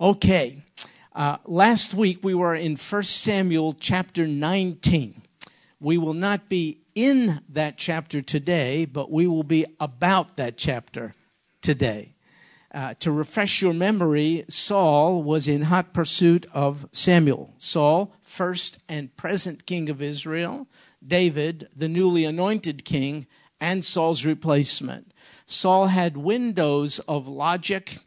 Okay. 0.00 0.62
Uh, 1.12 1.38
last 1.44 1.92
week 1.92 2.20
we 2.22 2.32
were 2.32 2.54
in 2.54 2.76
1 2.76 3.02
Samuel 3.02 3.72
chapter 3.72 4.28
19. 4.28 5.22
We 5.80 5.98
will 5.98 6.14
not 6.14 6.48
be 6.48 6.82
in 6.94 7.40
that 7.48 7.76
chapter 7.76 8.20
today, 8.20 8.84
but 8.84 9.10
we 9.10 9.26
will 9.26 9.42
be 9.42 9.66
about 9.80 10.36
that 10.36 10.56
chapter 10.56 11.16
today. 11.62 12.14
Uh, 12.72 12.94
to 13.00 13.10
refresh 13.10 13.60
your 13.60 13.74
memory, 13.74 14.44
Saul 14.48 15.20
was 15.24 15.48
in 15.48 15.62
hot 15.62 15.92
pursuit 15.92 16.46
of 16.52 16.86
Samuel. 16.92 17.54
Saul, 17.58 18.14
first 18.22 18.78
and 18.88 19.16
present 19.16 19.66
king 19.66 19.88
of 19.88 20.00
Israel, 20.00 20.68
David, 21.04 21.68
the 21.74 21.88
newly 21.88 22.24
anointed 22.24 22.84
king, 22.84 23.26
and 23.60 23.84
Saul's 23.84 24.24
replacement. 24.24 25.12
Saul 25.44 25.88
had 25.88 26.16
windows 26.16 27.00
of 27.08 27.26
logic 27.26 27.98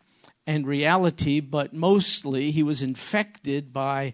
and 0.46 0.66
reality, 0.66 1.40
but 1.40 1.74
mostly 1.74 2.52
he 2.52 2.64
was 2.64 2.82
infected 2.82 3.72
by 3.72 4.14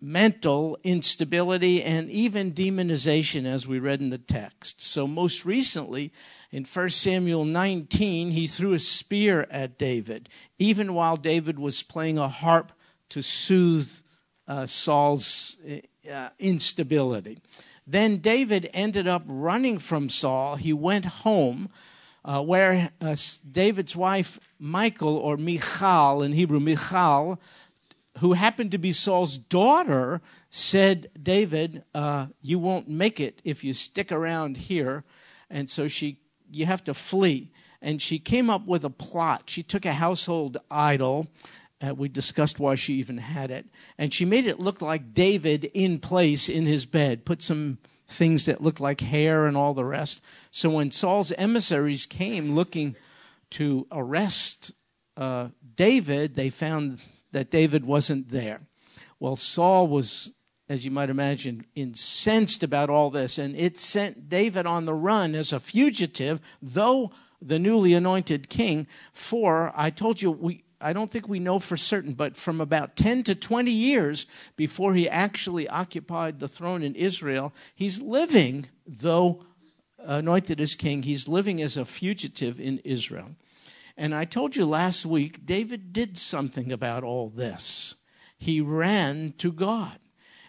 mental 0.00 0.78
instability 0.82 1.82
and 1.82 2.10
even 2.10 2.52
demonization, 2.52 3.44
as 3.44 3.66
we 3.66 3.78
read 3.78 4.00
in 4.00 4.10
the 4.10 4.18
text. 4.18 4.80
So, 4.80 5.06
most 5.06 5.44
recently, 5.44 6.12
in 6.50 6.64
1 6.64 6.90
Samuel 6.90 7.44
19, 7.44 8.30
he 8.30 8.46
threw 8.46 8.72
a 8.72 8.78
spear 8.78 9.46
at 9.50 9.78
David, 9.78 10.28
even 10.58 10.94
while 10.94 11.16
David 11.16 11.58
was 11.58 11.82
playing 11.82 12.18
a 12.18 12.28
harp 12.28 12.72
to 13.10 13.22
soothe 13.22 13.90
uh, 14.48 14.66
Saul's 14.66 15.58
uh, 16.10 16.28
instability. 16.38 17.38
Then 17.86 18.18
David 18.18 18.70
ended 18.72 19.06
up 19.06 19.22
running 19.26 19.78
from 19.78 20.08
Saul. 20.08 20.56
He 20.56 20.72
went 20.72 21.04
home 21.04 21.68
uh, 22.24 22.42
where 22.42 22.90
uh, 23.00 23.16
David's 23.50 23.96
wife 23.96 24.38
Michael, 24.60 25.16
or 25.16 25.38
Michal 25.38 26.22
in 26.22 26.32
Hebrew, 26.32 26.60
Michal, 26.60 27.40
who 28.18 28.34
happened 28.34 28.70
to 28.72 28.78
be 28.78 28.92
Saul's 28.92 29.38
daughter, 29.38 30.20
said, 30.50 31.08
David, 31.20 31.82
uh, 31.94 32.26
you 32.42 32.58
won't 32.58 32.88
make 32.88 33.18
it 33.18 33.40
if 33.42 33.64
you 33.64 33.72
stick 33.72 34.12
around 34.12 34.58
here. 34.58 35.04
And 35.48 35.70
so 35.70 35.88
she, 35.88 36.18
you 36.50 36.66
have 36.66 36.84
to 36.84 36.94
flee. 36.94 37.50
And 37.80 38.02
she 38.02 38.18
came 38.18 38.50
up 38.50 38.66
with 38.66 38.84
a 38.84 38.90
plot. 38.90 39.44
She 39.46 39.62
took 39.62 39.86
a 39.86 39.94
household 39.94 40.58
idol. 40.70 41.28
Uh, 41.80 41.94
we 41.94 42.08
discussed 42.08 42.60
why 42.60 42.74
she 42.74 42.94
even 42.94 43.16
had 43.16 43.50
it. 43.50 43.64
And 43.96 44.12
she 44.12 44.26
made 44.26 44.46
it 44.46 44.60
look 44.60 44.82
like 44.82 45.14
David 45.14 45.70
in 45.72 45.98
place 45.98 46.50
in 46.50 46.66
his 46.66 46.84
bed, 46.84 47.24
put 47.24 47.40
some 47.40 47.78
things 48.10 48.46
that 48.46 48.62
looked 48.62 48.80
like 48.80 49.00
hair 49.00 49.46
and 49.46 49.56
all 49.56 49.74
the 49.74 49.84
rest. 49.84 50.20
So 50.50 50.68
when 50.70 50.90
Saul's 50.90 51.32
emissaries 51.32 52.06
came 52.06 52.54
looking 52.54 52.96
to 53.50 53.86
arrest 53.90 54.72
uh, 55.16 55.48
David, 55.76 56.34
they 56.34 56.50
found 56.50 57.02
that 57.32 57.50
David 57.50 57.84
wasn't 57.84 58.28
there. 58.28 58.62
Well, 59.18 59.36
Saul 59.36 59.86
was, 59.86 60.32
as 60.68 60.84
you 60.84 60.90
might 60.90 61.10
imagine, 61.10 61.66
incensed 61.74 62.62
about 62.62 62.90
all 62.90 63.10
this, 63.10 63.38
and 63.38 63.54
it 63.56 63.78
sent 63.78 64.28
David 64.28 64.66
on 64.66 64.86
the 64.86 64.94
run 64.94 65.34
as 65.34 65.52
a 65.52 65.60
fugitive, 65.60 66.40
though 66.60 67.12
the 67.40 67.58
newly 67.58 67.94
anointed 67.94 68.48
king, 68.48 68.86
for 69.12 69.72
I 69.74 69.90
told 69.90 70.20
you 70.22 70.30
we 70.30 70.64
I 70.80 70.92
don't 70.92 71.10
think 71.10 71.28
we 71.28 71.38
know 71.38 71.58
for 71.58 71.76
certain, 71.76 72.14
but 72.14 72.36
from 72.36 72.60
about 72.60 72.96
10 72.96 73.24
to 73.24 73.34
20 73.34 73.70
years 73.70 74.26
before 74.56 74.94
he 74.94 75.08
actually 75.08 75.68
occupied 75.68 76.38
the 76.38 76.48
throne 76.48 76.82
in 76.82 76.94
Israel, 76.94 77.52
he's 77.74 78.00
living, 78.00 78.66
though 78.86 79.44
anointed 79.98 80.60
as 80.60 80.74
king, 80.74 81.02
he's 81.02 81.28
living 81.28 81.60
as 81.60 81.76
a 81.76 81.84
fugitive 81.84 82.58
in 82.58 82.78
Israel. 82.78 83.30
And 83.96 84.14
I 84.14 84.24
told 84.24 84.56
you 84.56 84.64
last 84.64 85.04
week, 85.04 85.44
David 85.44 85.92
did 85.92 86.16
something 86.16 86.72
about 86.72 87.04
all 87.04 87.28
this. 87.28 87.96
He 88.38 88.62
ran 88.62 89.34
to 89.36 89.52
God 89.52 89.98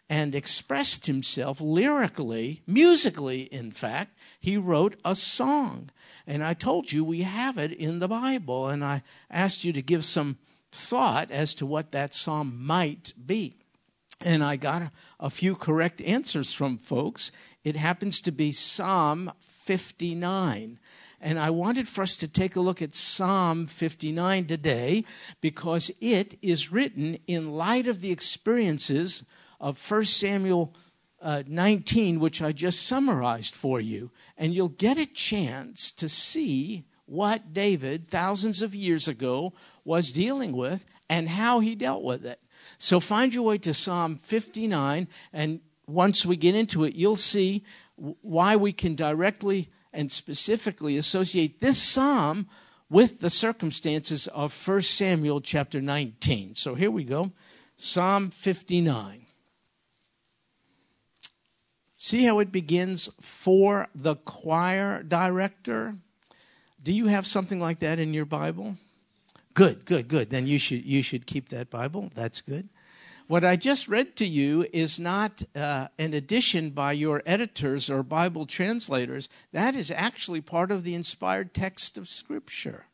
and 0.09 0.33
expressed 0.33 1.05
himself 1.05 1.59
lyrically, 1.59 2.61
musically, 2.65 3.43
in 3.43 3.71
fact. 3.71 4.17
He 4.39 4.55
wrote 4.55 4.95
a 5.03 5.15
song. 5.15 5.89
And 6.27 6.43
I 6.43 6.53
told 6.53 6.91
you 6.91 7.03
we 7.03 7.21
have 7.21 7.57
it 7.57 7.71
in 7.71 7.99
the 7.99 8.07
Bible, 8.07 8.67
and 8.67 8.83
I 8.83 9.01
asked 9.29 9.63
you 9.63 9.73
to 9.73 9.81
give 9.81 10.05
some 10.05 10.37
thought 10.71 11.31
as 11.31 11.53
to 11.55 11.65
what 11.65 11.91
that 11.91 12.13
psalm 12.13 12.65
might 12.65 13.13
be. 13.25 13.57
And 14.23 14.43
I 14.43 14.55
got 14.55 14.81
a, 14.83 14.91
a 15.19 15.29
few 15.29 15.55
correct 15.55 16.01
answers 16.01 16.53
from 16.53 16.77
folks. 16.77 17.31
It 17.63 17.75
happens 17.75 18.21
to 18.21 18.31
be 18.31 18.51
Psalm 18.51 19.31
59. 19.39 20.79
And 21.23 21.39
I 21.39 21.51
wanted 21.51 21.87
for 21.87 22.01
us 22.01 22.15
to 22.17 22.27
take 22.27 22.55
a 22.55 22.61
look 22.61 22.81
at 22.81 22.95
Psalm 22.95 23.67
59 23.67 24.45
today 24.45 25.05
because 25.39 25.91
it 26.01 26.37
is 26.41 26.71
written 26.71 27.19
in 27.27 27.51
light 27.51 27.87
of 27.87 28.01
the 28.01 28.11
experiences 28.11 29.23
of 29.59 29.91
1 29.91 30.05
Samuel 30.05 30.73
uh, 31.21 31.43
19, 31.47 32.19
which 32.19 32.41
I 32.41 32.51
just 32.51 32.85
summarized 32.85 33.55
for 33.55 33.79
you. 33.79 34.11
And 34.37 34.53
you'll 34.53 34.69
get 34.69 34.97
a 34.97 35.05
chance 35.05 35.91
to 35.93 36.09
see 36.09 36.85
what 37.05 37.53
David, 37.53 38.07
thousands 38.07 38.61
of 38.61 38.73
years 38.73 39.07
ago, 39.07 39.53
was 39.83 40.11
dealing 40.11 40.53
with 40.53 40.85
and 41.09 41.29
how 41.29 41.59
he 41.59 41.75
dealt 41.75 42.03
with 42.03 42.25
it. 42.25 42.39
So 42.77 42.99
find 42.99 43.33
your 43.33 43.43
way 43.43 43.57
to 43.59 43.73
Psalm 43.73 44.17
59, 44.17 45.07
and 45.33 45.59
once 45.87 46.25
we 46.25 46.37
get 46.37 46.55
into 46.55 46.83
it, 46.83 46.95
you'll 46.95 47.15
see 47.15 47.63
why 47.95 48.55
we 48.55 48.71
can 48.71 48.95
directly 48.95 49.69
and 49.93 50.11
specifically 50.11 50.97
associate 50.97 51.59
this 51.59 51.81
psalm 51.81 52.47
with 52.89 53.19
the 53.19 53.29
circumstances 53.29 54.27
of 54.27 54.67
1 54.67 54.81
Samuel 54.81 55.41
chapter 55.41 55.81
19. 55.81 56.55
So 56.55 56.75
here 56.75 56.91
we 56.91 57.03
go 57.03 57.31
Psalm 57.75 58.29
59. 58.29 59.20
See 62.03 62.23
how 62.23 62.39
it 62.39 62.51
begins 62.51 63.11
for 63.21 63.85
the 63.93 64.15
choir 64.15 65.03
director? 65.03 65.97
Do 66.81 66.91
you 66.91 67.05
have 67.05 67.27
something 67.27 67.59
like 67.59 67.77
that 67.77 67.99
in 67.99 68.11
your 68.11 68.25
Bible? 68.25 68.77
Good, 69.53 69.85
good, 69.85 70.07
good. 70.07 70.31
Then 70.31 70.47
you 70.47 70.57
should 70.57 70.83
you 70.83 71.03
should 71.03 71.27
keep 71.27 71.49
that 71.49 71.69
Bible. 71.69 72.09
That's 72.15 72.41
good. 72.41 72.69
What 73.27 73.45
I 73.45 73.55
just 73.55 73.87
read 73.87 74.15
to 74.15 74.25
you 74.25 74.65
is 74.73 74.99
not 74.99 75.43
uh, 75.55 75.89
an 75.99 76.15
addition 76.15 76.71
by 76.71 76.93
your 76.93 77.21
editors 77.23 77.87
or 77.87 78.01
Bible 78.01 78.47
translators. 78.47 79.29
That 79.51 79.75
is 79.75 79.91
actually 79.91 80.41
part 80.41 80.71
of 80.71 80.83
the 80.83 80.95
inspired 80.95 81.53
text 81.53 81.99
of 81.99 82.09
Scripture. 82.09 82.87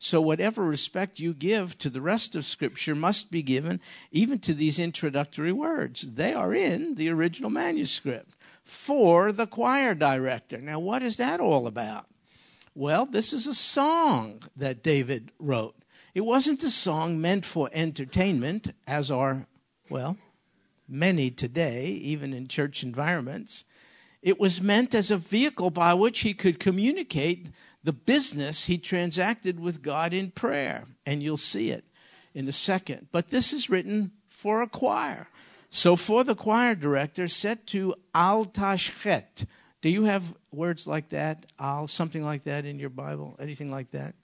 So, 0.00 0.20
whatever 0.20 0.64
respect 0.64 1.20
you 1.20 1.32
give 1.32 1.78
to 1.78 1.90
the 1.90 2.00
rest 2.00 2.34
of 2.34 2.44
Scripture 2.44 2.96
must 2.96 3.30
be 3.30 3.42
given 3.42 3.80
even 4.10 4.40
to 4.40 4.52
these 4.52 4.80
introductory 4.80 5.52
words. 5.52 6.02
They 6.02 6.34
are 6.34 6.52
in 6.52 6.96
the 6.96 7.08
original 7.08 7.50
manuscript 7.50 8.34
for 8.68 9.32
the 9.32 9.46
choir 9.46 9.94
director. 9.94 10.58
Now, 10.58 10.78
what 10.78 11.02
is 11.02 11.16
that 11.16 11.40
all 11.40 11.66
about? 11.66 12.06
Well, 12.74 13.06
this 13.06 13.32
is 13.32 13.46
a 13.46 13.54
song 13.54 14.42
that 14.56 14.82
David 14.82 15.32
wrote. 15.38 15.74
It 16.14 16.20
wasn't 16.20 16.62
a 16.62 16.70
song 16.70 17.20
meant 17.20 17.44
for 17.44 17.70
entertainment, 17.72 18.72
as 18.86 19.10
are 19.10 19.46
well, 19.88 20.18
many 20.86 21.30
today, 21.30 21.86
even 21.86 22.32
in 22.32 22.46
church 22.46 22.82
environments. 22.82 23.64
It 24.20 24.38
was 24.38 24.60
meant 24.60 24.94
as 24.94 25.10
a 25.10 25.16
vehicle 25.16 25.70
by 25.70 25.94
which 25.94 26.20
he 26.20 26.34
could 26.34 26.60
communicate 26.60 27.48
the 27.82 27.92
business 27.92 28.66
he 28.66 28.76
transacted 28.76 29.58
with 29.58 29.80
God 29.80 30.12
in 30.12 30.30
prayer. 30.30 30.86
And 31.06 31.22
you'll 31.22 31.36
see 31.36 31.70
it 31.70 31.84
in 32.34 32.48
a 32.48 32.52
second. 32.52 33.08
But 33.12 33.30
this 33.30 33.52
is 33.52 33.70
written 33.70 34.12
for 34.28 34.60
a 34.60 34.68
choir. 34.68 35.30
So 35.70 35.96
for 35.96 36.24
the 36.24 36.34
choir 36.34 36.74
director, 36.74 37.28
set 37.28 37.66
to 37.68 37.94
al 38.14 38.46
tashchet. 38.46 39.46
Do 39.80 39.90
you 39.90 40.04
have 40.04 40.34
words 40.50 40.86
like 40.86 41.10
that? 41.10 41.46
Al, 41.58 41.86
something 41.86 42.24
like 42.24 42.44
that 42.44 42.64
in 42.64 42.78
your 42.78 42.90
Bible? 42.90 43.36
Anything 43.38 43.70
like 43.70 43.90
that? 43.90 44.14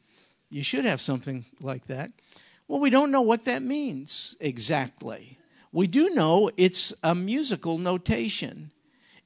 You 0.50 0.62
should 0.62 0.84
have 0.84 1.00
something 1.00 1.44
like 1.60 1.86
that. 1.86 2.12
Well, 2.66 2.80
we 2.80 2.90
don't 2.90 3.10
know 3.10 3.22
what 3.22 3.44
that 3.44 3.62
means 3.62 4.36
exactly. 4.40 5.38
We 5.70 5.86
do 5.86 6.10
know 6.10 6.50
it's 6.56 6.94
a 7.02 7.14
musical 7.14 7.78
notation. 7.78 8.70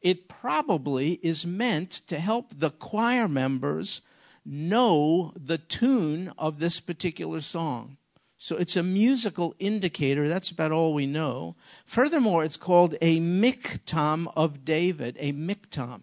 It 0.00 0.29
probably 0.29 1.20
is 1.23 1.44
meant 1.44 1.91
to 2.09 2.19
help 2.19 2.53
the 2.56 2.70
choir 2.70 3.29
members 3.29 4.00
know 4.44 5.35
the 5.37 5.59
tune 5.59 6.32
of 6.38 6.59
this 6.59 6.81
particular 6.81 7.41
song. 7.41 7.98
So 8.40 8.56
it's 8.56 8.76
a 8.76 8.85
musical 8.85 9.56
indicator. 9.58 10.29
That's 10.29 10.52
about 10.52 10.70
all 10.70 10.94
we 10.94 11.06
know. 11.06 11.56
Furthermore, 11.85 12.44
it's 12.44 12.56
called 12.56 12.94
a 13.02 13.19
miktam 13.19 14.32
of 14.37 14.64
David, 14.64 15.17
a 15.19 15.32
miktam. 15.32 16.02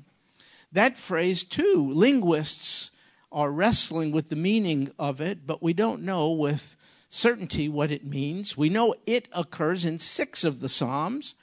That 0.69 0.97
phrase, 0.97 1.45
too, 1.45 1.93
linguists 1.93 2.91
are 3.31 3.51
wrestling 3.51 4.11
with 4.11 4.27
the 4.27 4.35
meaning 4.35 4.91
of 4.99 5.21
it, 5.21 5.47
but 5.47 5.63
we 5.63 5.71
don't 5.71 6.01
know 6.01 6.29
with 6.29 6.75
certainty 7.09 7.69
what 7.69 7.89
it 7.89 8.05
means. 8.05 8.57
We 8.57 8.67
know 8.67 8.95
it 9.05 9.29
occurs 9.31 9.85
in 9.85 9.97
six 9.97 10.43
of 10.43 10.59
the 10.59 10.67
Psalms, 10.67 11.35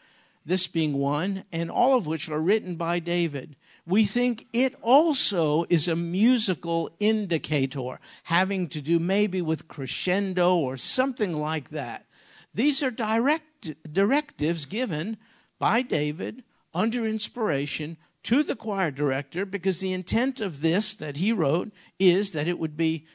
this 0.45 0.67
being 0.67 0.93
one, 0.93 1.45
and 1.51 1.71
all 1.71 1.97
of 1.97 2.07
which 2.07 2.29
are 2.29 2.41
written 2.41 2.77
by 2.77 2.99
David. 2.99 3.57
We 3.87 4.05
think 4.05 4.47
it 4.53 4.75
also 4.81 5.65
is 5.69 5.89
a 5.89 5.97
musical 5.97 6.91
indicator 7.01 7.99
having 8.25 8.69
to 8.69 8.81
do 8.81 8.99
maybe 8.99 9.43
with 9.43 9.69
crescendo 9.69 10.55
or 10.55 10.77
something 10.77 11.33
like 11.33 11.71
that. 11.71 12.07
These 12.55 12.83
are 12.83 12.91
direct, 12.91 13.75
directives 13.93 14.67
given 14.67 15.17
by 15.59 15.83
David 15.83 16.45
under 16.75 17.07
inspiration 17.07 17.97
to 18.25 18.43
the 18.43 18.55
choir 18.55 18.91
director 18.91 19.45
because 19.45 19.81
the 19.81 19.93
intent 19.93 20.41
of 20.41 20.61
this 20.61 20.95
that 20.95 21.17
he 21.17 21.33
wrote 21.33 21.73
is 21.99 22.33
that 22.33 22.47
it 22.47 22.59
would 22.59 22.77
be 22.77 23.07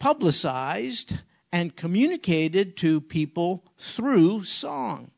publicized 0.00 1.18
and 1.52 1.76
communicated 1.76 2.76
to 2.78 3.00
people 3.00 3.64
through 3.78 4.44
song. 4.44 5.12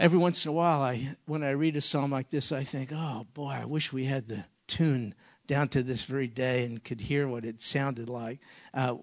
Every 0.00 0.18
once 0.18 0.46
in 0.46 0.48
a 0.48 0.52
while, 0.52 0.80
I, 0.80 1.14
when 1.26 1.44
I 1.44 1.50
read 1.50 1.76
a 1.76 1.82
psalm 1.82 2.10
like 2.10 2.30
this, 2.30 2.52
I 2.52 2.64
think, 2.64 2.90
oh 2.90 3.26
boy, 3.34 3.50
I 3.50 3.66
wish 3.66 3.92
we 3.92 4.06
had 4.06 4.28
the 4.28 4.46
tune 4.66 5.14
down 5.46 5.68
to 5.68 5.82
this 5.82 6.04
very 6.04 6.26
day 6.26 6.64
and 6.64 6.82
could 6.82 7.02
hear 7.02 7.28
what 7.28 7.44
it 7.44 7.60
sounded 7.60 8.08
like. 8.08 8.38
Uh, 8.72 8.94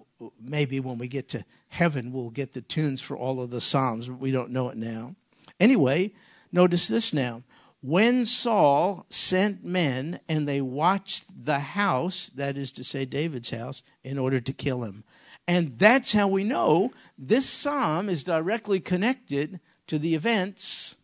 maybe 0.41 0.79
when 0.79 0.97
we 0.97 1.07
get 1.07 1.27
to 1.29 1.45
heaven, 1.67 2.11
we'll 2.11 2.31
get 2.31 2.53
the 2.53 2.63
tunes 2.63 2.99
for 2.99 3.15
all 3.15 3.39
of 3.41 3.51
the 3.51 3.61
psalms, 3.61 4.07
but 4.07 4.17
we 4.17 4.31
don't 4.31 4.49
know 4.49 4.69
it 4.69 4.75
now. 4.77 5.13
Anyway, 5.59 6.13
notice 6.51 6.87
this 6.87 7.13
now. 7.13 7.43
When 7.83 8.25
Saul 8.25 9.05
sent 9.11 9.63
men 9.63 10.19
and 10.27 10.47
they 10.47 10.61
watched 10.61 11.45
the 11.45 11.59
house, 11.59 12.31
that 12.33 12.57
is 12.57 12.71
to 12.71 12.83
say, 12.83 13.05
David's 13.05 13.51
house, 13.51 13.83
in 14.03 14.17
order 14.17 14.39
to 14.39 14.51
kill 14.51 14.83
him. 14.83 15.03
And 15.47 15.77
that's 15.77 16.13
how 16.13 16.27
we 16.27 16.43
know 16.43 16.91
this 17.19 17.47
psalm 17.47 18.09
is 18.09 18.23
directly 18.23 18.79
connected 18.79 19.59
to 19.87 19.97
the 19.97 20.15
events 20.15 20.97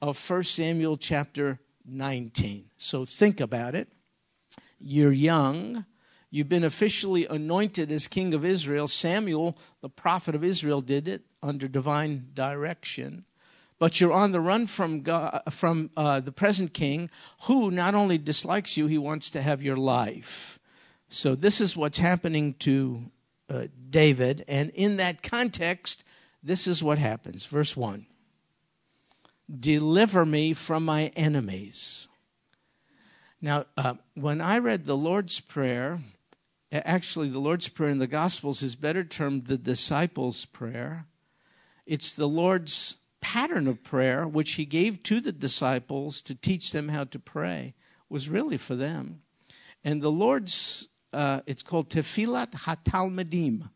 of 0.00 0.18
1 0.30 0.42
Samuel 0.44 0.96
chapter 0.96 1.60
19. 1.84 2.70
So 2.76 3.04
think 3.04 3.40
about 3.40 3.74
it. 3.74 3.88
You're 4.80 5.12
young. 5.12 5.84
You've 6.30 6.48
been 6.48 6.64
officially 6.64 7.26
anointed 7.26 7.92
as 7.92 8.08
king 8.08 8.32
of 8.32 8.44
Israel. 8.44 8.88
Samuel, 8.88 9.56
the 9.80 9.88
prophet 9.88 10.34
of 10.34 10.42
Israel, 10.42 10.80
did 10.80 11.06
it 11.06 11.22
under 11.42 11.68
divine 11.68 12.30
direction. 12.34 13.24
But 13.78 14.00
you're 14.00 14.12
on 14.12 14.30
the 14.32 14.40
run 14.40 14.66
from 14.66 15.02
God, 15.02 15.42
from 15.50 15.90
uh, 15.96 16.20
the 16.20 16.32
present 16.32 16.72
king, 16.72 17.10
who 17.42 17.70
not 17.70 17.94
only 17.94 18.16
dislikes 18.16 18.76
you, 18.76 18.86
he 18.86 18.98
wants 18.98 19.28
to 19.30 19.42
have 19.42 19.62
your 19.62 19.76
life. 19.76 20.58
So 21.08 21.34
this 21.34 21.60
is 21.60 21.76
what's 21.76 21.98
happening 21.98 22.54
to 22.60 23.10
uh, 23.50 23.66
David. 23.90 24.44
And 24.48 24.70
in 24.70 24.96
that 24.96 25.22
context, 25.22 26.04
this 26.42 26.66
is 26.66 26.82
what 26.82 26.98
happens. 26.98 27.44
Verse 27.44 27.76
1 27.76 28.06
Deliver 29.58 30.24
me 30.24 30.52
from 30.54 30.84
my 30.84 31.12
enemies. 31.16 32.08
Now, 33.40 33.66
uh, 33.76 33.94
when 34.14 34.40
I 34.40 34.58
read 34.58 34.84
the 34.84 34.96
Lord's 34.96 35.40
Prayer, 35.40 36.00
actually, 36.72 37.28
the 37.28 37.40
Lord's 37.40 37.68
Prayer 37.68 37.90
in 37.90 37.98
the 37.98 38.06
Gospels 38.06 38.62
is 38.62 38.76
better 38.76 39.04
termed 39.04 39.46
the 39.46 39.58
disciples' 39.58 40.44
prayer. 40.44 41.06
It's 41.86 42.14
the 42.14 42.28
Lord's 42.28 42.96
pattern 43.20 43.66
of 43.66 43.82
prayer, 43.82 44.26
which 44.26 44.52
He 44.52 44.64
gave 44.64 45.02
to 45.04 45.20
the 45.20 45.32
disciples 45.32 46.22
to 46.22 46.34
teach 46.34 46.72
them 46.72 46.88
how 46.88 47.04
to 47.04 47.18
pray, 47.18 47.74
was 48.08 48.28
really 48.28 48.56
for 48.56 48.74
them. 48.74 49.22
And 49.84 50.00
the 50.00 50.12
Lord's 50.12 50.88
uh, 51.12 51.40
it's 51.46 51.62
called 51.62 51.90
Tefillat 51.90 52.52
HaTalmidim, 52.52 53.70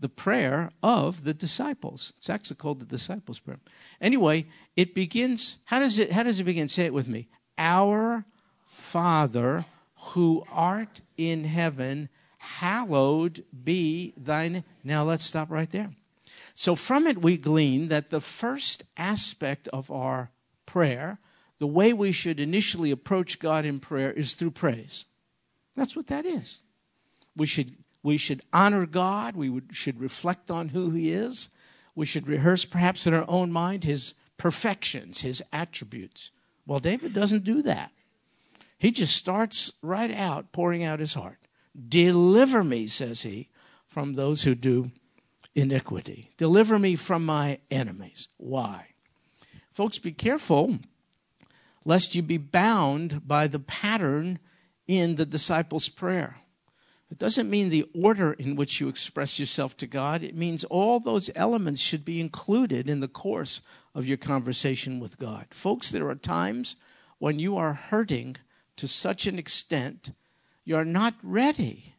the 0.00 0.08
prayer 0.08 0.70
of 0.82 1.24
the 1.24 1.34
disciples. 1.34 2.12
It's 2.18 2.30
actually 2.30 2.56
called 2.56 2.80
the 2.80 2.86
disciples' 2.86 3.38
prayer. 3.38 3.58
Anyway, 4.00 4.46
it 4.76 4.94
begins. 4.94 5.58
How 5.64 5.78
does 5.78 5.98
it? 5.98 6.12
How 6.12 6.22
does 6.22 6.40
it 6.40 6.44
begin? 6.44 6.68
Say 6.68 6.86
it 6.86 6.94
with 6.94 7.08
me. 7.08 7.28
Our 7.58 8.24
Father, 8.66 9.64
who 10.12 10.44
art 10.52 11.00
in 11.16 11.44
heaven, 11.44 12.08
hallowed 12.38 13.44
be 13.64 14.12
thine. 14.16 14.64
Now 14.84 15.02
let's 15.04 15.24
stop 15.24 15.50
right 15.50 15.70
there. 15.70 15.90
So 16.54 16.74
from 16.74 17.06
it 17.06 17.18
we 17.20 17.36
glean 17.36 17.88
that 17.88 18.10
the 18.10 18.20
first 18.20 18.84
aspect 18.96 19.68
of 19.68 19.90
our 19.90 20.30
prayer, 20.64 21.18
the 21.58 21.66
way 21.66 21.92
we 21.92 22.12
should 22.12 22.40
initially 22.40 22.90
approach 22.90 23.38
God 23.38 23.64
in 23.64 23.80
prayer, 23.80 24.10
is 24.10 24.34
through 24.34 24.52
praise. 24.52 25.06
That's 25.74 25.94
what 25.94 26.06
that 26.06 26.24
is. 26.24 26.62
We 27.36 27.46
should, 27.46 27.76
we 28.06 28.16
should 28.16 28.42
honor 28.52 28.86
God. 28.86 29.34
We 29.34 29.50
would, 29.50 29.70
should 29.72 30.00
reflect 30.00 30.48
on 30.48 30.68
who 30.68 30.90
He 30.92 31.10
is. 31.10 31.48
We 31.96 32.06
should 32.06 32.28
rehearse, 32.28 32.64
perhaps 32.64 33.04
in 33.04 33.12
our 33.12 33.24
own 33.26 33.50
mind, 33.50 33.82
His 33.82 34.14
perfections, 34.36 35.22
His 35.22 35.42
attributes. 35.52 36.30
Well, 36.66 36.78
David 36.78 37.12
doesn't 37.12 37.42
do 37.42 37.62
that. 37.62 37.90
He 38.78 38.92
just 38.92 39.16
starts 39.16 39.72
right 39.82 40.12
out 40.12 40.52
pouring 40.52 40.84
out 40.84 41.00
his 41.00 41.14
heart. 41.14 41.38
Deliver 41.88 42.62
me, 42.62 42.86
says 42.86 43.22
he, 43.22 43.48
from 43.88 44.14
those 44.14 44.44
who 44.44 44.54
do 44.54 44.92
iniquity. 45.56 46.30
Deliver 46.36 46.78
me 46.78 46.94
from 46.94 47.26
my 47.26 47.58
enemies. 47.72 48.28
Why? 48.36 48.90
Folks, 49.72 49.98
be 49.98 50.12
careful 50.12 50.78
lest 51.84 52.14
you 52.14 52.22
be 52.22 52.38
bound 52.38 53.26
by 53.26 53.48
the 53.48 53.58
pattern 53.58 54.38
in 54.86 55.16
the 55.16 55.26
disciples' 55.26 55.88
prayer. 55.88 56.40
It 57.10 57.18
doesn't 57.18 57.50
mean 57.50 57.68
the 57.68 57.88
order 57.94 58.32
in 58.32 58.56
which 58.56 58.80
you 58.80 58.88
express 58.88 59.38
yourself 59.38 59.76
to 59.76 59.86
God. 59.86 60.22
It 60.22 60.34
means 60.34 60.64
all 60.64 60.98
those 60.98 61.30
elements 61.36 61.80
should 61.80 62.04
be 62.04 62.20
included 62.20 62.88
in 62.88 63.00
the 63.00 63.08
course 63.08 63.60
of 63.94 64.06
your 64.06 64.16
conversation 64.16 64.98
with 64.98 65.18
God. 65.18 65.46
Folks, 65.50 65.90
there 65.90 66.08
are 66.08 66.16
times 66.16 66.76
when 67.18 67.38
you 67.38 67.56
are 67.56 67.74
hurting 67.74 68.36
to 68.76 68.88
such 68.88 69.26
an 69.26 69.38
extent 69.38 70.12
you're 70.64 70.84
not 70.84 71.14
ready 71.22 71.94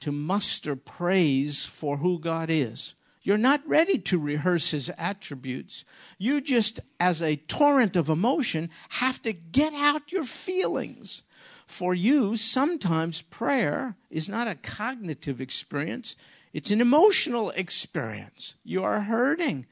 to 0.00 0.10
muster 0.10 0.74
praise 0.74 1.64
for 1.64 1.98
who 1.98 2.18
God 2.18 2.50
is. 2.50 2.94
You're 3.24 3.38
not 3.38 3.66
ready 3.66 3.98
to 3.98 4.18
rehearse 4.18 4.70
his 4.70 4.92
attributes. 4.98 5.86
You 6.18 6.42
just, 6.42 6.78
as 7.00 7.22
a 7.22 7.36
torrent 7.36 7.96
of 7.96 8.10
emotion, 8.10 8.68
have 8.90 9.20
to 9.22 9.32
get 9.32 9.72
out 9.72 10.12
your 10.12 10.24
feelings. 10.24 11.22
For 11.66 11.94
you, 11.94 12.36
sometimes 12.36 13.22
prayer 13.22 13.96
is 14.10 14.28
not 14.28 14.46
a 14.46 14.54
cognitive 14.54 15.40
experience, 15.40 16.16
it's 16.52 16.70
an 16.70 16.82
emotional 16.82 17.50
experience. 17.50 18.54
You 18.62 18.84
are 18.84 19.00
hurting. 19.00 19.66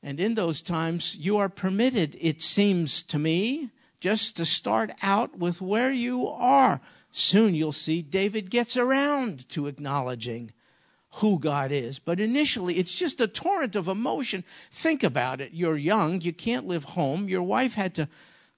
And 0.00 0.20
in 0.20 0.34
those 0.34 0.62
times, 0.62 1.16
you 1.16 1.36
are 1.38 1.48
permitted, 1.48 2.16
it 2.20 2.40
seems 2.40 3.02
to 3.02 3.18
me, 3.18 3.70
just 3.98 4.36
to 4.36 4.44
start 4.44 4.92
out 5.02 5.36
with 5.36 5.60
where 5.60 5.90
you 5.90 6.28
are. 6.28 6.80
Soon 7.10 7.54
you'll 7.54 7.72
see 7.72 8.00
David 8.00 8.48
gets 8.48 8.76
around 8.76 9.48
to 9.48 9.66
acknowledging 9.66 10.52
who 11.16 11.38
God 11.38 11.72
is. 11.72 11.98
But 11.98 12.20
initially, 12.20 12.74
it's 12.74 12.94
just 12.94 13.20
a 13.20 13.26
torrent 13.26 13.76
of 13.76 13.88
emotion. 13.88 14.44
Think 14.70 15.02
about 15.02 15.40
it. 15.40 15.52
You're 15.52 15.76
young, 15.76 16.20
you 16.20 16.32
can't 16.32 16.66
live 16.66 16.84
home. 16.84 17.28
Your 17.28 17.42
wife 17.42 17.74
had 17.74 17.94
to 17.94 18.08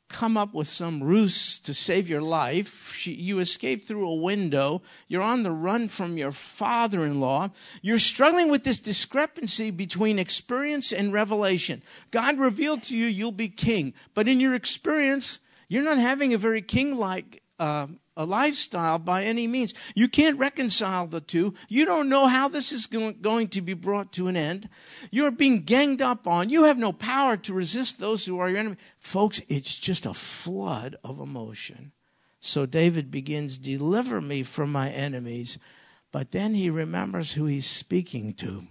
come 0.09 0.37
up 0.37 0.55
with 0.55 0.67
some 0.67 1.03
ruse 1.03 1.59
to 1.61 1.75
save 1.75 2.09
your 2.09 2.23
life. 2.23 2.95
She, 2.95 3.13
you 3.13 3.39
escape 3.41 3.85
through 3.85 4.09
a 4.09 4.15
window. 4.15 4.83
You're 5.07 5.23
on 5.23 5.43
the 5.43 5.53
run 5.53 5.89
from 5.89 6.17
your 6.17 6.33
father 6.33 7.05
in 7.05 7.21
law. 7.21 7.51
You're 7.83 7.99
struggling 7.99 8.51
with 8.51 8.65
this 8.65 8.81
discrepancy 8.81 9.71
between 9.71 10.19
experience 10.19 10.93
and 10.93 11.13
revelation. 11.13 11.83
God 12.11 12.39
revealed 12.39 12.83
to 12.85 12.97
you 12.97 13.07
you'll 13.07 13.33
be 13.33 13.51
king, 13.51 13.93
but 14.15 14.27
in 14.27 14.41
your 14.41 14.55
experience, 14.55 15.39
you're 15.69 15.85
not 15.85 15.99
having 15.99 16.33
a 16.33 16.39
very 16.39 16.63
king 16.63 16.97
like 16.97 17.43
uh, 17.59 17.87
a 18.19 18.27
lifestyle 18.27 18.99
by 18.99 19.23
any 19.25 19.47
means. 19.47 19.73
You 19.95 20.09
can't 20.09 20.39
reconcile 20.39 21.07
the 21.07 21.21
two. 21.21 21.55
You 21.69 21.85
don't 21.87 22.09
know 22.09 22.27
how 22.27 22.49
this 22.49 22.73
is 22.73 22.87
going 22.87 23.49
to 23.49 23.63
be 23.63 23.75
brought 23.75 24.13
to 24.15 24.27
an 24.27 24.37
end. 24.37 24.69
You're 25.13 25.31
being 25.31 25.63
ganged 25.63 26.03
up 26.03 26.27
on. 26.27 26.51
You 26.51 26.65
have 26.65 26.77
no 26.77 26.93
power 26.93 27.37
to 27.39 27.55
resist 27.55 28.01
those 28.01 28.27
who 28.27 28.41
are 28.41 28.51
your 28.51 28.59
enemy. 28.59 28.77
Folks, 28.99 29.41
it's 29.49 29.79
just 29.79 30.05
a 30.05 30.13
flood 30.13 30.97
of 31.05 31.21
emotion. 31.21 31.93
So 32.41 32.67
David 32.67 33.11
begins, 33.11 33.57
Deliver 33.57 34.21
me 34.21 34.43
from 34.43 34.73
my 34.73 34.91
enemies. 34.91 35.59
But 36.11 36.33
then 36.33 36.55
he 36.55 36.71
remembers 36.71 37.33
who 37.33 37.47
he's 37.47 37.67
speaking 37.67 38.35
to. 38.35 38.67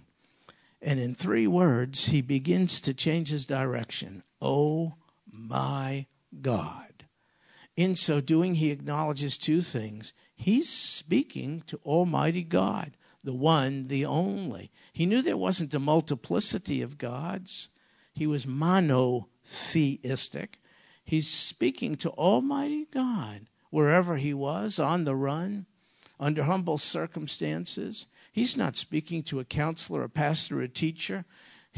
And 0.82 1.00
in 1.00 1.14
three 1.14 1.46
words, 1.46 2.06
he 2.06 2.20
begins 2.20 2.80
to 2.82 2.92
change 2.92 3.30
his 3.30 3.46
direction. 3.46 4.22
Oh 4.42 4.94
my 5.30 6.06
God. 6.40 6.87
In 7.78 7.94
so 7.94 8.20
doing, 8.20 8.56
he 8.56 8.72
acknowledges 8.72 9.38
two 9.38 9.60
things. 9.60 10.12
He's 10.34 10.68
speaking 10.68 11.62
to 11.68 11.78
Almighty 11.86 12.42
God, 12.42 12.96
the 13.22 13.32
one, 13.32 13.84
the 13.84 14.04
only. 14.04 14.72
He 14.92 15.06
knew 15.06 15.22
there 15.22 15.36
wasn't 15.36 15.74
a 15.74 15.78
multiplicity 15.78 16.82
of 16.82 16.98
gods, 16.98 17.70
he 18.12 18.26
was 18.26 18.48
monotheistic. 18.48 20.58
He's 21.04 21.28
speaking 21.28 21.94
to 21.98 22.10
Almighty 22.10 22.88
God 22.92 23.46
wherever 23.70 24.16
he 24.16 24.34
was, 24.34 24.80
on 24.80 25.04
the 25.04 25.14
run, 25.14 25.66
under 26.18 26.42
humble 26.42 26.78
circumstances. 26.78 28.06
He's 28.32 28.56
not 28.56 28.74
speaking 28.74 29.22
to 29.24 29.38
a 29.38 29.44
counselor, 29.44 30.02
a 30.02 30.08
pastor, 30.08 30.60
a 30.60 30.68
teacher 30.68 31.26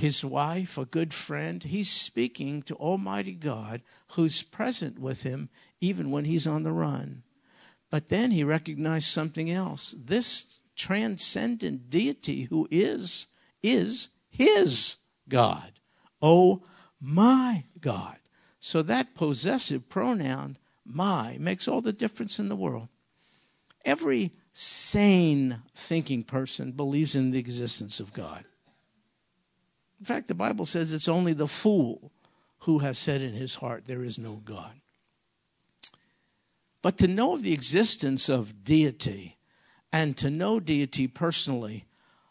his 0.00 0.24
wife, 0.24 0.78
a 0.78 0.84
good 0.84 1.12
friend. 1.12 1.62
He's 1.62 1.90
speaking 1.90 2.62
to 2.62 2.74
Almighty 2.76 3.34
God 3.34 3.82
who's 4.12 4.42
present 4.42 4.98
with 4.98 5.22
him 5.22 5.50
even 5.80 6.10
when 6.10 6.24
he's 6.24 6.46
on 6.46 6.62
the 6.62 6.72
run. 6.72 7.22
But 7.90 8.08
then 8.08 8.30
he 8.30 8.44
recognized 8.44 9.08
something 9.08 9.50
else. 9.50 9.94
This 9.98 10.60
transcendent 10.76 11.90
deity 11.90 12.44
who 12.44 12.68
is, 12.70 13.26
is 13.62 14.08
his 14.30 14.96
God. 15.28 15.72
Oh 16.22 16.62
my 17.00 17.64
God. 17.80 18.16
So 18.60 18.82
that 18.82 19.14
possessive 19.14 19.88
pronoun, 19.88 20.58
my, 20.84 21.36
makes 21.40 21.66
all 21.66 21.80
the 21.80 21.92
difference 21.92 22.38
in 22.38 22.48
the 22.48 22.56
world. 22.56 22.88
Every 23.84 24.32
sane 24.52 25.62
thinking 25.74 26.22
person 26.22 26.72
believes 26.72 27.16
in 27.16 27.30
the 27.30 27.38
existence 27.38 28.00
of 28.00 28.12
God. 28.12 28.44
In 29.98 30.04
fact, 30.04 30.28
the 30.28 30.34
Bible 30.34 30.66
says 30.66 30.92
it's 30.92 31.08
only 31.08 31.32
the 31.32 31.46
fool 31.46 32.12
who 32.60 32.80
has 32.80 32.98
said 32.98 33.22
in 33.22 33.32
his 33.32 33.56
heart, 33.56 33.86
There 33.86 34.04
is 34.04 34.18
no 34.18 34.34
God. 34.36 34.72
But 36.82 36.98
to 36.98 37.08
know 37.08 37.34
of 37.34 37.42
the 37.42 37.52
existence 37.52 38.28
of 38.28 38.64
deity 38.64 39.38
and 39.92 40.16
to 40.16 40.30
know 40.30 40.60
deity 40.60 41.06
personally 41.06 41.86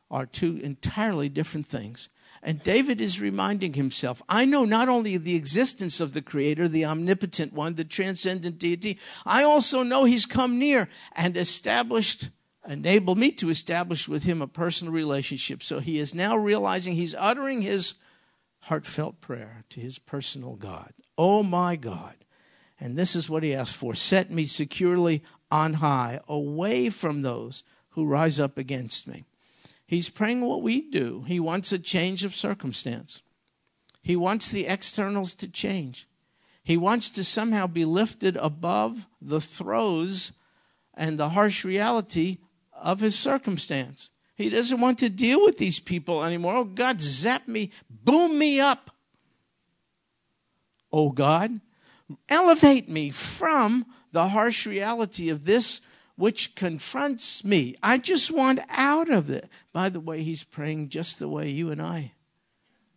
are 0.09 0.25
two 0.25 0.59
entirely 0.63 1.29
different 1.29 1.67
things. 1.67 2.09
And 2.41 2.63
David 2.63 3.01
is 3.01 3.19
reminding 3.19 3.73
himself 3.73 4.21
I 4.29 4.45
know 4.45 4.65
not 4.65 4.87
only 4.87 5.17
the 5.17 5.35
existence 5.35 5.99
of 5.99 6.13
the 6.13 6.21
Creator, 6.21 6.69
the 6.69 6.85
omnipotent 6.85 7.53
one, 7.53 7.75
the 7.75 7.83
transcendent 7.83 8.57
deity, 8.57 8.97
I 9.25 9.43
also 9.43 9.83
know 9.83 10.05
He's 10.05 10.25
come 10.25 10.57
near 10.57 10.87
and 11.15 11.35
established, 11.35 12.29
enabled 12.67 13.17
me 13.17 13.31
to 13.33 13.49
establish 13.49 14.07
with 14.07 14.23
Him 14.23 14.41
a 14.41 14.47
personal 14.47 14.93
relationship. 14.93 15.61
So 15.61 15.79
he 15.79 15.99
is 15.99 16.15
now 16.15 16.37
realizing 16.37 16.93
he's 16.93 17.15
uttering 17.15 17.61
his 17.61 17.95
heartfelt 18.63 19.21
prayer 19.21 19.63
to 19.71 19.79
his 19.79 19.99
personal 19.99 20.55
God. 20.55 20.93
Oh 21.17 21.43
my 21.43 21.75
God. 21.75 22.15
And 22.79 22.97
this 22.97 23.15
is 23.15 23.29
what 23.29 23.43
he 23.43 23.53
asked 23.53 23.75
for 23.75 23.93
set 23.95 24.31
me 24.31 24.45
securely 24.45 25.23
on 25.51 25.75
high, 25.75 26.19
away 26.27 26.89
from 26.89 27.21
those 27.21 27.63
who 27.89 28.05
rise 28.05 28.39
up 28.39 28.57
against 28.57 29.07
me. 29.07 29.25
He's 29.85 30.09
praying 30.09 30.41
what 30.45 30.61
we 30.61 30.81
do. 30.89 31.23
He 31.27 31.39
wants 31.39 31.71
a 31.71 31.79
change 31.79 32.23
of 32.23 32.35
circumstance. 32.35 33.21
He 34.01 34.15
wants 34.15 34.51
the 34.51 34.67
externals 34.67 35.33
to 35.35 35.47
change. 35.47 36.07
He 36.63 36.77
wants 36.77 37.09
to 37.09 37.23
somehow 37.23 37.65
be 37.67 37.85
lifted 37.85 38.37
above 38.37 39.07
the 39.19 39.41
throes 39.41 40.33
and 40.93 41.17
the 41.17 41.29
harsh 41.29 41.65
reality 41.65 42.37
of 42.71 42.99
his 42.99 43.17
circumstance. 43.17 44.11
He 44.35 44.49
doesn't 44.49 44.79
want 44.79 44.99
to 44.99 45.09
deal 45.09 45.41
with 45.41 45.57
these 45.57 45.79
people 45.79 46.23
anymore. 46.23 46.55
Oh, 46.55 46.63
God, 46.63 47.01
zap 47.01 47.47
me, 47.47 47.71
boom 47.89 48.37
me 48.37 48.59
up. 48.59 48.91
Oh, 50.91 51.09
God, 51.09 51.59
elevate 52.27 52.89
me 52.89 53.11
from 53.11 53.85
the 54.11 54.29
harsh 54.29 54.65
reality 54.65 55.29
of 55.29 55.45
this 55.45 55.81
which 56.15 56.53
confronts 56.55 57.45
me. 57.45 57.75
I 57.81 57.97
just 57.97 58.29
want 58.29 58.59
out 58.69 59.09
of 59.09 59.29
it. 59.29 59.49
By 59.71 59.87
the 59.87 60.01
way, 60.01 60.21
he's 60.21 60.43
praying 60.43 60.89
just 60.89 61.17
the 61.17 61.29
way 61.29 61.49
you 61.49 61.71
and 61.71 61.81
I, 61.81 62.11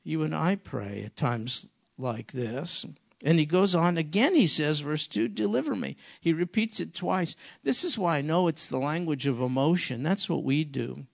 you 0.02 0.25
and 0.25 0.35
I 0.35 0.57
pray 0.57 1.04
at 1.07 1.14
times 1.14 1.69
like 1.97 2.33
this. 2.33 2.85
And 3.25 3.38
he 3.38 3.47
goes 3.47 3.76
on 3.76 3.97
again, 3.97 4.35
he 4.35 4.49
says, 4.49 4.81
verse 4.81 5.07
2, 5.07 5.28
deliver 5.28 5.76
me. 5.76 5.97
He 6.21 6.33
repeats 6.33 6.81
it 6.81 6.95
twice. 6.95 7.37
This 7.62 7.85
is 7.85 7.97
why 7.97 8.19
I 8.19 8.23
know 8.23 8.49
it's 8.49 8.66
the 8.66 8.78
language 8.78 9.28
of 9.28 9.40
emotion. 9.40 10.02
That's 10.02 10.28
what 10.28 10.42
we 10.42 10.64
do. 10.64 11.07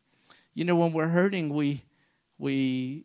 You 0.55 0.65
know, 0.65 0.77
when 0.77 0.95
we're 0.95 1.09
hurting, 1.09 1.51
we 1.51 1.83
we 2.39 3.05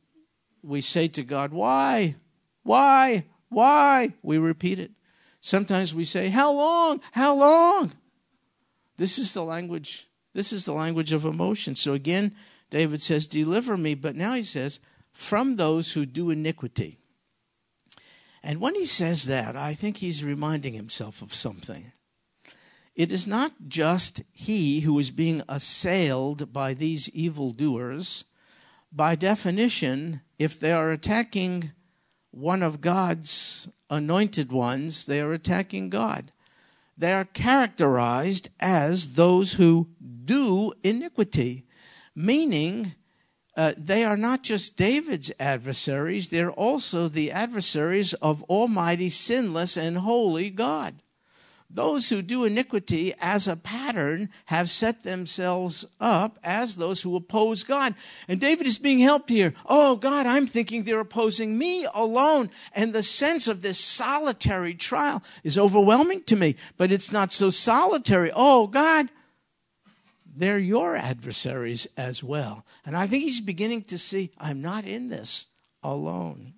we 0.62 0.80
say 0.80 1.10
to 1.10 1.24
God, 1.24 1.52
Why? 1.52 2.16
Why? 2.64 3.26
Why? 3.54 4.14
We 4.22 4.38
repeat 4.38 4.80
it. 4.80 4.92
Sometimes 5.42 5.94
we 5.94 6.04
say, 6.04 6.30
How 6.30 6.52
long? 6.52 7.02
How 7.12 7.36
long? 7.36 7.94
This 8.98 9.18
is 9.18 9.34
the 9.34 9.44
language. 9.44 10.08
This 10.34 10.54
is 10.54 10.66
the 10.66 10.74
language 10.74 11.12
of 11.12 11.26
emotion. 11.26 11.76
So 11.76 11.94
again, 11.94 12.36
David 12.70 13.02
says, 13.02 13.28
Deliver 13.28 13.78
me. 13.78 13.94
But 13.94 14.16
now 14.16 14.34
he 14.34 14.44
says, 14.44 14.80
From 15.12 15.56
those 15.56 15.94
who 15.94 16.06
do 16.06 16.30
iniquity. 16.30 17.00
And 18.42 18.60
when 18.60 18.76
he 18.76 18.86
says 18.86 19.26
that, 19.26 19.56
I 19.56 19.74
think 19.74 19.98
he's 19.98 20.24
reminding 20.24 20.74
himself 20.74 21.22
of 21.22 21.34
something. 21.34 21.94
It 22.96 23.12
is 23.12 23.26
not 23.26 23.54
just 23.68 24.22
he 24.32 24.82
who 24.82 25.00
is 25.00 25.12
being 25.12 25.42
assailed 25.50 26.54
by 26.54 26.74
these 26.74 27.10
evildoers. 27.10 28.26
By 28.92 29.16
definition, 29.16 30.22
if 30.38 30.60
they 30.60 30.72
are 30.72 30.92
attacking 30.92 31.72
one 32.34 32.64
of 32.64 32.82
God's 32.82 33.70
anointed 33.90 34.52
ones, 34.52 35.06
they 35.06 35.22
are 35.22 35.34
attacking 35.34 35.90
God 35.90 36.32
they 36.98 37.14
are 37.14 37.26
characterized 37.26 38.50
as 38.60 39.16
those 39.16 39.54
who 39.54 39.90
do 40.26 40.74
iniquity, 40.84 41.66
meaning 42.16 42.94
uh, 43.58 43.74
they 43.78 44.04
are 44.04 44.18
not 44.18 44.44
just 44.44 44.78
David's 44.78 45.32
adversaries, 45.40 46.30
they're 46.30 46.52
also 46.52 47.08
the 47.08 47.32
adversaries 47.32 48.14
of 48.16 48.44
Almighty, 48.44 49.10
sinless, 49.10 49.78
and 49.78 50.00
holy 50.00 50.50
God. 50.50 51.02
Those 51.74 52.10
who 52.10 52.22
do 52.22 52.46
iniquity 52.46 53.16
as 53.20 53.48
a 53.48 53.56
pattern 53.56 54.30
have 54.46 54.70
set 54.70 55.02
themselves 55.02 55.86
up 56.00 56.38
as 56.44 56.76
those 56.76 57.02
who 57.02 57.16
oppose 57.16 57.64
God. 57.64 57.96
And 58.28 58.40
David 58.40 58.68
is 58.68 58.78
being 58.78 59.00
helped 59.00 59.32
here. 59.32 59.56
Oh, 59.66 59.96
God, 59.96 60.28
I'm 60.28 60.46
thinking 60.46 60.84
they're 60.84 61.00
opposing 61.00 61.58
me 61.58 61.88
alone. 61.92 62.52
And 62.74 62.94
the 62.94 63.02
sense 63.02 63.48
of 63.48 63.64
this 63.64 63.80
solitary 63.80 64.76
trial 64.76 65.24
is 65.44 65.58
overwhelming 65.58 66.24
to 66.26 66.36
me. 66.36 66.58
But 66.78 66.92
it's 66.92 67.12
not 67.12 67.32
so 67.32 67.50
solitary. 67.50 68.30
Oh, 68.36 68.68
God, 68.68 69.10
they're 70.36 70.60
your 70.60 70.96
adversaries 70.96 71.88
as 71.98 72.24
well. 72.24 72.68
And 72.86 72.96
I 72.96 73.08
think 73.08 73.24
he's 73.24 73.42
beginning 73.42 73.86
to 73.86 73.98
see 73.98 74.32
I'm 74.38 74.62
not 74.62 74.86
in 74.86 75.10
this 75.10 75.48
alone. 75.82 76.54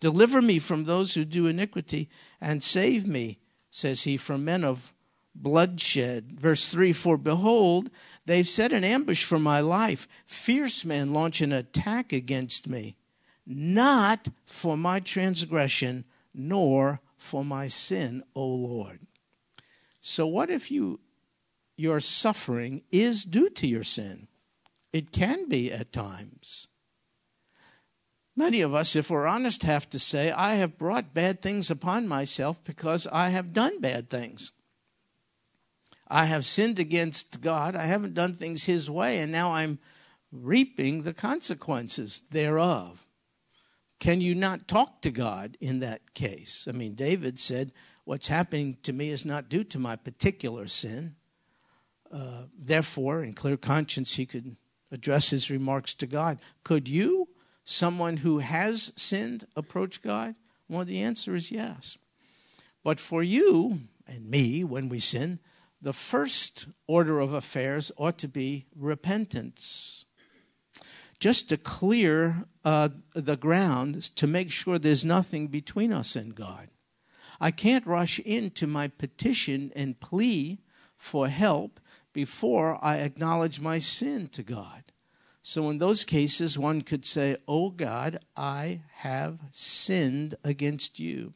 Deliver 0.00 0.40
me 0.40 0.58
from 0.58 0.84
those 0.84 1.12
who 1.12 1.26
do 1.26 1.46
iniquity 1.46 2.08
and 2.40 2.62
save 2.62 3.06
me 3.06 3.38
says 3.72 4.04
he, 4.04 4.16
from 4.18 4.44
men 4.44 4.62
of 4.62 4.92
bloodshed. 5.34 6.38
Verse 6.38 6.68
3 6.68 6.92
For 6.92 7.16
behold, 7.16 7.90
they've 8.26 8.46
set 8.46 8.70
an 8.72 8.84
ambush 8.84 9.24
for 9.24 9.38
my 9.38 9.60
life. 9.60 10.06
Fierce 10.26 10.84
men 10.84 11.12
launch 11.12 11.40
an 11.40 11.52
attack 11.52 12.12
against 12.12 12.68
me, 12.68 12.96
not 13.46 14.28
for 14.44 14.76
my 14.76 15.00
transgression, 15.00 16.04
nor 16.34 17.00
for 17.16 17.44
my 17.44 17.66
sin, 17.66 18.22
O 18.36 18.46
Lord. 18.46 19.00
So, 20.00 20.26
what 20.26 20.50
if 20.50 20.70
you 20.70 21.00
your 21.76 21.98
suffering 21.98 22.82
is 22.92 23.24
due 23.24 23.48
to 23.48 23.66
your 23.66 23.84
sin? 23.84 24.28
It 24.92 25.12
can 25.12 25.48
be 25.48 25.72
at 25.72 25.92
times. 25.92 26.68
Many 28.34 28.62
of 28.62 28.74
us, 28.74 28.96
if 28.96 29.10
we're 29.10 29.26
honest, 29.26 29.62
have 29.62 29.90
to 29.90 29.98
say, 29.98 30.30
I 30.30 30.54
have 30.54 30.78
brought 30.78 31.12
bad 31.12 31.42
things 31.42 31.70
upon 31.70 32.08
myself 32.08 32.64
because 32.64 33.06
I 33.08 33.28
have 33.28 33.52
done 33.52 33.80
bad 33.80 34.08
things. 34.08 34.52
I 36.08 36.26
have 36.26 36.44
sinned 36.44 36.78
against 36.78 37.40
God. 37.40 37.76
I 37.76 37.84
haven't 37.84 38.14
done 38.14 38.34
things 38.34 38.64
His 38.64 38.88
way, 38.90 39.18
and 39.18 39.30
now 39.30 39.52
I'm 39.52 39.78
reaping 40.30 41.02
the 41.02 41.14
consequences 41.14 42.22
thereof. 42.30 43.06
Can 43.98 44.20
you 44.20 44.34
not 44.34 44.66
talk 44.66 45.02
to 45.02 45.10
God 45.10 45.56
in 45.60 45.80
that 45.80 46.14
case? 46.14 46.66
I 46.68 46.72
mean, 46.72 46.94
David 46.94 47.38
said, 47.38 47.72
What's 48.04 48.28
happening 48.28 48.78
to 48.82 48.92
me 48.92 49.10
is 49.10 49.24
not 49.24 49.48
due 49.48 49.62
to 49.64 49.78
my 49.78 49.94
particular 49.94 50.66
sin. 50.66 51.14
Uh, 52.10 52.46
therefore, 52.58 53.22
in 53.22 53.32
clear 53.32 53.56
conscience, 53.56 54.16
he 54.16 54.26
could 54.26 54.56
address 54.90 55.30
his 55.30 55.50
remarks 55.50 55.94
to 55.94 56.06
God. 56.06 56.40
Could 56.64 56.88
you? 56.88 57.28
Someone 57.64 58.18
who 58.18 58.38
has 58.38 58.92
sinned 58.96 59.46
approach 59.56 60.02
God? 60.02 60.34
Well, 60.68 60.84
the 60.84 61.02
answer 61.02 61.34
is 61.34 61.52
yes. 61.52 61.98
But 62.82 62.98
for 62.98 63.22
you 63.22 63.80
and 64.06 64.28
me, 64.28 64.64
when 64.64 64.88
we 64.88 64.98
sin, 64.98 65.38
the 65.80 65.92
first 65.92 66.68
order 66.86 67.18
of 67.20 67.32
affairs 67.32 67.92
ought 67.96 68.18
to 68.18 68.28
be 68.28 68.66
repentance. 68.76 70.06
Just 71.18 71.48
to 71.48 71.56
clear 71.56 72.44
uh, 72.64 72.88
the 73.14 73.36
ground, 73.36 74.02
to 74.16 74.26
make 74.26 74.50
sure 74.50 74.78
there's 74.78 75.04
nothing 75.04 75.48
between 75.48 75.92
us 75.92 76.16
and 76.16 76.34
God. 76.34 76.68
I 77.40 77.50
can't 77.50 77.86
rush 77.86 78.18
into 78.20 78.66
my 78.66 78.88
petition 78.88 79.72
and 79.74 79.98
plea 79.98 80.60
for 80.96 81.28
help 81.28 81.80
before 82.12 82.78
I 82.82 82.98
acknowledge 82.98 83.60
my 83.60 83.78
sin 83.78 84.28
to 84.28 84.42
God. 84.42 84.91
So, 85.44 85.68
in 85.70 85.78
those 85.78 86.04
cases, 86.04 86.56
one 86.56 86.82
could 86.82 87.04
say, 87.04 87.36
Oh 87.48 87.70
God, 87.70 88.20
I 88.36 88.82
have 88.98 89.40
sinned 89.50 90.36
against 90.44 91.00
you. 91.00 91.34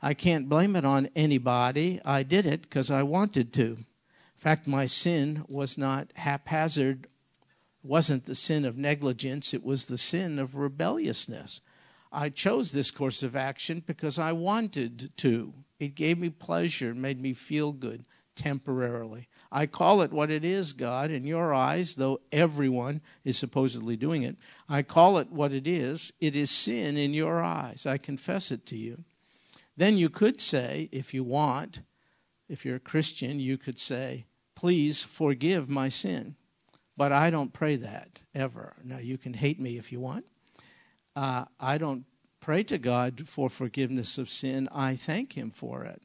I 0.00 0.14
can't 0.14 0.48
blame 0.48 0.74
it 0.74 0.86
on 0.86 1.10
anybody. 1.14 2.00
I 2.02 2.22
did 2.22 2.46
it 2.46 2.62
because 2.62 2.90
I 2.90 3.02
wanted 3.02 3.52
to. 3.54 3.62
In 3.62 3.84
fact, 4.38 4.66
my 4.66 4.86
sin 4.86 5.44
was 5.48 5.76
not 5.76 6.12
haphazard, 6.14 7.08
wasn't 7.82 8.24
the 8.24 8.34
sin 8.34 8.64
of 8.64 8.78
negligence, 8.78 9.52
it 9.52 9.62
was 9.64 9.84
the 9.84 9.98
sin 9.98 10.38
of 10.38 10.54
rebelliousness. 10.54 11.60
I 12.10 12.30
chose 12.30 12.72
this 12.72 12.90
course 12.90 13.22
of 13.22 13.36
action 13.36 13.82
because 13.86 14.18
I 14.18 14.32
wanted 14.32 15.10
to. 15.18 15.52
It 15.78 15.94
gave 15.94 16.18
me 16.18 16.30
pleasure, 16.30 16.94
made 16.94 17.20
me 17.20 17.34
feel 17.34 17.72
good 17.72 18.06
temporarily. 18.36 19.28
I 19.50 19.66
call 19.66 20.02
it 20.02 20.12
what 20.12 20.30
it 20.30 20.44
is, 20.44 20.72
God, 20.72 21.10
in 21.10 21.24
your 21.24 21.52
eyes, 21.52 21.96
though 21.96 22.20
everyone 22.30 23.00
is 23.24 23.36
supposedly 23.36 23.96
doing 23.96 24.22
it. 24.22 24.36
I 24.68 24.82
call 24.82 25.18
it 25.18 25.32
what 25.32 25.52
it 25.52 25.66
is. 25.66 26.12
It 26.20 26.36
is 26.36 26.50
sin 26.50 26.96
in 26.96 27.14
your 27.14 27.42
eyes. 27.42 27.86
I 27.86 27.96
confess 27.96 28.52
it 28.52 28.66
to 28.66 28.76
you. 28.76 29.04
Then 29.76 29.98
you 29.98 30.08
could 30.08 30.40
say, 30.40 30.88
if 30.92 31.12
you 31.12 31.24
want, 31.24 31.80
if 32.48 32.64
you're 32.64 32.76
a 32.76 32.80
Christian, 32.80 33.40
you 33.40 33.58
could 33.58 33.78
say, 33.78 34.26
please 34.54 35.02
forgive 35.02 35.68
my 35.68 35.88
sin. 35.88 36.36
But 36.96 37.12
I 37.12 37.30
don't 37.30 37.52
pray 37.52 37.76
that 37.76 38.20
ever. 38.34 38.76
Now, 38.84 38.98
you 38.98 39.18
can 39.18 39.34
hate 39.34 39.60
me 39.60 39.76
if 39.76 39.92
you 39.92 40.00
want. 40.00 40.26
Uh, 41.14 41.44
I 41.60 41.78
don't 41.78 42.04
pray 42.40 42.62
to 42.64 42.78
God 42.78 43.24
for 43.26 43.50
forgiveness 43.50 44.18
of 44.18 44.30
sin. 44.30 44.68
I 44.72 44.96
thank 44.96 45.36
Him 45.36 45.50
for 45.50 45.84
it. 45.84 46.02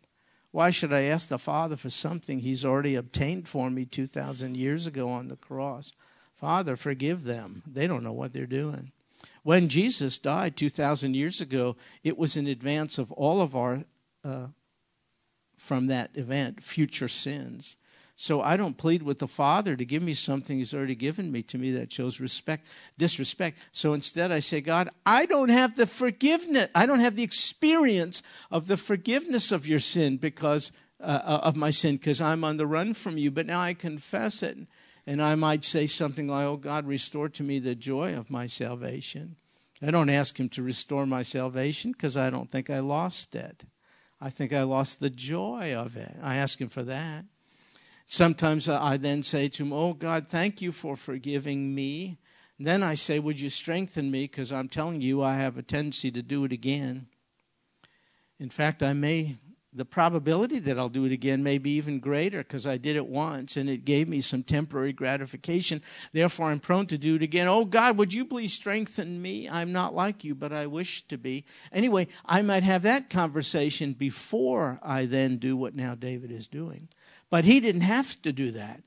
Why 0.51 0.69
should 0.69 0.91
I 0.91 1.03
ask 1.03 1.29
the 1.29 1.39
Father 1.39 1.77
for 1.77 1.89
something 1.89 2.39
He's 2.39 2.65
already 2.65 2.95
obtained 2.95 3.47
for 3.47 3.69
me 3.69 3.85
2,000 3.85 4.55
years 4.55 4.85
ago 4.85 5.09
on 5.09 5.29
the 5.29 5.37
cross? 5.37 5.93
Father, 6.35 6.75
forgive 6.75 7.23
them. 7.23 7.63
They 7.65 7.87
don't 7.87 8.03
know 8.03 8.11
what 8.11 8.33
they're 8.33 8.45
doing. 8.45 8.91
When 9.43 9.69
Jesus 9.69 10.17
died 10.17 10.57
2,000 10.57 11.15
years 11.15 11.41
ago, 11.41 11.75
it 12.03 12.17
was 12.17 12.35
in 12.35 12.47
advance 12.47 12.97
of 12.97 13.11
all 13.13 13.41
of 13.41 13.55
our, 13.55 13.85
uh, 14.23 14.47
from 15.55 15.87
that 15.87 16.11
event, 16.15 16.61
future 16.61 17.07
sins. 17.07 17.77
So 18.21 18.39
I 18.39 18.55
don't 18.55 18.77
plead 18.77 19.01
with 19.01 19.17
the 19.17 19.27
Father 19.27 19.75
to 19.75 19.83
give 19.83 20.03
me 20.03 20.13
something 20.13 20.59
He's 20.59 20.75
already 20.75 20.93
given 20.93 21.31
me 21.31 21.41
to 21.41 21.57
me 21.57 21.71
that 21.71 21.91
shows 21.91 22.19
respect, 22.19 22.67
disrespect. 22.95 23.57
So 23.71 23.93
instead, 23.93 24.31
I 24.31 24.37
say, 24.37 24.61
God, 24.61 24.91
I 25.07 25.25
don't 25.25 25.49
have 25.49 25.75
the 25.75 25.87
forgiveness. 25.87 26.69
I 26.75 26.85
don't 26.85 26.99
have 26.99 27.15
the 27.15 27.23
experience 27.23 28.21
of 28.51 28.67
the 28.67 28.77
forgiveness 28.77 29.51
of 29.51 29.65
your 29.65 29.79
sin 29.79 30.17
because 30.17 30.71
uh, 30.99 31.19
uh 31.23 31.39
of 31.41 31.55
my 31.55 31.71
sin 31.71 31.97
because 31.97 32.21
I'm 32.21 32.43
on 32.43 32.57
the 32.57 32.67
run 32.67 32.93
from 32.93 33.17
you. 33.17 33.31
But 33.31 33.47
now 33.47 33.59
I 33.59 33.73
confess 33.73 34.43
it, 34.43 34.55
and 35.07 35.19
I 35.19 35.33
might 35.33 35.63
say 35.63 35.87
something 35.87 36.27
like, 36.27 36.45
"Oh 36.45 36.57
God, 36.57 36.85
restore 36.85 37.27
to 37.29 37.41
me 37.41 37.57
the 37.57 37.73
joy 37.73 38.13
of 38.13 38.29
my 38.29 38.45
salvation." 38.45 39.35
I 39.81 39.89
don't 39.89 40.11
ask 40.11 40.39
Him 40.39 40.49
to 40.49 40.61
restore 40.61 41.07
my 41.07 41.23
salvation 41.23 41.91
because 41.91 42.17
I 42.17 42.29
don't 42.29 42.51
think 42.51 42.69
I 42.69 42.81
lost 42.81 43.33
it. 43.33 43.63
I 44.21 44.29
think 44.29 44.53
I 44.53 44.61
lost 44.61 44.99
the 44.99 45.09
joy 45.09 45.73
of 45.73 45.97
it. 45.97 46.17
I 46.21 46.35
ask 46.35 46.61
Him 46.61 46.69
for 46.69 46.83
that. 46.83 47.25
Sometimes 48.11 48.67
I 48.67 48.97
then 48.97 49.23
say 49.23 49.47
to 49.47 49.63
him, 49.63 49.71
Oh 49.71 49.93
God, 49.93 50.27
thank 50.27 50.61
you 50.61 50.73
for 50.73 50.97
forgiving 50.97 51.73
me. 51.73 52.17
And 52.57 52.67
then 52.67 52.83
I 52.83 52.93
say, 52.93 53.19
Would 53.19 53.39
you 53.39 53.47
strengthen 53.47 54.11
me? 54.11 54.23
Because 54.23 54.51
I'm 54.51 54.67
telling 54.67 54.99
you, 54.99 55.23
I 55.23 55.35
have 55.35 55.57
a 55.57 55.63
tendency 55.63 56.11
to 56.11 56.21
do 56.21 56.43
it 56.43 56.51
again. 56.51 57.07
In 58.37 58.49
fact, 58.49 58.83
I 58.83 58.91
may, 58.91 59.37
the 59.71 59.85
probability 59.85 60.59
that 60.59 60.77
I'll 60.77 60.89
do 60.89 61.05
it 61.05 61.13
again 61.13 61.41
may 61.41 61.57
be 61.57 61.71
even 61.77 62.01
greater 62.01 62.39
because 62.39 62.67
I 62.67 62.75
did 62.75 62.97
it 62.97 63.07
once 63.07 63.55
and 63.55 63.69
it 63.69 63.85
gave 63.85 64.09
me 64.09 64.19
some 64.19 64.43
temporary 64.43 64.91
gratification. 64.91 65.81
Therefore, 66.11 66.47
I'm 66.47 66.59
prone 66.59 66.87
to 66.87 66.97
do 66.97 67.15
it 67.15 67.21
again. 67.21 67.47
Oh 67.47 67.63
God, 67.63 67.97
would 67.97 68.13
you 68.13 68.25
please 68.25 68.51
strengthen 68.51 69.21
me? 69.21 69.47
I'm 69.47 69.71
not 69.71 69.95
like 69.95 70.25
you, 70.25 70.35
but 70.35 70.51
I 70.51 70.67
wish 70.67 71.07
to 71.07 71.17
be. 71.17 71.45
Anyway, 71.71 72.09
I 72.25 72.41
might 72.41 72.63
have 72.63 72.81
that 72.81 73.09
conversation 73.09 73.93
before 73.93 74.81
I 74.83 75.05
then 75.05 75.37
do 75.37 75.55
what 75.55 75.77
now 75.77 75.95
David 75.95 76.29
is 76.29 76.47
doing. 76.47 76.89
But 77.31 77.45
he 77.45 77.59
didn't 77.59 77.81
have 77.81 78.21
to 78.21 78.31
do 78.31 78.51
that 78.51 78.83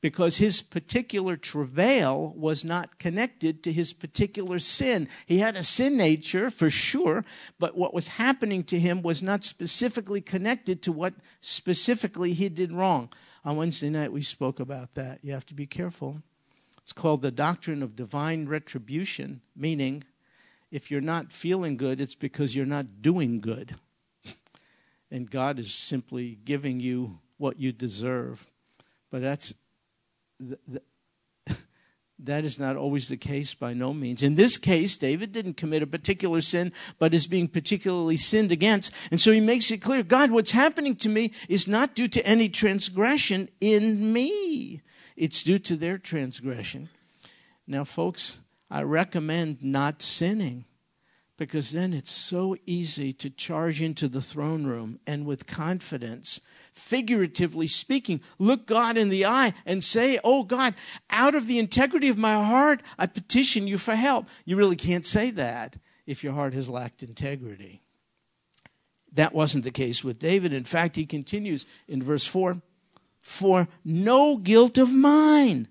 because 0.00 0.36
his 0.36 0.62
particular 0.62 1.36
travail 1.36 2.32
was 2.36 2.64
not 2.64 3.00
connected 3.00 3.64
to 3.64 3.72
his 3.72 3.92
particular 3.92 4.60
sin. 4.60 5.08
He 5.26 5.40
had 5.40 5.56
a 5.56 5.64
sin 5.64 5.96
nature 5.96 6.50
for 6.50 6.70
sure, 6.70 7.24
but 7.58 7.76
what 7.76 7.92
was 7.92 8.08
happening 8.08 8.62
to 8.64 8.78
him 8.78 9.02
was 9.02 9.22
not 9.22 9.42
specifically 9.42 10.20
connected 10.20 10.80
to 10.82 10.92
what 10.92 11.14
specifically 11.40 12.32
he 12.32 12.48
did 12.48 12.72
wrong. 12.72 13.12
On 13.44 13.56
Wednesday 13.56 13.90
night, 13.90 14.12
we 14.12 14.22
spoke 14.22 14.60
about 14.60 14.94
that. 14.94 15.18
You 15.22 15.32
have 15.32 15.46
to 15.46 15.54
be 15.54 15.66
careful. 15.66 16.22
It's 16.80 16.92
called 16.92 17.22
the 17.22 17.32
doctrine 17.32 17.82
of 17.82 17.96
divine 17.96 18.46
retribution, 18.46 19.40
meaning 19.56 20.04
if 20.70 20.90
you're 20.90 21.00
not 21.00 21.32
feeling 21.32 21.76
good, 21.76 22.00
it's 22.00 22.14
because 22.14 22.54
you're 22.54 22.64
not 22.64 23.02
doing 23.02 23.40
good. 23.40 23.74
And 25.10 25.30
God 25.30 25.58
is 25.58 25.72
simply 25.72 26.38
giving 26.44 26.80
you 26.80 27.20
what 27.38 27.58
you 27.58 27.72
deserve. 27.72 28.46
But 29.10 29.22
that's 29.22 29.54
that 32.18 32.44
is 32.44 32.58
not 32.58 32.76
always 32.76 33.08
the 33.08 33.16
case 33.16 33.54
by 33.54 33.72
no 33.72 33.94
means. 33.94 34.22
In 34.22 34.34
this 34.34 34.56
case, 34.56 34.96
David 34.96 35.32
didn't 35.32 35.54
commit 35.54 35.82
a 35.82 35.86
particular 35.86 36.40
sin, 36.40 36.72
but 36.98 37.14
is 37.14 37.26
being 37.26 37.48
particularly 37.48 38.16
sinned 38.16 38.52
against. 38.52 38.92
And 39.10 39.20
so 39.20 39.32
he 39.32 39.40
makes 39.40 39.70
it 39.70 39.78
clear 39.78 40.02
God, 40.02 40.30
what's 40.30 40.50
happening 40.50 40.96
to 40.96 41.08
me 41.08 41.32
is 41.48 41.68
not 41.68 41.94
due 41.94 42.08
to 42.08 42.26
any 42.26 42.48
transgression 42.48 43.48
in 43.60 44.12
me, 44.12 44.82
it's 45.16 45.42
due 45.42 45.58
to 45.60 45.76
their 45.76 45.98
transgression. 45.98 46.88
Now, 47.66 47.84
folks, 47.84 48.40
I 48.70 48.82
recommend 48.82 49.62
not 49.62 50.02
sinning 50.02 50.64
because 51.38 51.70
then 51.70 51.94
it's 51.94 52.10
so 52.10 52.56
easy 52.66 53.12
to 53.14 53.30
charge 53.30 53.80
into 53.80 54.08
the 54.08 54.20
throne 54.20 54.66
room 54.66 54.98
and 55.06 55.24
with 55.24 55.46
confidence, 55.46 56.40
figuratively 56.72 57.68
speaking, 57.68 58.20
look 58.38 58.66
God 58.66 58.98
in 58.98 59.08
the 59.08 59.24
eye 59.24 59.54
and 59.64 59.82
say, 59.82 60.18
Oh 60.24 60.42
God, 60.42 60.74
out 61.10 61.36
of 61.36 61.46
the 61.46 61.60
integrity 61.60 62.08
of 62.08 62.18
my 62.18 62.34
heart, 62.34 62.82
I 62.98 63.06
petition 63.06 63.68
you 63.68 63.78
for 63.78 63.94
help. 63.94 64.26
You 64.44 64.56
really 64.56 64.76
can't 64.76 65.06
say 65.06 65.30
that 65.30 65.78
if 66.06 66.24
your 66.24 66.32
heart 66.32 66.54
has 66.54 66.68
lacked 66.68 67.04
integrity. 67.04 67.82
That 69.12 69.32
wasn't 69.32 69.64
the 69.64 69.70
case 69.70 70.02
with 70.02 70.18
David. 70.18 70.52
In 70.52 70.64
fact, 70.64 70.96
he 70.96 71.06
continues 71.06 71.66
in 71.86 72.02
verse 72.02 72.26
4 72.26 72.60
For 73.20 73.68
no 73.84 74.36
guilt 74.36 74.76
of 74.76 74.92
mine 74.92 75.68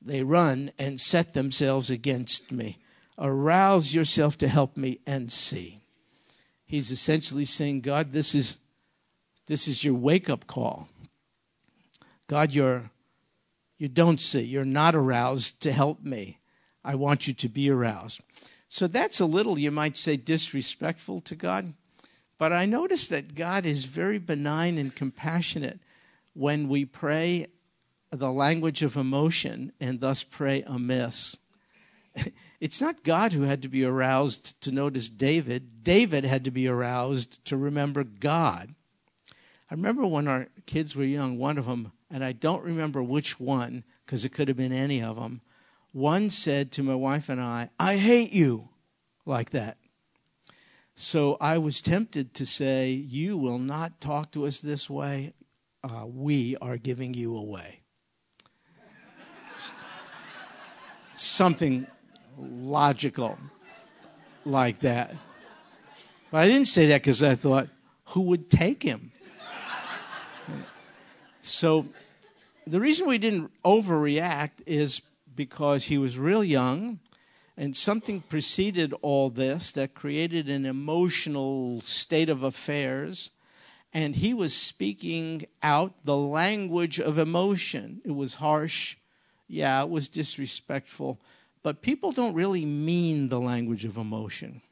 they 0.00 0.22
run 0.22 0.72
and 0.78 1.00
set 1.00 1.34
themselves 1.34 1.90
against 1.90 2.50
me 2.50 2.78
arouse 3.18 3.94
yourself 3.94 4.38
to 4.38 4.48
help 4.48 4.76
me 4.76 5.00
and 5.06 5.30
see. 5.30 5.82
He's 6.64 6.90
essentially 6.90 7.44
saying, 7.44 7.82
God, 7.82 8.12
this 8.12 8.34
is 8.34 8.58
this 9.46 9.68
is 9.68 9.84
your 9.84 9.94
wake-up 9.94 10.46
call. 10.46 10.88
God, 12.26 12.52
you're 12.52 12.90
you 13.76 13.88
don't 13.88 14.20
see. 14.20 14.42
You're 14.42 14.64
not 14.64 14.94
aroused 14.94 15.60
to 15.62 15.72
help 15.72 16.02
me. 16.02 16.38
I 16.84 16.94
want 16.94 17.26
you 17.26 17.34
to 17.34 17.48
be 17.48 17.68
aroused. 17.68 18.20
So 18.68 18.86
that's 18.86 19.20
a 19.20 19.26
little, 19.26 19.58
you 19.58 19.70
might 19.70 19.96
say, 19.96 20.16
disrespectful 20.16 21.20
to 21.20 21.34
God. 21.34 21.74
But 22.38 22.52
I 22.52 22.64
notice 22.64 23.08
that 23.08 23.34
God 23.34 23.66
is 23.66 23.84
very 23.84 24.18
benign 24.18 24.78
and 24.78 24.94
compassionate 24.94 25.80
when 26.32 26.68
we 26.68 26.84
pray 26.84 27.48
the 28.10 28.32
language 28.32 28.82
of 28.82 28.96
emotion 28.96 29.72
and 29.80 30.00
thus 30.00 30.22
pray 30.22 30.62
amiss. 30.62 31.36
It's 32.60 32.80
not 32.80 33.02
God 33.02 33.32
who 33.32 33.42
had 33.42 33.60
to 33.62 33.68
be 33.68 33.84
aroused 33.84 34.60
to 34.62 34.70
notice 34.70 35.08
David. 35.08 35.82
David 35.82 36.24
had 36.24 36.44
to 36.44 36.52
be 36.52 36.68
aroused 36.68 37.44
to 37.46 37.56
remember 37.56 38.04
God. 38.04 38.76
I 39.68 39.74
remember 39.74 40.06
when 40.06 40.28
our 40.28 40.46
kids 40.64 40.94
were 40.94 41.02
young, 41.02 41.38
one 41.38 41.58
of 41.58 41.66
them, 41.66 41.90
and 42.08 42.22
I 42.22 42.30
don't 42.30 42.62
remember 42.62 43.02
which 43.02 43.40
one 43.40 43.82
because 44.06 44.24
it 44.24 44.28
could 44.28 44.46
have 44.46 44.56
been 44.56 44.72
any 44.72 45.02
of 45.02 45.16
them. 45.16 45.40
One 45.90 46.30
said 46.30 46.70
to 46.72 46.84
my 46.84 46.94
wife 46.94 47.28
and 47.28 47.40
I, 47.40 47.70
I 47.80 47.96
hate 47.96 48.32
you, 48.32 48.68
like 49.26 49.50
that. 49.50 49.78
So 50.94 51.36
I 51.40 51.58
was 51.58 51.80
tempted 51.80 52.32
to 52.34 52.46
say, 52.46 52.92
You 52.92 53.36
will 53.36 53.58
not 53.58 54.00
talk 54.00 54.30
to 54.32 54.46
us 54.46 54.60
this 54.60 54.88
way. 54.88 55.32
Uh, 55.82 56.06
we 56.06 56.56
are 56.58 56.76
giving 56.76 57.12
you 57.12 57.36
away. 57.36 57.80
Something 61.16 61.88
logical 62.42 63.38
like 64.44 64.80
that. 64.80 65.14
But 66.30 66.38
I 66.38 66.48
didn't 66.48 66.66
say 66.66 66.86
that 66.88 67.02
because 67.02 67.22
I 67.22 67.34
thought, 67.34 67.68
who 68.06 68.22
would 68.22 68.50
take 68.50 68.82
him? 68.82 69.12
so 71.42 71.86
the 72.66 72.80
reason 72.80 73.06
we 73.06 73.18
didn't 73.18 73.50
overreact 73.64 74.62
is 74.66 75.02
because 75.34 75.84
he 75.84 75.98
was 75.98 76.18
real 76.18 76.44
young 76.44 77.00
and 77.56 77.76
something 77.76 78.20
preceded 78.22 78.94
all 79.02 79.30
this 79.30 79.72
that 79.72 79.94
created 79.94 80.48
an 80.48 80.64
emotional 80.66 81.80
state 81.80 82.28
of 82.28 82.42
affairs 82.42 83.30
and 83.92 84.16
he 84.16 84.32
was 84.32 84.54
speaking 84.56 85.44
out 85.62 85.92
the 86.04 86.16
language 86.16 86.98
of 86.98 87.18
emotion 87.18 88.00
it 88.04 88.14
was 88.14 88.36
harsh 88.36 88.96
yeah 89.48 89.82
it 89.82 89.90
was 89.90 90.08
disrespectful 90.08 91.20
but 91.62 91.82
people 91.82 92.12
don't 92.12 92.34
really 92.34 92.64
mean 92.64 93.28
the 93.28 93.40
language 93.40 93.84
of 93.84 93.96
emotion. 93.96 94.62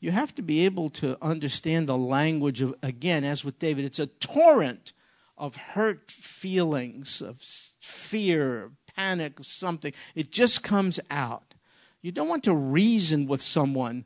You 0.00 0.10
have 0.10 0.34
to 0.34 0.42
be 0.42 0.64
able 0.64 0.90
to 0.90 1.16
understand 1.22 1.88
the 1.88 1.96
language 1.96 2.60
of, 2.60 2.74
again, 2.82 3.24
as 3.24 3.44
with 3.44 3.58
David, 3.58 3.84
it's 3.84 3.98
a 3.98 4.06
torrent 4.06 4.92
of 5.38 5.56
hurt 5.56 6.10
feelings, 6.10 7.22
of 7.22 7.40
fear, 7.40 8.72
panic, 8.96 9.38
something. 9.42 9.92
It 10.14 10.30
just 10.30 10.62
comes 10.62 11.00
out. 11.10 11.54
You 12.02 12.12
don't 12.12 12.28
want 12.28 12.44
to 12.44 12.54
reason 12.54 13.26
with 13.26 13.40
someone 13.40 14.04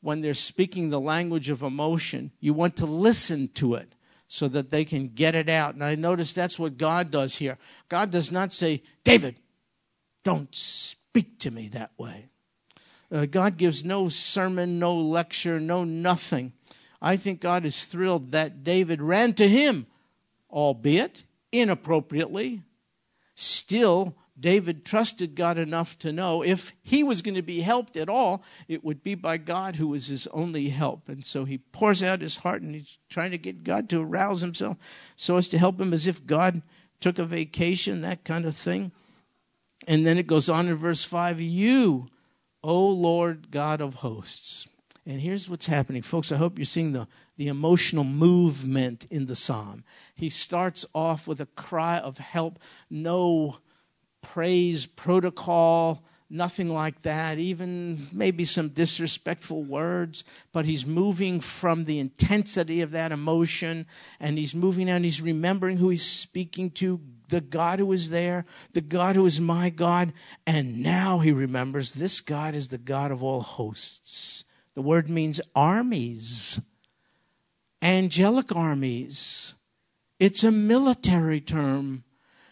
when 0.00 0.20
they're 0.20 0.34
speaking 0.34 0.90
the 0.90 1.00
language 1.00 1.48
of 1.48 1.62
emotion, 1.62 2.30
you 2.40 2.52
want 2.52 2.76
to 2.76 2.86
listen 2.86 3.48
to 3.48 3.74
it 3.74 3.94
so 4.28 4.46
that 4.48 4.70
they 4.70 4.84
can 4.84 5.08
get 5.08 5.34
it 5.34 5.48
out. 5.48 5.74
And 5.74 5.82
I 5.82 5.94
notice 5.94 6.32
that's 6.32 6.58
what 6.58 6.76
God 6.78 7.10
does 7.10 7.36
here. 7.36 7.58
God 7.88 8.10
does 8.10 8.30
not 8.30 8.52
say, 8.52 8.82
David, 9.02 9.36
don't 10.22 10.54
speak 10.54 10.97
to 11.14 11.50
me 11.50 11.68
that 11.68 11.92
way. 11.98 12.28
Uh, 13.10 13.26
God 13.26 13.56
gives 13.56 13.84
no 13.84 14.08
sermon, 14.08 14.78
no 14.78 14.94
lecture, 14.94 15.58
no 15.58 15.84
nothing. 15.84 16.52
I 17.00 17.16
think 17.16 17.40
God 17.40 17.64
is 17.64 17.84
thrilled 17.84 18.32
that 18.32 18.64
David 18.64 19.00
ran 19.00 19.32
to 19.34 19.48
him, 19.48 19.86
albeit 20.50 21.24
inappropriately. 21.52 22.62
Still, 23.34 24.16
David 24.38 24.84
trusted 24.84 25.34
God 25.34 25.58
enough 25.58 25.98
to 26.00 26.12
know 26.12 26.42
if 26.42 26.72
he 26.82 27.02
was 27.02 27.22
going 27.22 27.34
to 27.34 27.42
be 27.42 27.60
helped 27.60 27.96
at 27.96 28.08
all, 28.08 28.44
it 28.68 28.84
would 28.84 29.02
be 29.02 29.14
by 29.14 29.36
God 29.36 29.76
who 29.76 29.88
was 29.88 30.08
his 30.08 30.26
only 30.28 30.68
help. 30.68 31.08
And 31.08 31.24
so 31.24 31.44
he 31.44 31.58
pours 31.58 32.02
out 32.02 32.20
his 32.20 32.38
heart 32.38 32.62
and 32.62 32.74
he's 32.74 32.98
trying 33.08 33.30
to 33.30 33.38
get 33.38 33.64
God 33.64 33.88
to 33.88 34.02
arouse 34.02 34.40
himself 34.40 34.76
so 35.16 35.36
as 35.36 35.48
to 35.50 35.58
help 35.58 35.80
him 35.80 35.92
as 35.92 36.06
if 36.06 36.26
God 36.26 36.62
took 37.00 37.18
a 37.18 37.24
vacation, 37.24 38.00
that 38.02 38.24
kind 38.24 38.44
of 38.44 38.54
thing. 38.54 38.92
And 39.86 40.06
then 40.06 40.18
it 40.18 40.26
goes 40.26 40.48
on 40.48 40.68
in 40.68 40.76
verse 40.76 41.04
5 41.04 41.40
You, 41.40 42.08
O 42.62 42.88
Lord 42.88 43.50
God 43.50 43.80
of 43.80 43.94
hosts. 43.94 44.66
And 45.06 45.20
here's 45.20 45.48
what's 45.48 45.66
happening, 45.66 46.02
folks. 46.02 46.32
I 46.32 46.36
hope 46.36 46.58
you're 46.58 46.66
seeing 46.66 46.92
the, 46.92 47.08
the 47.38 47.48
emotional 47.48 48.04
movement 48.04 49.06
in 49.10 49.24
the 49.24 49.34
psalm. 49.34 49.84
He 50.14 50.28
starts 50.28 50.84
off 50.94 51.26
with 51.26 51.40
a 51.40 51.46
cry 51.46 51.98
of 51.98 52.18
help, 52.18 52.58
no 52.90 53.56
praise 54.20 54.84
protocol, 54.84 56.04
nothing 56.28 56.68
like 56.68 57.02
that, 57.02 57.38
even 57.38 58.06
maybe 58.12 58.44
some 58.44 58.68
disrespectful 58.68 59.62
words, 59.62 60.24
but 60.52 60.66
he's 60.66 60.84
moving 60.84 61.40
from 61.40 61.84
the 61.84 61.98
intensity 61.98 62.82
of 62.82 62.90
that 62.90 63.12
emotion 63.12 63.86
and 64.20 64.36
he's 64.36 64.54
moving 64.54 64.90
and 64.90 65.04
he's 65.04 65.22
remembering 65.22 65.78
who 65.78 65.88
he's 65.88 66.04
speaking 66.04 66.70
to, 66.70 67.00
the 67.28 67.40
God 67.40 67.78
who 67.78 67.92
is 67.92 68.10
there, 68.10 68.44
the 68.72 68.80
God 68.80 69.16
who 69.16 69.26
is 69.26 69.40
my 69.40 69.70
God. 69.70 70.12
And 70.46 70.82
now 70.82 71.18
he 71.18 71.32
remembers 71.32 71.94
this 71.94 72.20
God 72.20 72.54
is 72.54 72.68
the 72.68 72.78
God 72.78 73.10
of 73.10 73.22
all 73.22 73.40
hosts. 73.40 74.44
The 74.74 74.82
word 74.82 75.10
means 75.10 75.40
armies, 75.54 76.60
angelic 77.82 78.54
armies. 78.54 79.54
It's 80.18 80.44
a 80.44 80.50
military 80.50 81.40
term. 81.40 82.04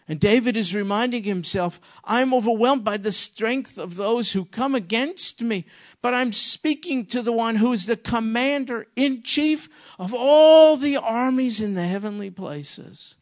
And 0.09 0.21
David 0.21 0.55
is 0.55 0.73
reminding 0.73 1.23
himself, 1.23 1.81
I'm 2.05 2.33
overwhelmed 2.33 2.85
by 2.85 2.95
the 2.95 3.11
strength 3.11 3.77
of 3.77 3.95
those 3.95 4.31
who 4.31 4.45
come 4.45 4.73
against 4.73 5.41
me, 5.41 5.65
but 6.01 6.13
I'm 6.13 6.31
speaking 6.31 7.05
to 7.07 7.21
the 7.21 7.33
one 7.33 7.57
who 7.57 7.73
is 7.73 7.87
the 7.87 7.97
commander 7.97 8.87
in 8.95 9.21
chief 9.23 9.67
of 9.99 10.13
all 10.13 10.77
the 10.77 10.95
armies 10.95 11.59
in 11.59 11.73
the 11.73 11.85
heavenly 11.85 12.29
places. 12.29 13.15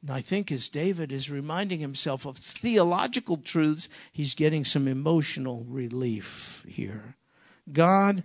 And 0.00 0.10
I 0.10 0.20
think 0.20 0.52
as 0.52 0.68
David 0.68 1.10
is 1.10 1.30
reminding 1.30 1.80
himself 1.80 2.24
of 2.24 2.36
theological 2.36 3.36
truths, 3.36 3.88
he's 4.12 4.34
getting 4.34 4.64
some 4.64 4.86
emotional 4.86 5.64
relief 5.68 6.64
here. 6.68 7.16
God 7.72 8.22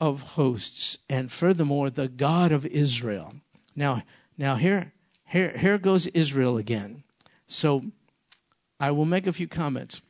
of 0.00 0.22
hosts, 0.32 0.98
and 1.08 1.32
furthermore, 1.32 1.88
the 1.88 2.08
God 2.08 2.52
of 2.52 2.66
Israel. 2.66 3.34
Now, 3.74 4.02
now 4.36 4.56
here, 4.56 4.92
here, 5.24 5.56
here 5.56 5.78
goes 5.78 6.06
Israel 6.08 6.58
again. 6.58 7.02
So 7.46 7.84
I 8.78 8.90
will 8.90 9.06
make 9.06 9.26
a 9.26 9.32
few 9.32 9.48
comments, 9.48 10.02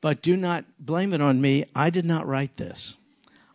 but 0.00 0.22
do 0.22 0.36
not 0.36 0.64
blame 0.78 1.12
it 1.12 1.20
on 1.20 1.40
me. 1.40 1.64
I 1.74 1.90
did 1.90 2.04
not 2.04 2.26
write 2.26 2.56
this. 2.56 2.96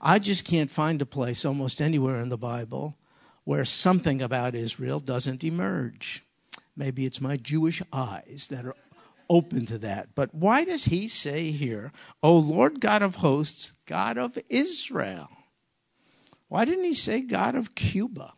I 0.01 0.19
just 0.19 0.43
can't 0.43 0.71
find 0.71 1.01
a 1.01 1.05
place 1.05 1.45
almost 1.45 1.81
anywhere 1.81 2.19
in 2.19 2.29
the 2.29 2.37
Bible 2.37 2.95
where 3.43 3.65
something 3.65 4.21
about 4.21 4.55
Israel 4.55 4.99
doesn't 4.99 5.43
emerge. 5.43 6.23
Maybe 6.75 7.05
it's 7.05 7.21
my 7.21 7.37
Jewish 7.37 7.81
eyes 7.91 8.47
that 8.49 8.65
are 8.65 8.75
open 9.29 9.65
to 9.65 9.77
that. 9.79 10.09
But 10.15 10.33
why 10.33 10.63
does 10.63 10.85
he 10.85 11.07
say 11.07 11.51
here, 11.51 11.91
O 12.21 12.35
Lord 12.37 12.79
God 12.79 13.01
of 13.01 13.15
hosts, 13.15 13.73
God 13.85 14.17
of 14.17 14.37
Israel? 14.49 15.29
Why 16.47 16.65
didn't 16.65 16.83
he 16.83 16.93
say 16.93 17.21
God 17.21 17.55
of 17.55 17.75
Cuba? 17.75 18.33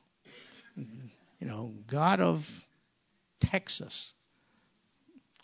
You 0.76 1.48
know, 1.48 1.74
God 1.88 2.22
of 2.22 2.68
Texas? 3.40 4.14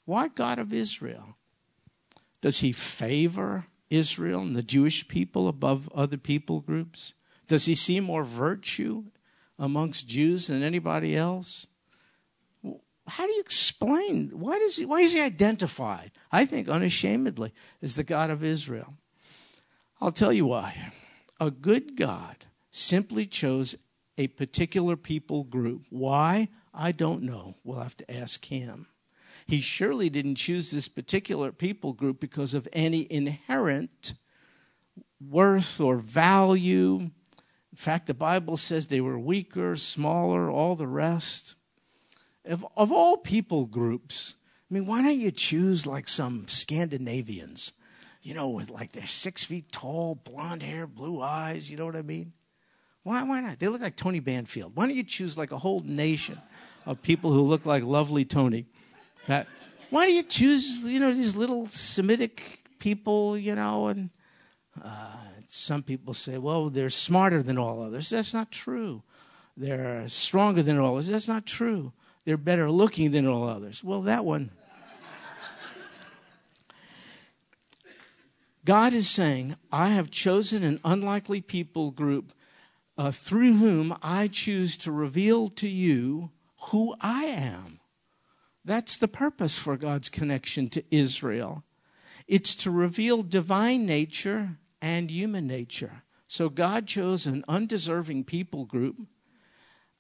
Why 0.06 0.28
God 0.28 0.60
of 0.60 0.72
Israel? 0.72 1.36
Does 2.42 2.60
he 2.60 2.72
favor 2.72 3.66
Israel 3.90 4.42
and 4.42 4.56
the 4.56 4.64
Jewish 4.64 5.08
people 5.08 5.48
above 5.48 5.90
other 5.94 6.18
people 6.18 6.62
groups? 6.62 7.14
Does 7.48 7.66
he 7.66 7.76
see 7.76 8.00
more 8.00 8.24
virtue 8.24 9.06
amongst 9.60 10.08
Jews 10.08 10.48
than 10.48 10.64
anybody 10.64 11.16
else? 11.16 11.68
How 13.08 13.26
do 13.26 13.34
you 13.34 13.42
explain? 13.42 14.32
Why, 14.34 14.58
does 14.60 14.78
he, 14.78 14.86
why 14.86 15.02
is 15.02 15.14
he 15.14 15.20
identified, 15.20 16.12
I 16.32 16.46
think 16.46 16.70
unashamedly, 16.70 17.52
as 17.82 17.96
the 17.96 18.04
God 18.04 18.30
of 18.30 18.44
Israel? 18.44 18.94
I'll 20.00 20.12
tell 20.12 20.32
you 20.32 20.46
why. 20.46 20.94
A 21.40 21.52
good 21.52 21.96
God 21.98 22.46
simply 22.72 23.26
chose 23.26 23.76
a 24.18 24.28
particular 24.28 24.96
people 24.96 25.44
group. 25.44 25.86
Why? 25.90 26.50
I 26.74 26.92
don't 26.92 27.24
know. 27.24 27.56
We'll 27.64 27.80
have 27.80 27.98
to 27.98 28.12
ask 28.12 28.46
him. 28.46 28.88
He 29.48 29.62
surely 29.62 30.10
didn't 30.10 30.36
choose 30.36 30.70
this 30.70 30.88
particular 30.88 31.52
people 31.52 31.94
group 31.94 32.20
because 32.20 32.54
of 32.54 32.68
any 32.72 33.12
inherent 33.12 34.14
worth 35.20 35.82
or 35.82 35.98
value. 35.98 37.10
Fact, 37.80 38.08
the 38.08 38.14
Bible 38.14 38.58
says 38.58 38.88
they 38.88 39.00
were 39.00 39.18
weaker, 39.18 39.78
smaller, 39.78 40.52
all 40.52 40.76
the 40.76 40.86
rest. 40.86 41.56
Of, 42.44 42.68
of 42.76 42.92
all 42.92 43.16
people 43.16 43.68
groups, 43.68 44.36
I 44.70 44.74
mean, 44.74 44.86
why 44.86 45.02
don't 45.02 45.18
you 45.18 45.32
choose 45.32 45.88
like 45.88 46.10
some 46.10 46.50
Scandinavians, 46.50 47.72
you 48.22 48.34
know, 48.34 48.50
with 48.50 48.70
like 48.70 48.92
they're 48.92 49.06
six 49.06 49.46
feet 49.46 49.72
tall, 49.72 50.16
blonde 50.16 50.62
hair, 50.62 50.88
blue 50.88 51.22
eyes, 51.22 51.72
you 51.72 51.78
know 51.78 51.86
what 51.86 51.96
I 51.96 52.02
mean? 52.02 52.34
Why, 53.04 53.24
why 53.24 53.40
not? 53.40 53.60
They 53.60 53.70
look 53.70 53.82
like 53.82 53.96
Tony 53.96 54.20
Banfield. 54.20 54.74
Why 54.76 54.86
don't 54.86 54.98
you 54.98 55.06
choose 55.06 55.38
like 55.38 55.54
a 55.54 55.58
whole 55.58 55.80
nation 55.80 56.38
of 56.86 57.02
people 57.02 57.32
who 57.32 57.44
look 57.44 57.66
like 57.66 57.84
lovely 57.84 58.26
Tony? 58.26 58.66
That, 59.28 59.48
why 59.90 60.06
do 60.06 60.12
you 60.12 60.24
choose, 60.24 60.80
you 60.80 61.00
know, 61.00 61.14
these 61.14 61.38
little 61.38 61.66
Semitic 61.68 62.62
people, 62.80 63.38
you 63.38 63.56
know, 63.56 63.88
and 63.88 64.10
uh, 64.84 65.16
some 65.52 65.82
people 65.82 66.14
say, 66.14 66.38
well, 66.38 66.70
they're 66.70 66.90
smarter 66.90 67.42
than 67.42 67.58
all 67.58 67.82
others. 67.82 68.10
That's 68.10 68.34
not 68.34 68.52
true. 68.52 69.02
They're 69.58 70.08
stronger 70.08 70.62
than 70.62 70.78
all 70.78 70.94
others. 70.94 71.08
That's 71.08 71.28
not 71.28 71.46
true. 71.46 71.92
They're 72.24 72.38
better 72.38 72.70
looking 72.70 73.12
than 73.12 73.26
all 73.26 73.48
others. 73.48 73.84
Well, 73.84 74.02
that 74.04 74.24
one. 74.24 74.52
God 78.64 78.94
is 78.94 79.10
saying, 79.10 79.56
I 79.72 79.88
have 79.90 80.12
chosen 80.12 80.62
an 80.62 80.80
unlikely 80.86 81.42
people 81.42 81.90
group 81.90 82.34
uh, 83.00 83.10
through 83.10 83.54
whom 83.54 83.96
I 84.04 84.28
choose 84.28 84.78
to 84.78 84.92
reveal 84.92 85.50
to 85.50 85.68
you 85.68 86.30
who 86.68 86.94
I 87.02 87.24
am. 87.24 87.80
That's 88.64 88.98
the 88.98 89.08
purpose 89.08 89.58
for 89.58 89.78
God's 89.78 90.10
connection 90.10 90.70
to 90.70 90.84
Israel. 90.92 91.64
It's 92.28 92.54
to 92.58 92.70
reveal 92.70 93.24
divine 93.24 93.88
nature 93.88 94.59
and 94.82 95.10
human 95.10 95.48
nature. 95.48 96.04
So 96.28 96.50
God 96.50 96.88
chose 96.88 97.26
an 97.26 97.44
undeserving 97.48 98.26
people 98.26 98.66
group 98.66 99.08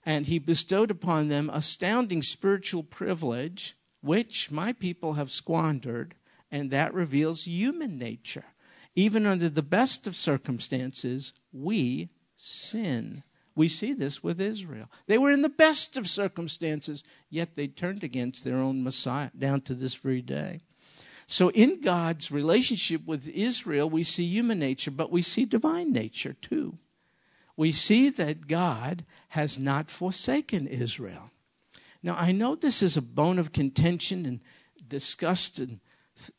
and 0.05 0.27
he 0.27 0.39
bestowed 0.39 0.91
upon 0.91 1.27
them 1.27 1.49
astounding 1.51 2.21
spiritual 2.21 2.83
privilege, 2.83 3.75
which 4.01 4.49
my 4.49 4.73
people 4.73 5.13
have 5.13 5.31
squandered, 5.31 6.15
and 6.51 6.71
that 6.71 6.93
reveals 6.93 7.45
human 7.45 7.97
nature. 7.97 8.45
Even 8.95 9.25
under 9.25 9.49
the 9.49 9.63
best 9.63 10.07
of 10.07 10.15
circumstances, 10.15 11.33
we 11.51 12.09
sin. 12.35 13.23
We 13.55 13.67
see 13.67 13.93
this 13.93 14.23
with 14.23 14.39
Israel. 14.39 14.89
They 15.07 15.17
were 15.17 15.31
in 15.31 15.41
the 15.41 15.49
best 15.49 15.97
of 15.97 16.09
circumstances, 16.09 17.03
yet 17.29 17.55
they 17.55 17.67
turned 17.67 18.03
against 18.03 18.43
their 18.43 18.57
own 18.57 18.83
Messiah 18.83 19.31
down 19.37 19.61
to 19.61 19.75
this 19.75 19.95
very 19.95 20.21
day. 20.21 20.61
So, 21.31 21.49
in 21.49 21.79
God's 21.79 22.31
relationship 22.31 23.05
with 23.05 23.29
Israel, 23.29 23.87
we 23.87 24.01
see 24.01 24.25
human 24.25 24.57
nature, 24.57 24.89
but 24.89 25.11
we 25.11 25.21
see 25.21 25.45
divine 25.45 25.91
nature 25.93 26.33
too. 26.33 26.79
We 27.55 27.71
see 27.71 28.09
that 28.09 28.47
God 28.47 29.05
has 29.29 29.59
not 29.59 29.91
forsaken 29.91 30.65
Israel. 30.65 31.29
Now, 32.01 32.15
I 32.15 32.31
know 32.31 32.55
this 32.55 32.81
is 32.81 32.97
a 32.97 33.01
bone 33.03 33.37
of 33.37 33.51
contention 33.51 34.25
and 34.25 34.39
discussed 34.87 35.59
in 35.59 35.81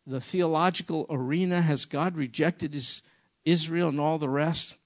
the 0.09 0.21
theological 0.21 1.07
arena. 1.09 1.63
Has 1.63 1.85
God 1.85 2.17
rejected 2.17 2.75
his 2.75 3.03
Israel 3.45 3.91
and 3.91 4.01
all 4.01 4.19
the 4.19 4.29
rest? 4.29 4.77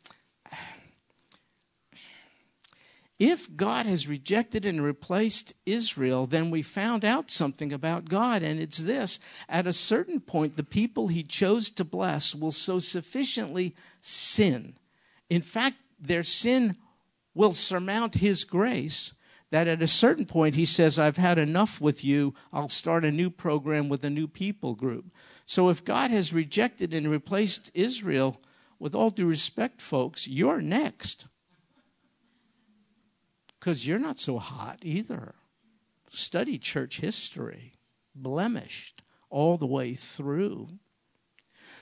If 3.19 3.55
God 3.57 3.87
has 3.87 4.09
rejected 4.09 4.65
and 4.65 4.83
replaced 4.83 5.55
Israel, 5.65 6.27
then 6.27 6.51
we 6.51 6.63
found 6.63 7.05
out 7.05 7.31
something 7.31 7.73
about 7.73 8.09
God, 8.09 8.43
and 8.43 8.59
it's 8.59 8.79
this. 8.79 9.21
At 9.49 9.67
a 9.67 9.73
certain 9.73 10.21
point, 10.21 10.57
the 10.57 10.65
people 10.65 11.09
he 11.09 11.23
chose 11.23 11.71
to 11.71 11.85
bless 11.85 12.35
will 12.35 12.51
so 12.51 12.81
sufficiently 12.81 13.77
sin. 14.01 14.77
In 15.31 15.43
fact, 15.43 15.77
their 16.01 16.25
sin 16.25 16.77
will 17.35 17.53
surmount 17.53 18.17
his 18.17 18.45
grace 18.45 19.13
that 19.51 19.69
at 19.69 19.83
a 19.83 19.87
certain 19.87 20.27
point 20.27 20.57
he 20.57 20.65
says, 20.65 20.99
I've 20.99 21.17
had 21.17 21.39
enough 21.39 21.81
with 21.81 22.05
you. 22.05 22.35
I'll 22.53 22.69
start 22.69 23.05
a 23.05 23.13
new 23.13 23.31
program 23.31 23.89
with 23.89 24.05
a 24.05 24.11
new 24.11 24.27
people 24.27 24.75
group. 24.75 25.15
So 25.47 25.69
if 25.69 25.85
God 25.85 26.11
has 26.11 26.33
rejected 26.33 26.93
and 26.93 27.09
replaced 27.09 27.71
Israel, 27.73 28.41
with 28.81 28.97
all 28.97 29.11
due 29.11 29.27
respect, 29.27 29.81
folks, 29.81 30.27
you're 30.27 30.61
next 30.61 31.27
because 33.65 33.87
you're 33.87 33.99
not 33.99 34.19
so 34.19 34.39
hot 34.39 34.79
either. 34.83 35.33
Study 36.11 36.59
church 36.59 37.01
history, 37.01 37.73
blemished 38.15 39.03
all 39.31 39.57
the 39.57 39.67
way 39.67 39.95
through. 39.95 40.69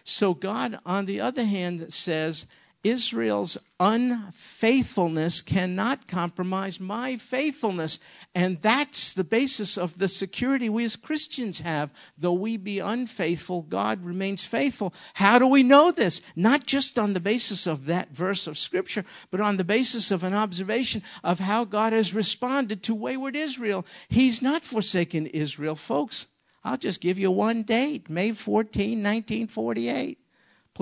So, 0.04 0.32
God, 0.32 0.78
on 0.86 1.06
the 1.06 1.20
other 1.20 1.42
hand, 1.42 1.92
says, 1.92 2.46
Israel's 2.84 3.56
unfaithfulness 3.78 5.40
cannot 5.40 6.08
compromise 6.08 6.80
my 6.80 7.16
faithfulness. 7.16 7.98
And 8.34 8.60
that's 8.60 9.12
the 9.12 9.24
basis 9.24 9.78
of 9.78 9.98
the 9.98 10.08
security 10.08 10.68
we 10.68 10.84
as 10.84 10.96
Christians 10.96 11.60
have. 11.60 11.92
Though 12.18 12.32
we 12.32 12.56
be 12.56 12.80
unfaithful, 12.80 13.62
God 13.62 14.04
remains 14.04 14.44
faithful. 14.44 14.92
How 15.14 15.38
do 15.38 15.46
we 15.46 15.62
know 15.62 15.92
this? 15.92 16.20
Not 16.34 16.66
just 16.66 16.98
on 16.98 17.12
the 17.12 17.20
basis 17.20 17.66
of 17.66 17.86
that 17.86 18.10
verse 18.10 18.46
of 18.46 18.58
Scripture, 18.58 19.04
but 19.30 19.40
on 19.40 19.56
the 19.56 19.64
basis 19.64 20.10
of 20.10 20.24
an 20.24 20.34
observation 20.34 21.02
of 21.22 21.38
how 21.38 21.64
God 21.64 21.92
has 21.92 22.14
responded 22.14 22.82
to 22.84 22.94
wayward 22.94 23.36
Israel. 23.36 23.86
He's 24.08 24.42
not 24.42 24.64
forsaken 24.64 25.26
Israel. 25.26 25.76
Folks, 25.76 26.26
I'll 26.64 26.78
just 26.78 27.00
give 27.00 27.18
you 27.18 27.30
one 27.30 27.62
date 27.62 28.10
May 28.10 28.32
14, 28.32 28.98
1948. 28.98 30.21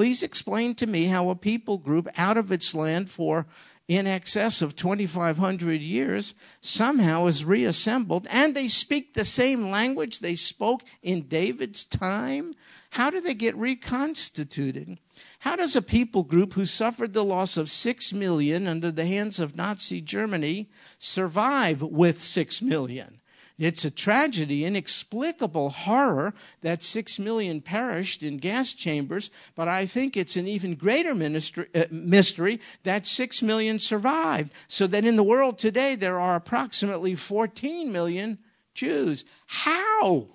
Please 0.00 0.22
explain 0.22 0.74
to 0.76 0.86
me 0.86 1.04
how 1.08 1.28
a 1.28 1.36
people 1.36 1.76
group 1.76 2.08
out 2.16 2.38
of 2.38 2.50
its 2.50 2.74
land 2.74 3.10
for 3.10 3.46
in 3.86 4.06
excess 4.06 4.62
of 4.62 4.74
2,500 4.74 5.82
years 5.82 6.32
somehow 6.62 7.26
is 7.26 7.44
reassembled 7.44 8.26
and 8.30 8.54
they 8.54 8.66
speak 8.66 9.12
the 9.12 9.26
same 9.26 9.70
language 9.70 10.20
they 10.20 10.34
spoke 10.34 10.84
in 11.02 11.28
David's 11.28 11.84
time? 11.84 12.54
How 12.92 13.10
do 13.10 13.20
they 13.20 13.34
get 13.34 13.54
reconstituted? 13.56 14.98
How 15.40 15.54
does 15.54 15.76
a 15.76 15.82
people 15.82 16.22
group 16.22 16.54
who 16.54 16.64
suffered 16.64 17.12
the 17.12 17.22
loss 17.22 17.58
of 17.58 17.70
six 17.70 18.10
million 18.10 18.66
under 18.66 18.90
the 18.90 19.04
hands 19.04 19.38
of 19.38 19.54
Nazi 19.54 20.00
Germany 20.00 20.70
survive 20.96 21.82
with 21.82 22.22
six 22.22 22.62
million? 22.62 23.19
It's 23.60 23.84
a 23.84 23.90
tragedy, 23.90 24.64
inexplicable 24.64 25.68
horror 25.68 26.32
that 26.62 26.82
six 26.82 27.18
million 27.18 27.60
perished 27.60 28.22
in 28.22 28.38
gas 28.38 28.72
chambers, 28.72 29.30
but 29.54 29.68
I 29.68 29.84
think 29.84 30.16
it's 30.16 30.36
an 30.36 30.48
even 30.48 30.76
greater 30.76 31.14
ministry, 31.14 31.66
uh, 31.74 31.84
mystery 31.90 32.58
that 32.84 33.06
six 33.06 33.42
million 33.42 33.78
survived. 33.78 34.50
So 34.66 34.86
that 34.86 35.04
in 35.04 35.16
the 35.16 35.22
world 35.22 35.58
today 35.58 35.94
there 35.94 36.18
are 36.18 36.36
approximately 36.36 37.14
14 37.14 37.92
million 37.92 38.38
Jews. 38.72 39.26
How? 39.46 40.28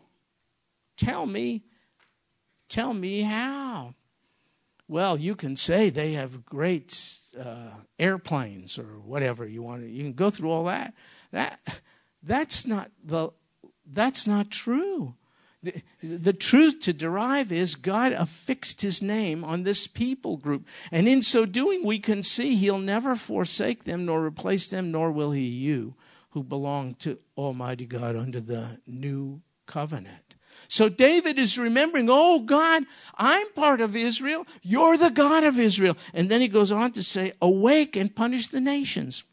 Tell 0.95 1.25
me, 1.25 1.63
tell 2.69 2.93
me 2.93 3.21
how. 3.21 3.95
Well, 4.88 5.17
you 5.17 5.35
can 5.35 5.55
say 5.55 5.89
they 5.89 6.13
have 6.13 6.45
great 6.45 6.95
uh, 7.43 7.71
airplanes 7.97 8.77
or 8.77 8.99
whatever 8.99 9.47
you 9.47 9.63
want. 9.63 9.81
You 9.81 10.03
can 10.03 10.13
go 10.13 10.29
through 10.29 10.51
all 10.51 10.65
that. 10.65 10.93
That 11.31 11.59
that's 12.25 12.65
not 12.65 12.91
the 13.03 13.29
that's 13.85 14.27
not 14.27 14.49
true. 14.49 15.15
The, 15.63 15.81
the, 16.03 16.33
truth 16.33 16.79
to 16.81 16.93
derive 16.93 17.51
is 17.51 17.73
God 17.73 18.11
affixed 18.11 18.81
his 18.81 19.01
name 19.01 19.43
on 19.43 19.63
this 19.63 19.88
people 19.88 20.38
group. 20.38 20.67
And 20.91 21.07
in 21.07 21.23
so 21.23 21.45
doing, 21.45 21.83
we 21.83 21.97
can 21.97 22.21
see 22.21 22.55
he'll 22.55 22.77
never 22.77 23.15
forsake 23.15 23.85
them 23.85 24.05
nor 24.05 24.23
replace 24.23 24.69
them, 24.69 24.91
nor 24.91 25.11
will 25.11 25.31
he 25.31 25.47
you 25.47 25.95
who 26.31 26.43
belong 26.43 26.93
to 26.95 27.17
Almighty 27.35 27.88
God 27.88 28.15
under 28.15 28.39
the 28.39 28.79
new 28.85 29.41
covenant. 29.65 30.35
So 30.67 30.88
David 30.89 31.39
is 31.39 31.57
remembering, 31.57 32.07
oh 32.09 32.41
God, 32.41 32.83
I'm 33.15 33.51
part 33.53 33.81
of 33.81 33.95
Israel. 33.95 34.45
You're 34.61 34.97
the 34.97 35.09
God 35.09 35.43
of 35.43 35.57
Israel. 35.57 35.97
And 36.13 36.29
then 36.29 36.41
he 36.41 36.47
goes 36.47 36.71
on 36.71 36.91
to 36.91 37.03
say, 37.03 37.33
awake 37.41 37.95
and 37.95 38.15
punish 38.15 38.47
the 38.49 38.61
nations. 38.61 39.23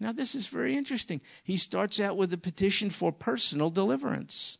Now, 0.00 0.12
this 0.12 0.34
is 0.34 0.46
very 0.46 0.76
interesting. 0.76 1.20
He 1.42 1.56
starts 1.56 1.98
out 1.98 2.16
with 2.16 2.32
a 2.32 2.38
petition 2.38 2.90
for 2.90 3.12
personal 3.12 3.70
deliverance. 3.70 4.58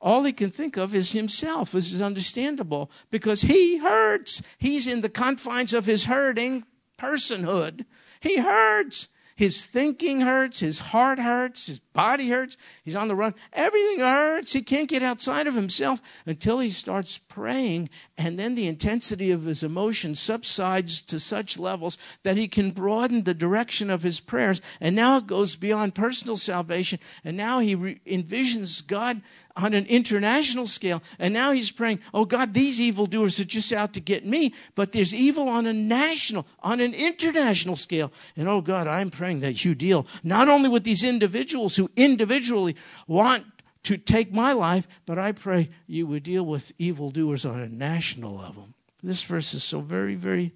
All 0.00 0.24
he 0.24 0.32
can 0.32 0.50
think 0.50 0.76
of 0.76 0.94
is 0.94 1.12
himself, 1.12 1.72
which 1.72 1.92
is 1.92 2.02
understandable 2.02 2.90
because 3.10 3.42
he 3.42 3.78
hurts. 3.78 4.42
He's 4.58 4.86
in 4.86 5.00
the 5.00 5.08
confines 5.08 5.72
of 5.72 5.86
his 5.86 6.06
hurting 6.06 6.64
personhood. 6.98 7.86
He 8.20 8.38
hurts. 8.38 9.08
His 9.36 9.66
thinking 9.66 10.20
hurts, 10.20 10.60
his 10.60 10.78
heart 10.78 11.18
hurts, 11.18 11.66
his 11.66 11.78
body 11.78 12.28
hurts, 12.28 12.56
he's 12.84 12.96
on 12.96 13.08
the 13.08 13.14
run. 13.14 13.34
Everything 13.52 14.00
hurts. 14.00 14.52
He 14.52 14.62
can't 14.62 14.88
get 14.88 15.02
outside 15.02 15.46
of 15.46 15.54
himself 15.54 16.00
until 16.26 16.58
he 16.58 16.70
starts 16.70 17.18
praying, 17.18 17.90
and 18.16 18.38
then 18.38 18.54
the 18.54 18.68
intensity 18.68 19.30
of 19.30 19.44
his 19.44 19.62
emotion 19.62 20.14
subsides 20.14 21.02
to 21.02 21.18
such 21.18 21.58
levels 21.58 21.98
that 22.22 22.36
he 22.36 22.48
can 22.48 22.70
broaden 22.70 23.24
the 23.24 23.34
direction 23.34 23.90
of 23.90 24.02
his 24.02 24.20
prayers. 24.20 24.60
And 24.80 24.94
now 24.94 25.16
it 25.18 25.26
goes 25.26 25.56
beyond 25.56 25.94
personal 25.94 26.36
salvation, 26.36 26.98
and 27.24 27.36
now 27.36 27.60
he 27.60 27.74
re- 27.74 28.00
envisions 28.06 28.86
God 28.86 29.22
on 29.56 29.74
an 29.74 29.86
international 29.86 30.66
scale. 30.66 31.02
And 31.18 31.34
now 31.34 31.52
he's 31.52 31.70
praying, 31.70 32.00
oh 32.12 32.24
God, 32.24 32.54
these 32.54 32.80
evildoers 32.80 33.40
are 33.40 33.44
just 33.44 33.72
out 33.72 33.92
to 33.94 34.00
get 34.00 34.24
me, 34.24 34.54
but 34.74 34.92
there's 34.92 35.14
evil 35.14 35.48
on 35.48 35.66
a 35.66 35.72
national, 35.72 36.46
on 36.60 36.80
an 36.80 36.94
international 36.94 37.76
scale. 37.76 38.12
And 38.36 38.48
oh 38.48 38.60
God, 38.60 38.86
I'm 38.86 39.10
praying 39.10 39.40
that 39.40 39.64
you 39.64 39.74
deal 39.74 40.06
not 40.22 40.48
only 40.48 40.68
with 40.68 40.84
these 40.84 41.04
individuals 41.04 41.76
who 41.76 41.90
individually 41.96 42.76
want 43.06 43.44
to 43.84 43.96
take 43.96 44.32
my 44.32 44.52
life, 44.52 44.86
but 45.06 45.18
I 45.18 45.32
pray 45.32 45.70
you 45.86 46.06
would 46.06 46.22
deal 46.22 46.44
with 46.44 46.72
evildoers 46.78 47.44
on 47.44 47.60
a 47.60 47.68
national 47.68 48.36
level. 48.36 48.68
This 49.02 49.22
verse 49.22 49.54
is 49.54 49.64
so 49.64 49.80
very, 49.80 50.14
very 50.14 50.52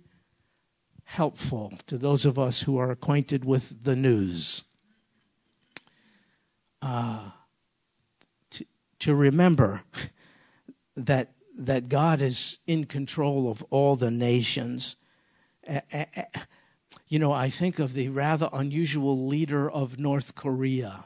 helpful 1.04 1.72
to 1.86 1.98
those 1.98 2.24
of 2.24 2.38
us 2.38 2.62
who 2.62 2.78
are 2.78 2.90
acquainted 2.90 3.44
with 3.44 3.84
the 3.84 3.96
news. 3.96 4.62
Uh, 6.80 7.30
to 9.06 9.14
remember 9.14 9.84
that 10.96 11.30
that 11.56 11.88
God 11.88 12.20
is 12.20 12.58
in 12.66 12.86
control 12.86 13.48
of 13.48 13.64
all 13.70 13.94
the 13.94 14.10
nations. 14.10 14.96
You 17.06 17.20
know, 17.20 17.30
I 17.30 17.48
think 17.48 17.78
of 17.78 17.94
the 17.94 18.08
rather 18.08 18.48
unusual 18.52 19.28
leader 19.28 19.70
of 19.70 20.00
North 20.00 20.34
Korea. 20.34 21.04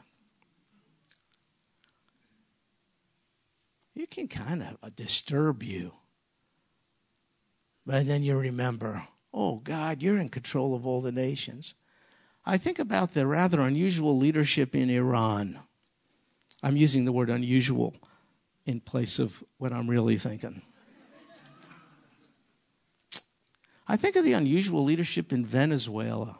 It 3.95 4.09
can 4.09 4.27
kind 4.27 4.63
of 4.63 4.95
disturb 4.95 5.61
you. 5.61 5.93
But 7.85 8.07
then 8.07 8.23
you 8.23 8.35
remember, 8.35 9.07
oh, 9.31 9.59
God, 9.59 10.01
you're 10.01 10.17
in 10.17 10.29
control 10.29 10.73
of 10.73 10.87
all 10.87 11.01
the 11.01 11.11
nations. 11.11 11.75
I 12.47 12.57
think 12.57 12.79
about 12.79 13.13
the 13.13 13.27
rather 13.27 13.61
unusual 13.61 14.17
leadership 14.17 14.73
in 14.73 14.89
Iran. 14.89 15.59
I'm 16.63 16.77
using 16.77 17.05
the 17.05 17.11
word 17.11 17.29
unusual 17.29 17.95
in 18.65 18.79
place 18.79 19.19
of 19.19 19.43
what 19.57 19.73
I'm 19.73 19.89
really 19.89 20.17
thinking. 20.17 20.61
I 23.87 23.97
think 23.97 24.15
of 24.15 24.23
the 24.23 24.33
unusual 24.33 24.83
leadership 24.83 25.33
in 25.33 25.45
Venezuela. 25.45 26.39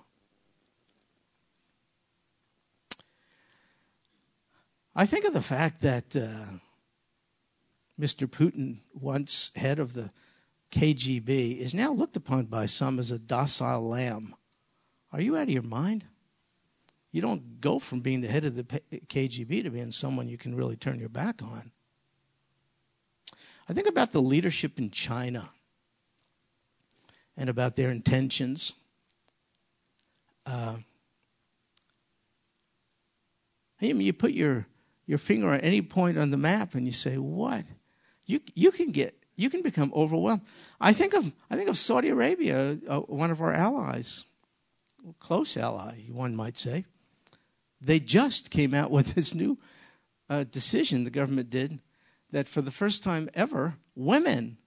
I 4.95 5.05
think 5.05 5.25
of 5.25 5.34
the 5.34 5.41
fact 5.41 5.81
that 5.81 6.15
uh, 6.15 6.60
Mr. 7.99 8.27
Putin, 8.27 8.79
once 8.93 9.51
head 9.55 9.79
of 9.79 9.93
the 9.93 10.12
KGB, 10.71 11.60
is 11.60 11.73
now 11.73 11.91
looked 11.91 12.15
upon 12.15 12.45
by 12.45 12.65
some 12.65 12.99
as 12.99 13.12
a 13.12 13.19
docile 13.19 13.88
lamb. 13.88 14.36
Are 15.12 15.21
you 15.21 15.36
out 15.36 15.43
of 15.43 15.49
your 15.49 15.63
mind? 15.63 16.05
You 17.12 17.21
don't 17.21 17.60
go 17.60 17.80
from 17.80 18.00
being 18.00 18.21
the 18.21 18.28
head 18.28 18.45
of 18.45 18.56
the 18.56 18.63
KGB 18.63 19.63
to 19.63 19.69
being 19.69 19.91
someone 19.91 20.30
you 20.30 20.38
can 20.38 20.56
really 20.56 20.78
turn 20.78 21.00
your 21.00 21.10
back 21.10 21.41
on. 21.41 21.71
I 23.67 23.74
think 23.74 23.88
about 23.88 24.12
the 24.12 24.21
leadership 24.21 24.80
in 24.80 24.91
China 24.91 25.50
and 27.36 27.50
about 27.50 27.76
their 27.76 27.89
intentions. 27.89 28.74
Uh, 30.45 30.78
I 33.82 33.86
mean, 33.86 34.02
you 34.02 34.13
put 34.13 34.32
your, 34.32 34.67
your 35.06 35.17
finger 35.17 35.50
on 35.50 35.60
any 35.62 35.82
point 35.82 36.17
on 36.17 36.30
the 36.30 36.38
map 36.38 36.76
and 36.76 36.86
you 36.86 36.93
say, 36.93 37.17
what? 37.17 37.65
You, 38.26 38.39
you 38.56 38.71
can 38.71 38.91
get 38.91 39.15
you 39.41 39.50
can 39.50 39.63
become 39.63 39.91
overwhelmed. 39.95 40.41
I 40.80 40.93
think 40.93 41.15
of 41.15 41.34
I 41.50 41.56
think 41.56 41.67
of 41.67 41.78
Saudi 41.78 42.10
Arabia, 42.10 42.78
uh, 42.88 43.00
one 43.00 43.32
of 43.32 43.41
our 43.41 43.54
allies. 43.54 44.26
close 45.19 45.58
ally, 45.58 46.04
one 46.12 46.36
might 46.36 46.58
say. 46.58 46.86
They 47.82 48.00
just 48.00 48.52
came 48.52 48.74
out 48.74 48.91
with 48.91 49.15
this 49.15 49.34
new 49.34 49.58
uh, 50.30 50.46
decision, 50.46 51.04
the 51.04 51.10
government 51.10 51.50
did, 51.50 51.80
that 52.32 52.48
for 52.48 52.62
the 52.62 52.72
first 52.72 53.04
time 53.04 53.30
ever, 53.34 53.76
women, 53.96 54.58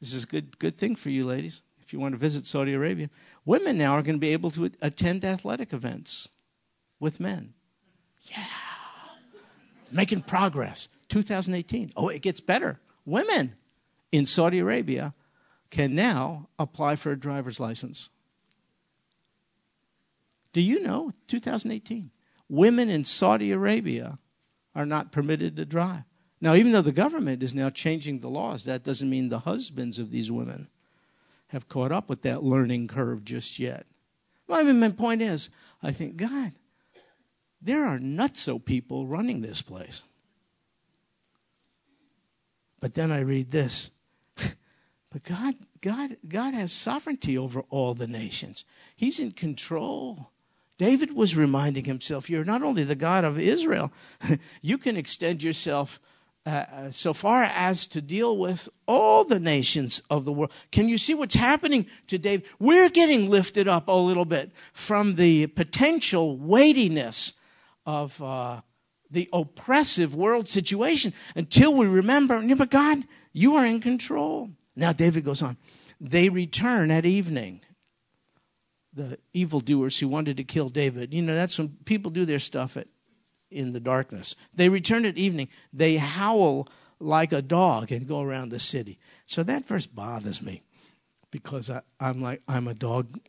this 0.00 0.12
is 0.12 0.24
a 0.24 0.26
good, 0.26 0.58
good 0.58 0.74
thing 0.74 0.96
for 0.96 1.10
you 1.10 1.24
ladies, 1.24 1.60
if 1.80 1.92
you 1.92 2.00
want 2.00 2.12
to 2.12 2.18
visit 2.18 2.44
Saudi 2.44 2.74
Arabia, 2.74 3.08
women 3.44 3.78
now 3.78 3.92
are 3.92 4.02
going 4.02 4.16
to 4.16 4.20
be 4.20 4.32
able 4.32 4.50
to 4.50 4.70
attend 4.82 5.24
athletic 5.24 5.72
events 5.72 6.30
with 7.00 7.20
men. 7.20 7.54
Yeah. 8.24 8.44
Making 9.90 10.22
progress. 10.22 10.88
2018. 11.08 11.92
Oh, 11.96 12.08
it 12.08 12.22
gets 12.22 12.40
better. 12.40 12.80
Women 13.04 13.54
in 14.12 14.26
Saudi 14.26 14.58
Arabia 14.58 15.14
can 15.70 15.94
now 15.94 16.48
apply 16.58 16.96
for 16.96 17.12
a 17.12 17.18
driver's 17.18 17.60
license. 17.60 18.10
Do 20.52 20.60
you 20.60 20.82
know 20.82 21.12
2018? 21.28 22.10
Women 22.48 22.88
in 22.88 23.04
Saudi 23.04 23.52
Arabia 23.52 24.18
are 24.74 24.86
not 24.86 25.12
permitted 25.12 25.56
to 25.56 25.64
drive. 25.64 26.04
Now, 26.40 26.54
even 26.54 26.72
though 26.72 26.82
the 26.82 26.92
government 26.92 27.42
is 27.42 27.52
now 27.52 27.68
changing 27.68 28.20
the 28.20 28.30
laws, 28.30 28.64
that 28.64 28.84
doesn't 28.84 29.10
mean 29.10 29.28
the 29.28 29.40
husbands 29.40 29.98
of 29.98 30.10
these 30.10 30.30
women 30.30 30.68
have 31.48 31.68
caught 31.68 31.92
up 31.92 32.08
with 32.08 32.22
that 32.22 32.44
learning 32.44 32.86
curve 32.86 33.24
just 33.24 33.58
yet. 33.58 33.86
Well, 34.46 34.60
I 34.60 34.62
mean, 34.62 34.80
my 34.80 34.90
point 34.90 35.20
is, 35.20 35.50
I 35.82 35.90
think, 35.90 36.16
God, 36.16 36.52
there 37.60 37.84
are 37.84 37.98
nutso 37.98 38.64
people 38.64 39.06
running 39.06 39.40
this 39.40 39.62
place. 39.62 40.04
But 42.80 42.94
then 42.94 43.10
I 43.10 43.20
read 43.20 43.50
this. 43.50 43.90
but 44.36 45.24
God, 45.24 45.54
God, 45.80 46.16
God 46.26 46.54
has 46.54 46.72
sovereignty 46.72 47.36
over 47.36 47.62
all 47.68 47.94
the 47.94 48.06
nations. 48.06 48.64
He's 48.96 49.18
in 49.18 49.32
control. 49.32 50.30
David 50.78 51.14
was 51.14 51.36
reminding 51.36 51.84
himself, 51.84 52.30
you're 52.30 52.44
not 52.44 52.62
only 52.62 52.84
the 52.84 52.94
God 52.94 53.24
of 53.24 53.38
Israel, 53.38 53.92
you 54.62 54.78
can 54.78 54.96
extend 54.96 55.42
yourself 55.42 56.00
uh, 56.46 56.64
uh, 56.72 56.90
so 56.90 57.12
far 57.12 57.42
as 57.42 57.86
to 57.88 58.00
deal 58.00 58.38
with 58.38 58.70
all 58.86 59.24
the 59.24 59.40
nations 59.40 60.00
of 60.08 60.24
the 60.24 60.32
world. 60.32 60.52
Can 60.70 60.88
you 60.88 60.96
see 60.96 61.12
what's 61.12 61.34
happening 61.34 61.86
to 62.06 62.16
David? 62.16 62.46
We're 62.58 62.88
getting 62.88 63.28
lifted 63.28 63.68
up 63.68 63.88
a 63.88 63.92
little 63.92 64.24
bit 64.24 64.52
from 64.72 65.16
the 65.16 65.48
potential 65.48 66.38
weightiness 66.38 67.34
of 67.84 68.22
uh, 68.22 68.62
the 69.10 69.28
oppressive 69.32 70.14
world 70.14 70.48
situation 70.48 71.12
until 71.36 71.74
we 71.74 71.86
remember, 71.86 72.40
but 72.56 72.70
God, 72.70 73.04
you 73.32 73.56
are 73.56 73.66
in 73.66 73.80
control. 73.80 74.50
Now, 74.74 74.92
David 74.92 75.24
goes 75.24 75.42
on. 75.42 75.56
They 76.00 76.28
return 76.28 76.90
at 76.90 77.04
evening. 77.04 77.60
The 78.98 79.18
evildoers 79.32 79.98
who 79.98 80.08
wanted 80.08 80.36
to 80.36 80.44
kill 80.44 80.68
David. 80.68 81.14
You 81.14 81.22
know, 81.22 81.34
that's 81.34 81.58
when 81.58 81.76
people 81.84 82.10
do 82.10 82.24
their 82.24 82.38
stuff 82.38 82.76
at, 82.76 82.88
in 83.50 83.72
the 83.72 83.80
darkness. 83.80 84.36
They 84.52 84.68
return 84.68 85.06
at 85.06 85.16
evening. 85.16 85.48
They 85.72 85.96
howl 85.96 86.68
like 87.00 87.32
a 87.32 87.42
dog 87.42 87.92
and 87.92 88.08
go 88.08 88.20
around 88.20 88.50
the 88.50 88.58
city. 88.58 88.98
So 89.24 89.42
that 89.44 89.66
verse 89.66 89.86
bothers 89.86 90.42
me 90.42 90.62
because 91.30 91.70
I, 91.70 91.82
I'm 92.00 92.20
like, 92.20 92.42
I'm 92.48 92.66
a 92.66 92.74
dog 92.74 93.20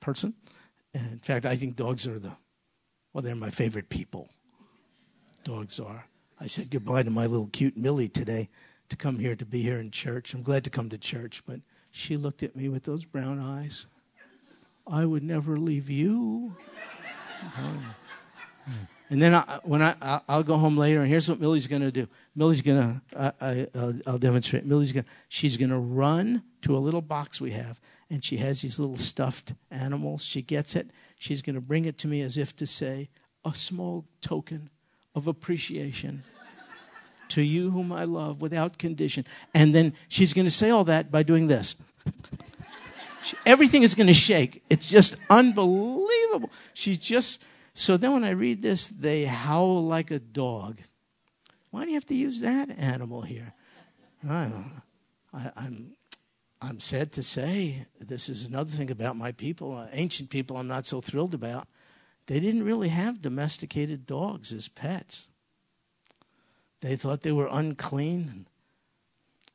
person. 0.00 0.34
And 0.94 1.12
in 1.12 1.18
fact, 1.18 1.44
I 1.44 1.56
think 1.56 1.76
dogs 1.76 2.06
are 2.06 2.18
the, 2.18 2.36
well, 3.12 3.22
they're 3.22 3.34
my 3.34 3.50
favorite 3.50 3.88
people 3.88 4.28
dogs 5.44 5.78
are. 5.78 6.08
I 6.40 6.46
said 6.46 6.70
goodbye 6.70 7.04
to 7.04 7.10
my 7.10 7.26
little 7.26 7.46
cute 7.46 7.76
Millie 7.76 8.08
today 8.08 8.48
to 8.88 8.96
come 8.96 9.18
here 9.18 9.36
to 9.36 9.44
be 9.44 9.62
here 9.62 9.78
in 9.78 9.90
church. 9.90 10.34
I'm 10.34 10.42
glad 10.42 10.64
to 10.64 10.70
come 10.70 10.88
to 10.88 10.98
church, 10.98 11.42
but 11.46 11.60
she 11.90 12.16
looked 12.16 12.42
at 12.42 12.56
me 12.56 12.68
with 12.68 12.84
those 12.84 13.04
brown 13.04 13.38
eyes. 13.38 13.86
I 14.86 15.04
would 15.04 15.22
never 15.22 15.56
leave 15.56 15.88
you. 15.90 16.54
And 19.10 19.20
then 19.22 19.34
I, 19.34 19.60
when 19.64 19.82
I 19.82 20.20
I'll 20.28 20.42
go 20.42 20.56
home 20.56 20.76
later, 20.76 21.00
and 21.00 21.08
here's 21.08 21.28
what 21.28 21.38
Millie's 21.38 21.66
going 21.66 21.82
to 21.82 21.92
do. 21.92 22.08
Millie's 22.34 22.62
going 22.62 23.00
to 23.14 23.34
I, 23.40 23.66
will 23.74 23.94
I'll 24.06 24.18
demonstrate. 24.18 24.64
Millie's 24.64 24.92
going 24.92 25.04
to, 25.04 25.10
she's 25.28 25.56
going 25.56 25.70
to 25.70 25.78
run 25.78 26.42
to 26.62 26.76
a 26.76 26.78
little 26.78 27.02
box 27.02 27.40
we 27.40 27.52
have, 27.52 27.80
and 28.10 28.24
she 28.24 28.38
has 28.38 28.62
these 28.62 28.80
little 28.80 28.96
stuffed 28.96 29.52
animals. 29.70 30.24
She 30.24 30.42
gets 30.42 30.74
it. 30.74 30.90
She's 31.18 31.42
going 31.42 31.54
to 31.54 31.60
bring 31.60 31.84
it 31.84 31.98
to 31.98 32.08
me 32.08 32.22
as 32.22 32.38
if 32.38 32.56
to 32.56 32.66
say 32.66 33.08
a 33.44 33.54
small 33.54 34.04
token 34.20 34.70
of 35.14 35.26
appreciation 35.26 36.24
to 37.28 37.42
you 37.42 37.70
whom 37.70 37.92
I 37.92 38.04
love 38.04 38.40
without 38.40 38.78
condition. 38.78 39.24
And 39.52 39.74
then 39.74 39.94
she's 40.08 40.32
going 40.32 40.46
to 40.46 40.50
say 40.50 40.70
all 40.70 40.84
that 40.84 41.10
by 41.10 41.22
doing 41.22 41.46
this. 41.46 41.76
Everything 43.46 43.82
is 43.82 43.94
going 43.94 44.08
to 44.08 44.12
shake. 44.12 44.62
It's 44.68 44.88
just 44.88 45.16
unbelievable. 45.30 46.50
She's 46.74 46.98
just. 46.98 47.42
So 47.74 47.96
then 47.96 48.12
when 48.12 48.24
I 48.24 48.30
read 48.30 48.62
this, 48.62 48.88
they 48.88 49.24
howl 49.24 49.84
like 49.84 50.10
a 50.10 50.18
dog. 50.18 50.80
Why 51.70 51.84
do 51.84 51.90
you 51.90 51.96
have 51.96 52.06
to 52.06 52.14
use 52.14 52.40
that 52.40 52.70
animal 52.78 53.22
here? 53.22 53.54
I 54.28 54.50
I, 55.32 55.50
I'm, 55.56 55.96
I'm 56.62 56.80
sad 56.80 57.12
to 57.12 57.22
say 57.22 57.86
this 58.00 58.28
is 58.28 58.46
another 58.46 58.70
thing 58.70 58.90
about 58.90 59.16
my 59.16 59.32
people, 59.32 59.76
uh, 59.76 59.88
ancient 59.92 60.30
people 60.30 60.56
I'm 60.56 60.68
not 60.68 60.86
so 60.86 61.00
thrilled 61.00 61.34
about. 61.34 61.66
They 62.26 62.40
didn't 62.40 62.64
really 62.64 62.88
have 62.88 63.20
domesticated 63.20 64.06
dogs 64.06 64.52
as 64.52 64.68
pets. 64.68 65.28
They 66.80 66.96
thought 66.96 67.22
they 67.22 67.32
were 67.32 67.48
unclean. 67.50 68.46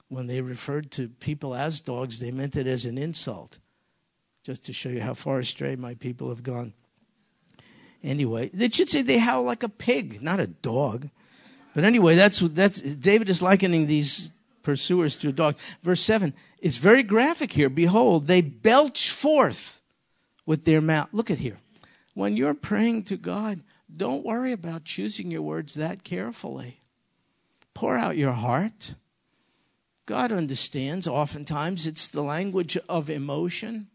When 0.09 0.27
they 0.27 0.41
referred 0.41 0.91
to 0.91 1.07
people 1.07 1.55
as 1.55 1.79
dogs, 1.79 2.19
they 2.19 2.31
meant 2.31 2.55
it 2.55 2.67
as 2.67 2.85
an 2.85 2.97
insult, 2.97 3.59
just 4.43 4.65
to 4.65 4.73
show 4.73 4.89
you 4.89 5.01
how 5.01 5.13
far 5.13 5.39
astray 5.39 5.75
my 5.75 5.93
people 5.93 6.29
have 6.29 6.43
gone. 6.43 6.73
Anyway, 8.03 8.49
they 8.53 8.69
should 8.69 8.89
say 8.89 9.01
they 9.01 9.19
howl 9.19 9.43
like 9.43 9.63
a 9.63 9.69
pig, 9.69 10.21
not 10.21 10.39
a 10.39 10.47
dog. 10.47 11.09
But 11.75 11.83
anyway, 11.83 12.15
that's 12.15 12.39
that's 12.39 12.81
David 12.81 13.29
is 13.29 13.41
likening 13.41 13.85
these 13.85 14.31
pursuers 14.63 15.17
to 15.17 15.29
a 15.29 15.33
dog. 15.33 15.57
Verse 15.83 16.01
7 16.01 16.33
is 16.59 16.77
very 16.77 17.03
graphic 17.03 17.53
here. 17.53 17.69
Behold, 17.69 18.27
they 18.27 18.41
belch 18.41 19.11
forth 19.11 19.81
with 20.45 20.65
their 20.65 20.81
mouth. 20.81 21.09
Look 21.11 21.29
at 21.29 21.39
here 21.39 21.59
when 22.19 22.35
you're 22.35 22.53
praying 22.53 23.03
to 23.03 23.15
God, 23.15 23.61
don't 23.95 24.25
worry 24.25 24.51
about 24.51 24.83
choosing 24.83 25.31
your 25.31 25.41
words 25.41 25.75
that 25.75 26.03
carefully. 26.03 26.81
Pour 27.73 27.95
out 27.95 28.17
your 28.17 28.33
heart. 28.33 28.95
God 30.09 30.31
understands. 30.31 31.07
Oftentimes, 31.07 31.85
it's 31.85 32.07
the 32.07 32.23
language 32.23 32.79
of 32.89 33.11
emotion. 33.11 33.89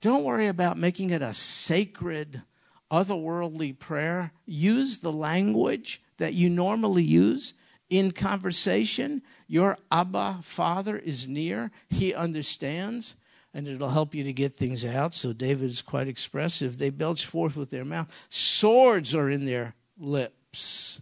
Don't 0.00 0.22
worry 0.22 0.46
about 0.46 0.78
making 0.78 1.10
it 1.10 1.22
a 1.22 1.32
sacred, 1.32 2.42
otherworldly 2.88 3.76
prayer. 3.76 4.32
Use 4.46 4.98
the 4.98 5.10
language 5.10 6.00
that 6.18 6.34
you 6.34 6.48
normally 6.48 7.02
use 7.02 7.52
in 7.90 8.12
conversation. 8.12 9.22
Your 9.48 9.76
Abba, 9.90 10.38
Father, 10.44 10.96
is 10.96 11.26
near, 11.26 11.72
He 11.90 12.14
understands 12.14 13.16
and 13.52 13.66
it'll 13.66 13.90
help 13.90 14.14
you 14.14 14.22
to 14.22 14.32
get 14.32 14.56
things 14.56 14.84
out. 14.84 15.14
So 15.14 15.32
David 15.32 15.68
is 15.68 15.82
quite 15.82 16.06
expressive. 16.06 16.78
They 16.78 16.90
belch 16.90 17.26
forth 17.26 17.56
with 17.56 17.70
their 17.70 17.84
mouth. 17.84 18.26
Swords 18.28 19.16
are 19.16 19.28
in 19.28 19.46
their 19.46 19.74
lips. 19.98 21.00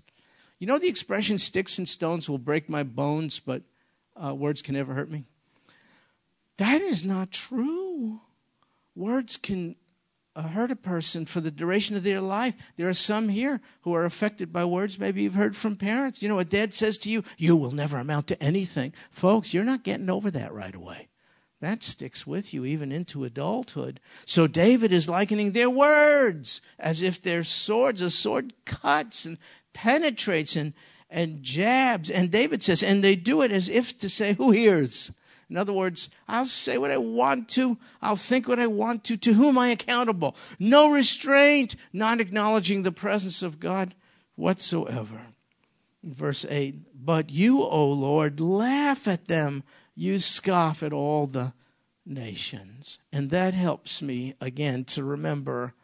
You 0.59 0.67
know 0.67 0.79
the 0.79 0.89
expression, 0.89 1.37
sticks 1.37 1.77
and 1.77 1.87
stones 1.87 2.31
will 2.31 2.39
break 2.39 2.71
my 2.71 2.83
bones, 2.83 3.39
but 3.39 3.63
uh, 4.17 4.35
words 4.35 4.63
can 4.63 4.75
never 4.75 4.95
hurt 4.95 5.11
me? 5.11 5.25
That 6.59 6.81
is 6.81 7.05
not 7.05 7.31
true. 7.31 8.21
Words 8.95 9.37
can 9.37 9.77
uh, 10.37 10.43
hurt 10.43 10.71
a 10.71 10.77
person 10.77 11.27
for 11.27 11.41
the 11.41 11.51
duration 11.51 11.97
of 11.97 12.03
their 12.03 12.21
life. 12.21 12.55
There 12.77 12.89
are 12.89 12.95
some 12.95 13.29
here 13.29 13.61
who 13.83 13.95
are 13.95 14.05
affected 14.05 14.53
by 14.53 14.65
words 14.65 14.99
maybe 14.99 15.23
you've 15.23 15.35
heard 15.35 15.57
from 15.57 15.77
parents. 15.77 16.23
You 16.23 16.29
know, 16.29 16.39
a 16.39 16.45
dad 16.45 16.75
says 16.75 16.99
to 16.99 17.11
you, 17.11 17.25
You 17.37 17.57
will 17.57 17.73
never 17.73 17.99
amount 17.99 18.29
to 18.29 18.43
anything. 18.43 18.93
Folks, 19.11 19.53
you're 19.53 19.65
not 19.65 19.85
getting 19.85 20.11
over 20.11 20.31
that 20.31 20.53
right 20.53 20.75
away 20.75 21.09
that 21.63 21.83
sticks 21.83 22.27
with 22.27 22.53
you 22.53 22.65
even 22.65 22.91
into 22.91 23.23
adulthood. 23.23 24.01
So 24.27 24.49
David 24.49 24.93
is 24.93 25.09
likening 25.09 25.53
their 25.53 25.71
words 25.71 26.61
as 26.77 27.03
if 27.03 27.23
they're 27.23 27.45
swords. 27.45 28.03
A 28.03 28.11
sword 28.11 28.53
cuts 28.65 29.25
and 29.25 29.39
penetrates 29.73 30.57
and, 30.57 30.75
and 31.13 31.43
jabs. 31.43 32.11
And 32.11 32.31
David 32.31 32.63
says, 32.63 32.83
and 32.83 33.05
they 33.05 33.15
do 33.15 33.43
it 33.43 33.53
as 33.53 33.69
if 33.69 33.99
to 33.99 34.09
say, 34.09 34.33
Who 34.35 34.51
hears? 34.51 35.13
In 35.49 35.59
other 35.59 35.73
words, 35.73 36.09
I'll 36.27 36.47
say 36.47 36.79
what 36.79 36.91
I 36.91 36.97
want 36.97 37.51
to, 37.51 37.77
I'll 38.01 38.17
think 38.17 38.49
what 38.49 38.59
I 38.59 38.67
want 38.67 39.05
to, 39.05 39.19
to 39.19 39.35
whom 39.35 39.59
I 39.59 39.69
accountable. 39.69 40.35
No 40.59 40.91
restraint, 40.91 41.77
not 41.93 42.21
acknowledging 42.21 42.83
the 42.83 42.91
presence 42.91 43.43
of 43.43 43.61
God 43.61 43.95
whatsoever. 44.35 45.27
Verse 46.03 46.47
8, 46.49 47.05
but 47.05 47.31
you, 47.31 47.63
O 47.63 47.87
Lord, 47.87 48.41
laugh 48.41 49.07
at 49.07 49.27
them 49.27 49.63
you 49.95 50.19
scoff 50.19 50.83
at 50.83 50.93
all 50.93 51.27
the 51.27 51.53
nations. 52.07 52.99
And 53.13 53.31
that 53.31 53.55
helps 53.55 54.01
me, 54.01 54.35
again, 54.41 54.85
to 54.87 55.05
remember 55.05 55.75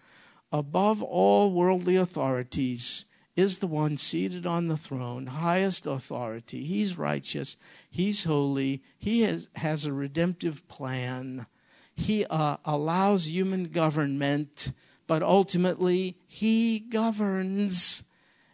above 0.50 1.02
all 1.02 1.52
worldly 1.52 1.96
authorities 1.96 3.05
is 3.39 3.59
the 3.59 3.68
one 3.68 3.97
seated 3.97 4.49
on 4.49 4.66
the 4.66 4.76
throne, 4.76 5.26
highest 5.26 5.86
authority. 5.86 6.64
He's 6.64 6.99
righteous, 6.99 7.57
He's 7.89 8.24
holy, 8.24 8.82
He 8.99 9.22
has, 9.22 9.49
has 9.55 9.86
a 9.86 9.93
redemptive 9.93 10.66
plan. 10.66 11.47
He 11.95 12.24
uh, 12.24 12.57
allows 12.64 13.30
human 13.30 13.66
government, 13.66 14.72
but 15.07 15.22
ultimately 15.22 16.16
he 16.26 16.80
governs. 16.80 18.03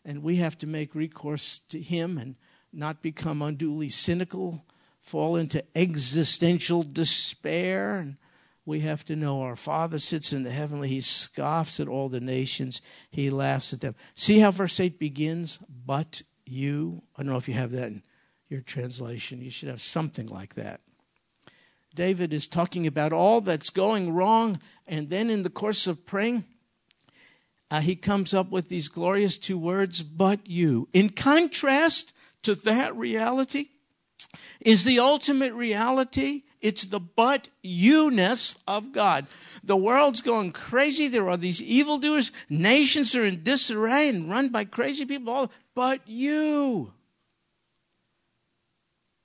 And 0.04 0.22
we 0.22 0.36
have 0.36 0.58
to 0.58 0.66
make 0.66 0.94
recourse 0.94 1.60
to 1.70 1.80
him 1.80 2.18
and 2.18 2.36
not 2.70 3.00
become 3.00 3.40
unduly 3.40 3.88
cynical, 3.88 4.66
fall 5.00 5.36
into 5.36 5.64
existential 5.74 6.82
despair. 6.82 7.96
And 7.96 8.18
we 8.66 8.80
have 8.80 9.04
to 9.04 9.16
know 9.16 9.42
our 9.42 9.56
Father 9.56 9.98
sits 9.98 10.32
in 10.32 10.42
the 10.42 10.50
heavenly. 10.50 10.88
He 10.88 11.00
scoffs 11.00 11.80
at 11.80 11.88
all 11.88 12.08
the 12.08 12.20
nations, 12.20 12.80
he 13.10 13.30
laughs 13.30 13.72
at 13.72 13.80
them. 13.80 13.94
See 14.14 14.38
how 14.38 14.50
verse 14.50 14.80
8 14.80 14.98
begins? 14.98 15.58
But 15.86 16.22
you. 16.46 17.02
I 17.16 17.22
don't 17.22 17.32
know 17.32 17.38
if 17.38 17.48
you 17.48 17.54
have 17.54 17.72
that 17.72 17.88
in 17.88 18.02
your 18.48 18.60
translation. 18.60 19.42
You 19.42 19.50
should 19.50 19.68
have 19.68 19.80
something 19.80 20.26
like 20.26 20.54
that. 20.54 20.80
David 21.94 22.32
is 22.32 22.46
talking 22.46 22.86
about 22.86 23.12
all 23.12 23.40
that's 23.40 23.70
going 23.70 24.12
wrong, 24.12 24.60
and 24.88 25.10
then 25.10 25.30
in 25.30 25.44
the 25.44 25.50
course 25.50 25.86
of 25.86 26.04
praying, 26.04 26.44
uh, 27.70 27.80
he 27.80 27.94
comes 27.94 28.34
up 28.34 28.50
with 28.50 28.68
these 28.68 28.88
glorious 28.88 29.38
two 29.38 29.58
words, 29.58 30.02
but 30.02 30.40
you. 30.48 30.88
In 30.92 31.10
contrast 31.10 32.12
to 32.42 32.54
that 32.56 32.96
reality, 32.96 33.68
is 34.60 34.84
the 34.84 34.98
ultimate 34.98 35.52
reality. 35.52 36.42
It's 36.64 36.86
the 36.86 36.98
but 36.98 37.50
you 37.62 38.10
ness 38.10 38.56
of 38.66 38.90
God. 38.90 39.26
The 39.62 39.76
world's 39.76 40.22
going 40.22 40.52
crazy. 40.52 41.08
There 41.08 41.28
are 41.28 41.36
these 41.36 41.62
evildoers. 41.62 42.32
Nations 42.48 43.14
are 43.14 43.22
in 43.26 43.42
disarray 43.42 44.08
and 44.08 44.30
run 44.30 44.48
by 44.48 44.64
crazy 44.64 45.04
people. 45.04 45.34
All 45.34 45.52
but 45.74 46.00
you. 46.06 46.94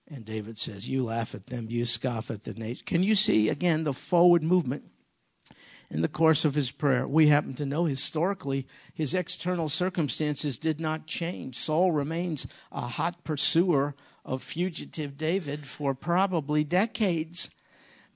And 0.05 0.25
David 0.25 0.57
says, 0.57 0.89
You 0.89 1.05
laugh 1.05 1.33
at 1.33 1.45
them, 1.45 1.67
you 1.69 1.85
scoff 1.85 2.29
at 2.29 2.43
the 2.43 2.53
nation. 2.55 2.83
Can 2.85 3.03
you 3.03 3.15
see 3.15 3.47
again 3.47 3.83
the 3.83 3.93
forward 3.93 4.43
movement 4.43 4.83
in 5.89 6.01
the 6.01 6.09
course 6.09 6.43
of 6.43 6.55
his 6.55 6.71
prayer? 6.71 7.07
We 7.07 7.27
happen 7.27 7.53
to 7.53 7.65
know 7.65 7.85
historically 7.85 8.67
his 8.93 9.13
external 9.13 9.69
circumstances 9.69 10.57
did 10.57 10.81
not 10.81 11.07
change. 11.07 11.55
Saul 11.55 11.93
remains 11.93 12.47
a 12.69 12.81
hot 12.81 13.23
pursuer 13.23 13.95
of 14.29 14.43
fugitive 14.43 15.17
David 15.17 15.65
for 15.65 15.95
probably 15.95 16.63
decades. 16.63 17.49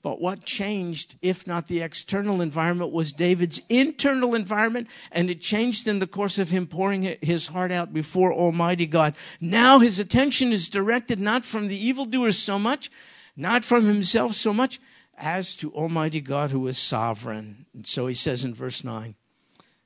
But 0.00 0.20
what 0.20 0.44
changed, 0.44 1.16
if 1.22 1.44
not 1.44 1.66
the 1.66 1.80
external 1.80 2.40
environment, 2.40 2.92
was 2.92 3.12
David's 3.12 3.60
internal 3.68 4.32
environment, 4.32 4.86
and 5.10 5.28
it 5.28 5.40
changed 5.40 5.88
in 5.88 5.98
the 5.98 6.06
course 6.06 6.38
of 6.38 6.50
him 6.50 6.68
pouring 6.68 7.16
his 7.20 7.48
heart 7.48 7.72
out 7.72 7.92
before 7.92 8.32
Almighty 8.32 8.86
God. 8.86 9.16
Now 9.40 9.80
his 9.80 9.98
attention 9.98 10.52
is 10.52 10.68
directed 10.68 11.18
not 11.18 11.44
from 11.44 11.66
the 11.66 11.84
evildoers 11.84 12.38
so 12.38 12.60
much, 12.60 12.92
not 13.36 13.64
from 13.64 13.84
himself 13.84 14.34
so 14.34 14.54
much, 14.54 14.78
as 15.18 15.56
to 15.56 15.72
Almighty 15.72 16.20
God 16.20 16.52
who 16.52 16.64
is 16.68 16.78
sovereign. 16.78 17.66
And 17.74 17.88
so 17.88 18.06
he 18.06 18.14
says 18.14 18.44
in 18.44 18.54
verse 18.54 18.84
9, 18.84 19.16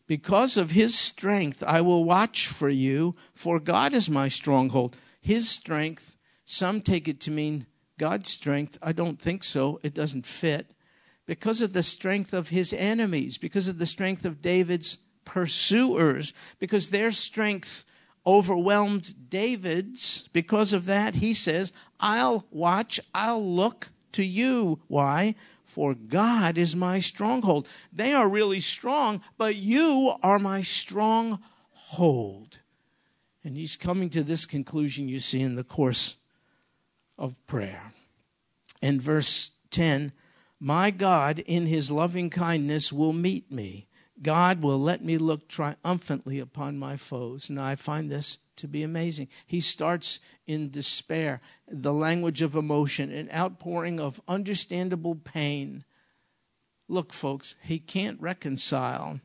Because 0.06 0.58
of 0.58 0.72
his 0.72 0.98
strength 0.98 1.62
I 1.66 1.80
will 1.80 2.04
watch 2.04 2.48
for 2.48 2.68
you, 2.68 3.16
for 3.32 3.58
God 3.58 3.94
is 3.94 4.10
my 4.10 4.28
stronghold. 4.28 4.94
His 5.20 5.48
strength, 5.48 6.16
some 6.48 6.80
take 6.80 7.08
it 7.08 7.20
to 7.20 7.30
mean 7.30 7.66
God's 7.98 8.30
strength? 8.30 8.78
I 8.82 8.92
don't 8.92 9.20
think 9.20 9.44
so. 9.44 9.80
It 9.82 9.92
doesn't 9.92 10.24
fit. 10.24 10.70
Because 11.26 11.60
of 11.60 11.74
the 11.74 11.82
strength 11.82 12.32
of 12.32 12.48
his 12.48 12.72
enemies, 12.72 13.36
because 13.36 13.68
of 13.68 13.78
the 13.78 13.84
strength 13.84 14.24
of 14.24 14.40
David's 14.40 14.96
pursuers, 15.26 16.32
because 16.58 16.88
their 16.88 17.12
strength 17.12 17.84
overwhelmed 18.26 19.28
David's. 19.28 20.26
Because 20.32 20.72
of 20.72 20.86
that, 20.86 21.16
he 21.16 21.34
says, 21.34 21.70
I'll 22.00 22.46
watch, 22.50 22.98
I'll 23.14 23.44
look 23.44 23.90
to 24.12 24.24
you. 24.24 24.80
Why? 24.86 25.34
For 25.66 25.94
God 25.94 26.56
is 26.56 26.74
my 26.74 26.98
stronghold. 26.98 27.68
They 27.92 28.14
are 28.14 28.26
really 28.26 28.60
strong, 28.60 29.20
but 29.36 29.54
you 29.54 30.14
are 30.22 30.38
my 30.38 30.62
stronghold. 30.62 31.40
And 33.44 33.54
he's 33.54 33.76
coming 33.76 34.08
to 34.10 34.22
this 34.22 34.46
conclusion 34.46 35.10
you 35.10 35.20
see 35.20 35.42
in 35.42 35.54
the 35.54 35.62
course 35.62 36.16
of 37.18 37.44
prayer. 37.46 37.92
In 38.80 39.00
verse 39.00 39.52
10, 39.70 40.12
my 40.60 40.90
God 40.90 41.40
in 41.40 41.66
his 41.66 41.90
loving 41.90 42.30
kindness 42.30 42.92
will 42.92 43.12
meet 43.12 43.50
me. 43.50 43.88
God 44.20 44.62
will 44.62 44.78
let 44.78 45.04
me 45.04 45.18
look 45.18 45.48
triumphantly 45.48 46.38
upon 46.38 46.78
my 46.78 46.96
foes. 46.96 47.50
Now 47.50 47.64
I 47.64 47.76
find 47.76 48.10
this 48.10 48.38
to 48.56 48.66
be 48.66 48.82
amazing. 48.82 49.28
He 49.46 49.60
starts 49.60 50.18
in 50.46 50.70
despair, 50.70 51.40
the 51.68 51.92
language 51.92 52.42
of 52.42 52.56
emotion, 52.56 53.12
an 53.12 53.30
outpouring 53.32 54.00
of 54.00 54.20
understandable 54.26 55.14
pain. 55.14 55.84
Look, 56.88 57.12
folks, 57.12 57.54
he 57.62 57.78
can't 57.78 58.20
reconcile 58.20 59.20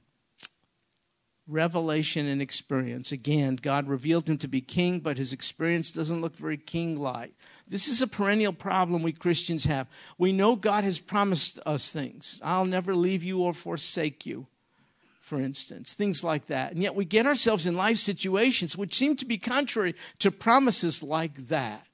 revelation 1.48 2.28
and 2.28 2.42
experience. 2.42 3.12
Again, 3.12 3.58
God 3.58 3.88
revealed 3.88 4.30
him 4.30 4.38
to 4.40 4.48
be 4.48 4.62
king, 4.62 5.00
but 5.00 5.18
his 5.18 5.34
experience 5.34 5.92
doesn't 5.92 6.22
look 6.22 6.38
very 6.38 6.58
king 6.58 6.98
like. 6.98 7.34
This 7.68 7.88
is 7.88 8.02
a 8.02 8.08
perennial 8.08 8.54
problem 8.54 9.04
we 9.04 9.12
Christians 9.12 9.66
have. 9.66 9.88
We 10.18 10.32
know 10.32 10.56
God 10.56 10.84
has 10.84 11.00
promised 11.00 11.60
us 11.66 11.92
things. 11.92 12.40
I'll 12.44 12.66
never 12.66 12.96
leave 12.96 13.24
you 13.24 13.42
or 13.42 13.54
forsake 13.54 14.26
you, 14.26 14.48
for 15.20 15.40
instance, 15.40 15.94
things 15.94 16.24
like 16.24 16.48
that. 16.48 16.72
And 16.72 16.82
yet 16.82 16.96
we 16.96 17.04
get 17.06 17.26
ourselves 17.26 17.68
in 17.68 17.76
life 17.76 17.98
situations 17.98 18.78
which 18.78 18.96
seem 18.96 19.18
to 19.18 19.26
be 19.26 19.38
contrary 19.38 19.96
to 20.20 20.32
promises 20.32 21.04
like 21.04 21.48
that. 21.48 21.88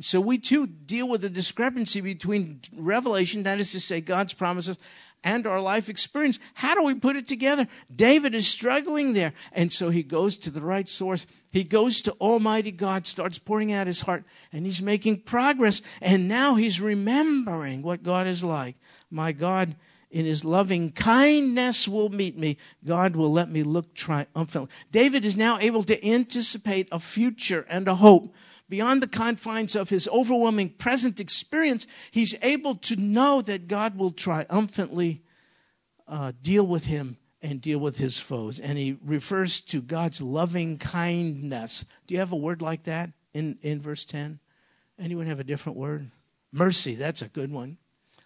So 0.00 0.20
we 0.20 0.38
too 0.38 0.66
deal 0.66 1.08
with 1.08 1.20
the 1.20 1.28
discrepancy 1.28 2.00
between 2.00 2.60
revelation, 2.76 3.44
that 3.44 3.60
is 3.60 3.70
to 3.72 3.80
say, 3.80 4.00
God's 4.00 4.32
promises, 4.32 4.78
and 5.24 5.46
our 5.46 5.60
life 5.60 5.88
experience. 5.88 6.38
How 6.54 6.74
do 6.74 6.84
we 6.84 6.94
put 6.94 7.16
it 7.16 7.26
together? 7.26 7.68
David 7.94 8.34
is 8.34 8.48
struggling 8.48 9.12
there. 9.12 9.32
And 9.52 9.72
so 9.72 9.90
he 9.90 10.02
goes 10.02 10.36
to 10.38 10.50
the 10.50 10.62
right 10.62 10.88
source. 10.88 11.26
He 11.50 11.64
goes 11.64 12.00
to 12.02 12.12
Almighty 12.20 12.70
God, 12.70 13.06
starts 13.06 13.38
pouring 13.38 13.72
out 13.72 13.86
his 13.86 14.00
heart, 14.00 14.24
and 14.52 14.64
he's 14.64 14.82
making 14.82 15.20
progress. 15.20 15.82
And 16.00 16.28
now 16.28 16.54
he's 16.54 16.80
remembering 16.80 17.82
what 17.82 18.02
God 18.02 18.26
is 18.26 18.42
like. 18.42 18.76
My 19.10 19.32
God, 19.32 19.76
in 20.12 20.24
his 20.24 20.44
loving 20.44 20.92
kindness, 20.92 21.88
will 21.88 22.10
meet 22.10 22.38
me. 22.38 22.58
God 22.84 23.16
will 23.16 23.32
let 23.32 23.50
me 23.50 23.62
look 23.62 23.94
triumphantly. 23.94 24.70
David 24.90 25.24
is 25.24 25.36
now 25.36 25.58
able 25.58 25.82
to 25.84 26.06
anticipate 26.06 26.88
a 26.92 27.00
future 27.00 27.66
and 27.68 27.88
a 27.88 27.96
hope 27.96 28.32
beyond 28.72 29.02
the 29.02 29.06
confines 29.06 29.76
of 29.76 29.90
his 29.90 30.08
overwhelming 30.08 30.70
present 30.70 31.20
experience, 31.20 31.86
he's 32.10 32.34
able 32.40 32.74
to 32.74 32.96
know 32.96 33.42
that 33.42 33.68
God 33.68 33.98
will 33.98 34.12
triumphantly 34.12 35.22
uh, 36.08 36.32
deal 36.40 36.66
with 36.66 36.86
him 36.86 37.18
and 37.42 37.60
deal 37.60 37.78
with 37.78 37.98
his 37.98 38.18
foes. 38.18 38.58
And 38.58 38.78
he 38.78 38.96
refers 39.04 39.60
to 39.60 39.82
God's 39.82 40.22
loving 40.22 40.78
kindness. 40.78 41.84
Do 42.06 42.14
you 42.14 42.20
have 42.20 42.32
a 42.32 42.36
word 42.36 42.62
like 42.62 42.84
that 42.84 43.10
in, 43.34 43.58
in 43.60 43.82
verse 43.82 44.06
10? 44.06 44.40
Anyone 44.98 45.26
have 45.26 45.38
a 45.38 45.44
different 45.44 45.76
word? 45.76 46.10
Mercy, 46.50 46.94
that's 46.94 47.20
a 47.20 47.28
good 47.28 47.52
one. 47.52 47.76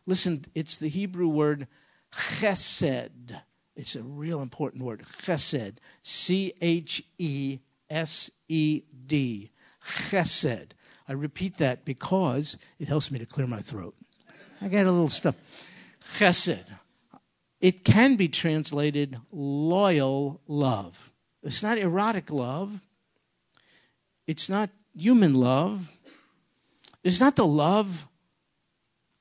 Listen, 0.07 0.45
it's 0.55 0.79
the 0.79 0.89
Hebrew 0.89 1.29
word 1.29 1.67
chesed. 2.13 3.41
It's 3.75 3.97
a 3.97 4.03
real 4.03 4.41
important 4.41 4.83
word. 4.85 5.03
Chesed. 5.03 5.77
C 6.03 6.53
H 6.61 7.03
E 7.19 7.59
S 7.91 8.31
E 8.49 8.83
D 9.07 9.51
chesed. 9.87 10.71
I 11.09 11.13
repeat 11.13 11.59
that 11.59 11.85
because 11.85 12.57
it 12.79 12.89
helps 12.89 13.11
me 13.11 13.19
to 13.19 13.27
clear 13.27 13.47
my 13.47 13.61
throat. 13.61 13.95
I 14.61 14.69
got 14.69 14.87
a 14.87 14.91
little 14.91 15.09
stuff. 15.09 15.37
Chesed. 16.19 16.65
It 17.61 17.85
can 17.85 18.17
be 18.17 18.29
translated 18.29 19.19
loyal 19.31 20.41
love. 20.47 21.13
It's 21.43 21.63
not 21.63 21.79
erotic 21.79 22.31
love. 22.31 22.81
It's 24.27 24.49
not 24.49 24.71
human 24.95 25.35
love. 25.35 25.99
It's 27.05 27.21
not 27.21 27.37
the 27.37 27.47
love 27.47 28.09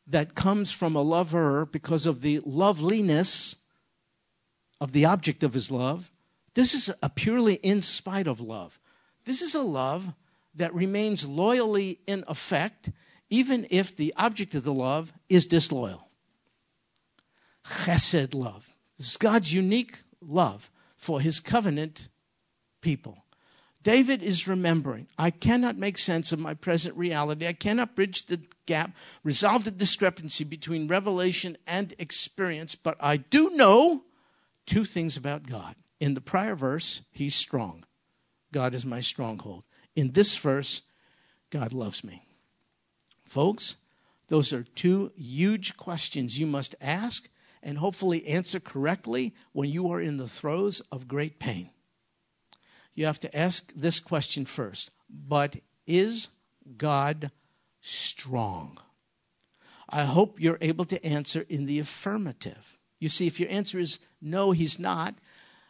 that 0.08 0.36
comes 0.36 0.72
from 0.72 0.96
a 0.96 1.02
lover 1.02 1.66
because 1.66 2.06
of 2.06 2.22
the 2.22 2.40
loveliness 2.46 3.56
of 4.80 4.92
the 4.92 5.06
object 5.06 5.44
of 5.44 5.54
his 5.54 5.72
love. 5.72 6.12
This 6.54 6.74
is 6.74 6.92
a 7.02 7.10
purely 7.10 7.56
in 7.56 7.82
spite 7.82 8.28
of 8.28 8.40
love. 8.40 8.80
This 9.26 9.42
is 9.42 9.56
a 9.56 9.62
love 9.62 10.14
that 10.54 10.74
remains 10.74 11.26
loyally 11.26 12.00
in 12.08 12.24
effect, 12.28 12.92
even 13.30 13.68
if 13.70 13.96
the 13.96 14.14
object 14.16 14.56
of 14.56 14.64
the 14.64 14.74
love 14.74 15.12
is 15.28 15.46
disloyal. 15.46 16.10
Chesed 17.66 18.34
love. 18.34 18.78
This 18.98 19.10
is 19.10 19.18
God's 19.18 19.54
unique 19.54 20.04
love 20.22 20.70
for 20.96 21.20
his 21.20 21.40
covenant 21.40 22.10
people. 22.82 23.25
David 23.86 24.22
is 24.22 24.48
remembering, 24.48 25.08
I 25.18 25.30
cannot 25.30 25.78
make 25.78 25.98
sense 25.98 26.34
of 26.34 26.40
my 26.40 26.56
present 26.56 26.98
reality. 26.98 27.48
I 27.48 27.54
cannot 27.54 27.96
bridge 27.96 28.26
the 28.26 28.42
gap, 28.66 28.98
resolve 29.24 29.64
the 29.64 29.72
discrepancy 29.72 30.44
between 30.44 30.90
revelation 30.90 31.56
and 31.66 31.94
experience, 31.98 32.76
but 32.76 32.98
I 33.00 33.16
do 33.18 33.52
know 33.52 34.04
two 34.66 34.84
things 34.84 35.16
about 35.16 35.48
God. 35.48 35.76
In 36.02 36.16
the 36.16 36.22
prior 36.22 36.56
verse, 36.56 37.04
he's 37.12 37.36
strong. 37.36 37.86
God 38.52 38.74
is 38.74 38.86
my 38.86 39.00
stronghold 39.00 39.64
in 39.96 40.12
this 40.12 40.36
verse, 40.36 40.82
God 41.50 41.74
loves 41.74 42.04
me. 42.04 42.28
Folks, 43.24 43.76
Those 44.28 44.52
are 44.54 44.64
two 44.64 45.12
huge 45.16 45.78
questions 45.78 46.40
you 46.40 46.48
must 46.48 46.74
ask 46.82 47.30
and 47.62 47.78
hopefully 47.78 48.26
answer 48.26 48.60
correctly 48.60 49.36
when 49.52 49.70
you 49.70 49.92
are 49.92 50.02
in 50.02 50.18
the 50.18 50.28
throes 50.28 50.82
of 50.92 51.08
great 51.08 51.38
pain. 51.38 51.70
You 52.96 53.06
have 53.06 53.20
to 53.20 53.38
ask 53.38 53.72
this 53.76 54.00
question 54.00 54.46
first. 54.46 54.90
But 55.10 55.58
is 55.86 56.30
God 56.78 57.32
strong? 57.82 58.80
I 59.90 60.06
hope 60.06 60.40
you're 60.40 60.58
able 60.62 60.86
to 60.86 61.06
answer 61.06 61.46
in 61.48 61.68
the 61.68 61.80
affirmative. 61.80 62.80
You 63.00 63.10
see, 63.10 63.28
if 63.28 63.40
your 63.40 63.50
answer 63.50 63.78
is 63.78 64.00
no, 64.22 64.52
he's 64.52 64.80
not, 64.80 65.16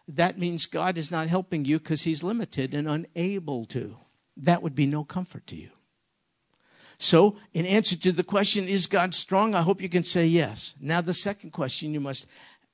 that 0.08 0.40
means 0.40 0.68
God 0.68 0.98
is 0.98 1.12
not 1.12 1.28
helping 1.28 1.66
you 1.66 1.80
because 1.80 2.04
he's 2.04 2.24
limited 2.24 2.74
and 2.74 2.88
unable 2.88 3.66
to. 3.66 3.98
That 4.38 4.62
would 4.62 4.76
be 4.76 4.86
no 4.86 5.04
comfort 5.04 5.48
to 5.48 5.56
you. 5.56 5.70
So, 6.98 7.36
in 7.54 7.66
answer 7.66 7.98
to 7.98 8.12
the 8.14 8.24
question, 8.24 8.70
is 8.70 8.88
God 8.88 9.14
strong? 9.14 9.54
I 9.54 9.64
hope 9.64 9.82
you 9.82 9.90
can 9.90 10.04
say 10.04 10.28
yes. 10.28 10.76
Now, 10.80 11.02
the 11.02 11.14
second 11.14 11.52
question 11.52 11.94
you 11.94 12.00
must 12.00 12.26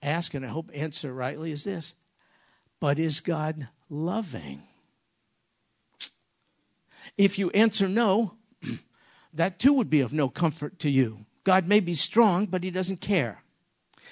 ask, 0.04 0.34
and 0.36 0.46
I 0.46 0.50
hope 0.50 0.70
answer 0.76 1.12
rightly, 1.12 1.52
is 1.52 1.64
this 1.64 1.96
But 2.80 3.00
is 3.00 3.20
God 3.20 3.68
loving? 3.92 4.64
If 7.18 7.38
you 7.38 7.50
answer 7.52 7.88
no, 7.88 8.36
that 9.34 9.60
too 9.60 9.74
would 9.74 9.90
be 9.90 10.02
of 10.02 10.14
no 10.14 10.30
comfort 10.30 10.80
to 10.80 10.90
you. 10.90 11.26
God 11.44 11.68
may 11.68 11.80
be 11.80 11.94
strong, 11.94 12.46
but 12.46 12.64
he 12.64 12.72
doesn't 12.72 13.02
care. 13.02 13.44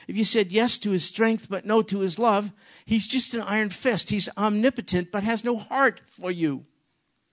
If 0.08 0.18
you 0.18 0.26
said 0.26 0.54
yes 0.54 0.78
to 0.80 0.92
his 0.92 1.04
strength 1.04 1.50
but 1.50 1.66
no 1.66 1.82
to 1.82 2.00
his 2.00 2.20
love, 2.20 2.52
he's 2.86 3.08
just 3.08 3.34
an 3.34 3.42
iron 3.42 3.70
fist. 3.70 4.10
He's 4.10 4.30
omnipotent 4.38 5.12
but 5.12 5.24
has 5.24 5.44
no 5.44 5.58
heart 5.58 6.02
for 6.06 6.32
you. 6.32 6.66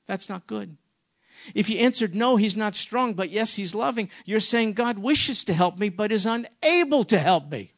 That's 0.06 0.28
not 0.28 0.46
good. 0.46 0.76
If 1.54 1.68
you 1.70 1.78
answered 1.78 2.14
no, 2.14 2.36
he's 2.36 2.56
not 2.56 2.74
strong, 2.74 3.14
but 3.14 3.30
yes, 3.30 3.54
he's 3.54 3.74
loving, 3.74 4.10
you're 4.24 4.40
saying 4.40 4.72
God 4.72 4.98
wishes 4.98 5.44
to 5.44 5.54
help 5.54 5.78
me 5.78 5.88
but 5.88 6.12
is 6.12 6.26
unable 6.26 7.04
to 7.04 7.18
help 7.18 7.50
me. 7.50 7.72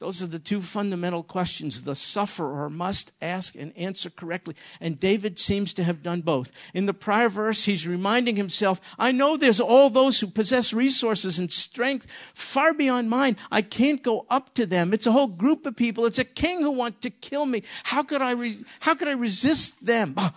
Those 0.00 0.22
are 0.22 0.26
the 0.26 0.40
two 0.40 0.60
fundamental 0.60 1.22
questions 1.22 1.82
the 1.82 1.94
sufferer 1.94 2.68
must 2.68 3.12
ask 3.22 3.54
and 3.54 3.76
answer 3.76 4.10
correctly. 4.10 4.56
And 4.80 4.98
David 4.98 5.38
seems 5.38 5.72
to 5.74 5.84
have 5.84 6.02
done 6.02 6.20
both. 6.20 6.50
In 6.74 6.86
the 6.86 6.92
prior 6.92 7.28
verse, 7.28 7.64
he's 7.64 7.86
reminding 7.86 8.36
himself, 8.36 8.80
I 8.98 9.12
know 9.12 9.36
there's 9.36 9.60
all 9.60 9.90
those 9.90 10.18
who 10.18 10.26
possess 10.26 10.72
resources 10.72 11.38
and 11.38 11.50
strength 11.50 12.10
far 12.34 12.74
beyond 12.74 13.08
mine. 13.08 13.36
I 13.52 13.62
can't 13.62 14.02
go 14.02 14.26
up 14.28 14.54
to 14.54 14.66
them. 14.66 14.92
It's 14.92 15.06
a 15.06 15.12
whole 15.12 15.28
group 15.28 15.64
of 15.64 15.76
people. 15.76 16.06
It's 16.06 16.18
a 16.18 16.24
king 16.24 16.60
who 16.60 16.72
want 16.72 17.00
to 17.02 17.10
kill 17.10 17.46
me. 17.46 17.62
How 17.84 18.02
could 18.02 18.20
I, 18.20 18.32
re- 18.32 18.64
how 18.80 18.94
could 18.94 19.08
I 19.08 19.12
resist 19.12 19.86
them? 19.86 20.14
Ah. 20.16 20.34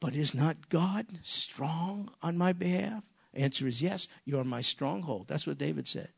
But 0.00 0.16
is 0.16 0.34
not 0.34 0.68
God 0.68 1.06
strong 1.22 2.10
on 2.20 2.36
my 2.36 2.52
behalf? 2.52 3.04
Answer 3.32 3.68
is 3.68 3.80
yes, 3.80 4.08
you're 4.24 4.42
my 4.42 4.60
stronghold. 4.60 5.28
That's 5.28 5.46
what 5.46 5.58
David 5.58 5.86
said. 5.86 6.08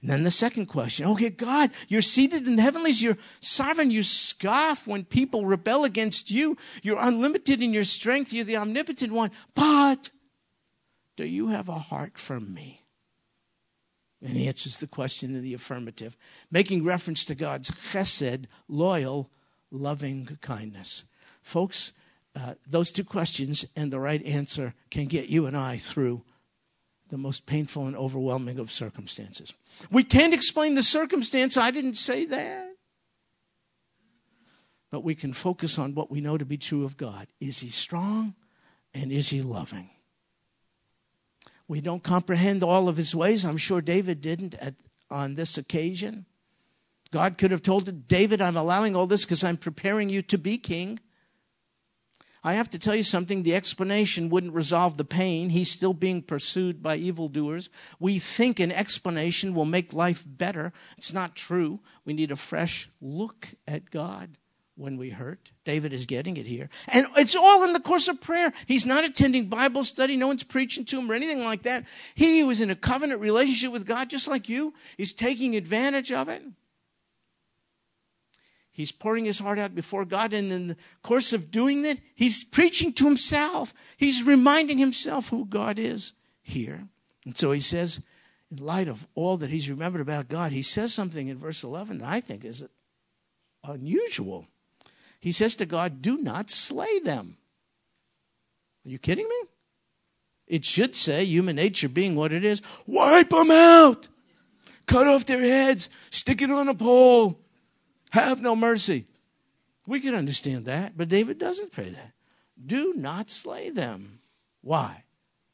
And 0.00 0.10
then 0.10 0.22
the 0.24 0.30
second 0.30 0.66
question 0.66 1.06
okay, 1.06 1.30
God, 1.30 1.70
you're 1.88 2.02
seated 2.02 2.46
in 2.46 2.56
the 2.56 2.62
heavenlies, 2.62 3.02
you're 3.02 3.18
sovereign, 3.40 3.90
you 3.90 4.02
scoff 4.02 4.86
when 4.86 5.04
people 5.04 5.46
rebel 5.46 5.84
against 5.84 6.30
you, 6.30 6.56
you're 6.82 7.00
unlimited 7.00 7.60
in 7.60 7.72
your 7.72 7.84
strength, 7.84 8.32
you're 8.32 8.44
the 8.44 8.56
omnipotent 8.56 9.12
one, 9.12 9.30
but 9.54 10.10
do 11.16 11.26
you 11.26 11.48
have 11.48 11.68
a 11.68 11.78
heart 11.78 12.18
for 12.18 12.38
me? 12.40 12.82
And 14.22 14.36
he 14.36 14.48
answers 14.48 14.80
the 14.80 14.86
question 14.86 15.34
in 15.34 15.42
the 15.42 15.54
affirmative, 15.54 16.16
making 16.50 16.84
reference 16.84 17.24
to 17.26 17.34
God's 17.34 17.70
chesed, 17.70 18.46
loyal, 18.68 19.30
loving 19.70 20.38
kindness. 20.40 21.04
Folks, 21.42 21.92
uh, 22.34 22.54
those 22.66 22.90
two 22.90 23.04
questions 23.04 23.66
and 23.76 23.92
the 23.92 24.00
right 24.00 24.24
answer 24.24 24.74
can 24.90 25.06
get 25.06 25.28
you 25.28 25.46
and 25.46 25.56
I 25.56 25.76
through 25.76 26.24
the 27.08 27.18
most 27.18 27.46
painful 27.46 27.86
and 27.86 27.96
overwhelming 27.96 28.58
of 28.58 28.70
circumstances. 28.70 29.52
We 29.90 30.02
can't 30.02 30.34
explain 30.34 30.74
the 30.74 30.82
circumstance. 30.82 31.56
I 31.56 31.70
didn't 31.70 31.94
say 31.94 32.24
that. 32.26 32.70
But 34.90 35.04
we 35.04 35.14
can 35.14 35.32
focus 35.32 35.78
on 35.78 35.94
what 35.94 36.10
we 36.10 36.20
know 36.20 36.38
to 36.38 36.44
be 36.44 36.56
true 36.56 36.84
of 36.84 36.96
God. 36.96 37.28
Is 37.40 37.60
He 37.60 37.68
strong 37.68 38.34
and 38.94 39.12
is 39.12 39.30
He 39.30 39.42
loving? 39.42 39.90
We 41.68 41.80
don't 41.80 42.02
comprehend 42.02 42.62
all 42.62 42.88
of 42.88 42.96
His 42.96 43.14
ways. 43.14 43.44
I'm 43.44 43.56
sure 43.56 43.80
David 43.80 44.20
didn't 44.20 44.54
at, 44.54 44.74
on 45.10 45.34
this 45.34 45.58
occasion. 45.58 46.26
God 47.10 47.38
could 47.38 47.50
have 47.50 47.62
told 47.62 48.08
David, 48.08 48.40
I'm 48.40 48.56
allowing 48.56 48.96
all 48.96 49.06
this 49.06 49.24
because 49.24 49.44
I'm 49.44 49.56
preparing 49.56 50.08
you 50.08 50.22
to 50.22 50.38
be 50.38 50.58
king. 50.58 51.00
I 52.46 52.52
have 52.52 52.70
to 52.70 52.78
tell 52.78 52.94
you 52.94 53.02
something 53.02 53.42
the 53.42 53.56
explanation 53.56 54.30
wouldn't 54.30 54.54
resolve 54.54 54.96
the 54.96 55.04
pain. 55.04 55.50
He's 55.50 55.68
still 55.68 55.92
being 55.92 56.22
pursued 56.22 56.80
by 56.80 56.94
evildoers. 56.94 57.68
We 57.98 58.20
think 58.20 58.60
an 58.60 58.70
explanation 58.70 59.52
will 59.52 59.64
make 59.64 59.92
life 59.92 60.24
better. 60.24 60.72
It's 60.96 61.12
not 61.12 61.34
true. 61.34 61.80
We 62.04 62.12
need 62.12 62.30
a 62.30 62.36
fresh 62.36 62.88
look 63.00 63.48
at 63.66 63.90
God 63.90 64.38
when 64.76 64.96
we 64.96 65.10
hurt. 65.10 65.50
David 65.64 65.92
is 65.92 66.06
getting 66.06 66.36
it 66.36 66.46
here. 66.46 66.68
And 66.86 67.08
it's 67.16 67.34
all 67.34 67.64
in 67.64 67.72
the 67.72 67.80
course 67.80 68.06
of 68.06 68.20
prayer. 68.20 68.52
He's 68.66 68.86
not 68.86 69.02
attending 69.02 69.48
Bible 69.48 69.82
study. 69.82 70.16
No 70.16 70.28
one's 70.28 70.44
preaching 70.44 70.84
to 70.84 71.00
him 71.00 71.10
or 71.10 71.14
anything 71.14 71.42
like 71.42 71.62
that. 71.64 71.84
He 72.14 72.44
was 72.44 72.60
in 72.60 72.70
a 72.70 72.76
covenant 72.76 73.20
relationship 73.20 73.72
with 73.72 73.86
God 73.86 74.08
just 74.08 74.28
like 74.28 74.48
you. 74.48 74.72
He's 74.96 75.12
taking 75.12 75.56
advantage 75.56 76.12
of 76.12 76.28
it. 76.28 76.44
He's 78.76 78.92
pouring 78.92 79.24
his 79.24 79.38
heart 79.38 79.58
out 79.58 79.74
before 79.74 80.04
God, 80.04 80.34
and 80.34 80.52
in 80.52 80.66
the 80.66 80.76
course 81.02 81.32
of 81.32 81.50
doing 81.50 81.80
that, 81.80 81.98
he's 82.14 82.44
preaching 82.44 82.92
to 82.92 83.06
himself. 83.06 83.72
He's 83.96 84.22
reminding 84.22 84.76
himself 84.76 85.30
who 85.30 85.46
God 85.46 85.78
is 85.78 86.12
here. 86.42 86.86
And 87.24 87.34
so 87.34 87.52
he 87.52 87.60
says, 87.60 88.02
in 88.50 88.58
light 88.58 88.86
of 88.86 89.08
all 89.14 89.38
that 89.38 89.48
he's 89.48 89.70
remembered 89.70 90.02
about 90.02 90.28
God, 90.28 90.52
he 90.52 90.60
says 90.60 90.92
something 90.92 91.28
in 91.28 91.38
verse 91.38 91.64
11 91.64 92.00
that 92.00 92.06
I 92.06 92.20
think 92.20 92.44
is 92.44 92.66
unusual. 93.64 94.46
He 95.20 95.32
says 95.32 95.56
to 95.56 95.64
God, 95.64 96.02
Do 96.02 96.18
not 96.18 96.50
slay 96.50 96.98
them. 96.98 97.38
Are 98.84 98.90
you 98.90 98.98
kidding 98.98 99.26
me? 99.26 99.48
It 100.46 100.66
should 100.66 100.94
say, 100.94 101.24
human 101.24 101.56
nature 101.56 101.88
being 101.88 102.14
what 102.14 102.30
it 102.30 102.44
is, 102.44 102.60
wipe 102.86 103.30
them 103.30 103.50
out, 103.50 104.08
cut 104.84 105.06
off 105.06 105.24
their 105.24 105.40
heads, 105.40 105.88
stick 106.10 106.42
it 106.42 106.50
on 106.50 106.68
a 106.68 106.74
pole 106.74 107.40
have 108.16 108.42
no 108.42 108.56
mercy. 108.56 109.04
We 109.86 110.00
can 110.00 110.14
understand 110.14 110.64
that, 110.66 110.96
but 110.96 111.08
David 111.08 111.38
doesn't 111.38 111.72
pray 111.72 111.90
that. 111.90 112.12
Do 112.64 112.94
not 112.96 113.30
slay 113.30 113.70
them. 113.70 114.20
Why? 114.62 115.04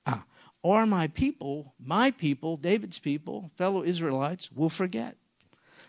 Ah, 0.07 0.25
or 0.63 0.87
my 0.87 1.09
people, 1.09 1.75
my 1.79 2.11
people, 2.11 2.57
David's 2.57 2.99
people, 2.99 3.51
fellow 3.57 3.83
Israelites, 3.83 4.51
will 4.53 4.71
forget. 4.71 5.17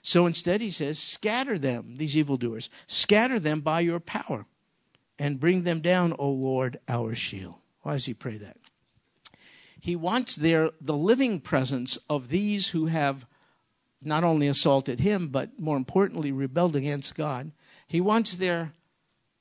So 0.01 0.25
instead, 0.25 0.59
he 0.59 0.69
says, 0.69 0.99
scatter 0.99 1.57
them, 1.57 1.95
these 1.97 2.17
evildoers, 2.17 2.69
scatter 2.87 3.39
them 3.39 3.61
by 3.61 3.79
your 3.79 4.01
power 4.01 4.45
and 5.17 5.39
bring 5.39 5.63
them 5.63 5.79
down, 5.79 6.13
O 6.19 6.29
Lord, 6.29 6.77
our 6.89 7.15
shield. 7.15 7.55
Why 7.81 7.93
does 7.93 8.05
he 8.05 8.13
pray 8.13 8.37
that? 8.37 8.57
He 9.79 9.95
wants 9.95 10.35
there 10.35 10.71
the 10.81 10.97
living 10.97 11.39
presence 11.39 11.97
of 12.09 12.29
these 12.29 12.69
who 12.69 12.87
have 12.87 13.25
not 14.05 14.23
only 14.23 14.47
assaulted 14.47 14.99
him, 14.99 15.27
but 15.27 15.59
more 15.59 15.77
importantly, 15.77 16.31
rebelled 16.31 16.75
against 16.75 17.15
God. 17.15 17.51
He 17.87 18.01
wants 18.01 18.35
their 18.35 18.73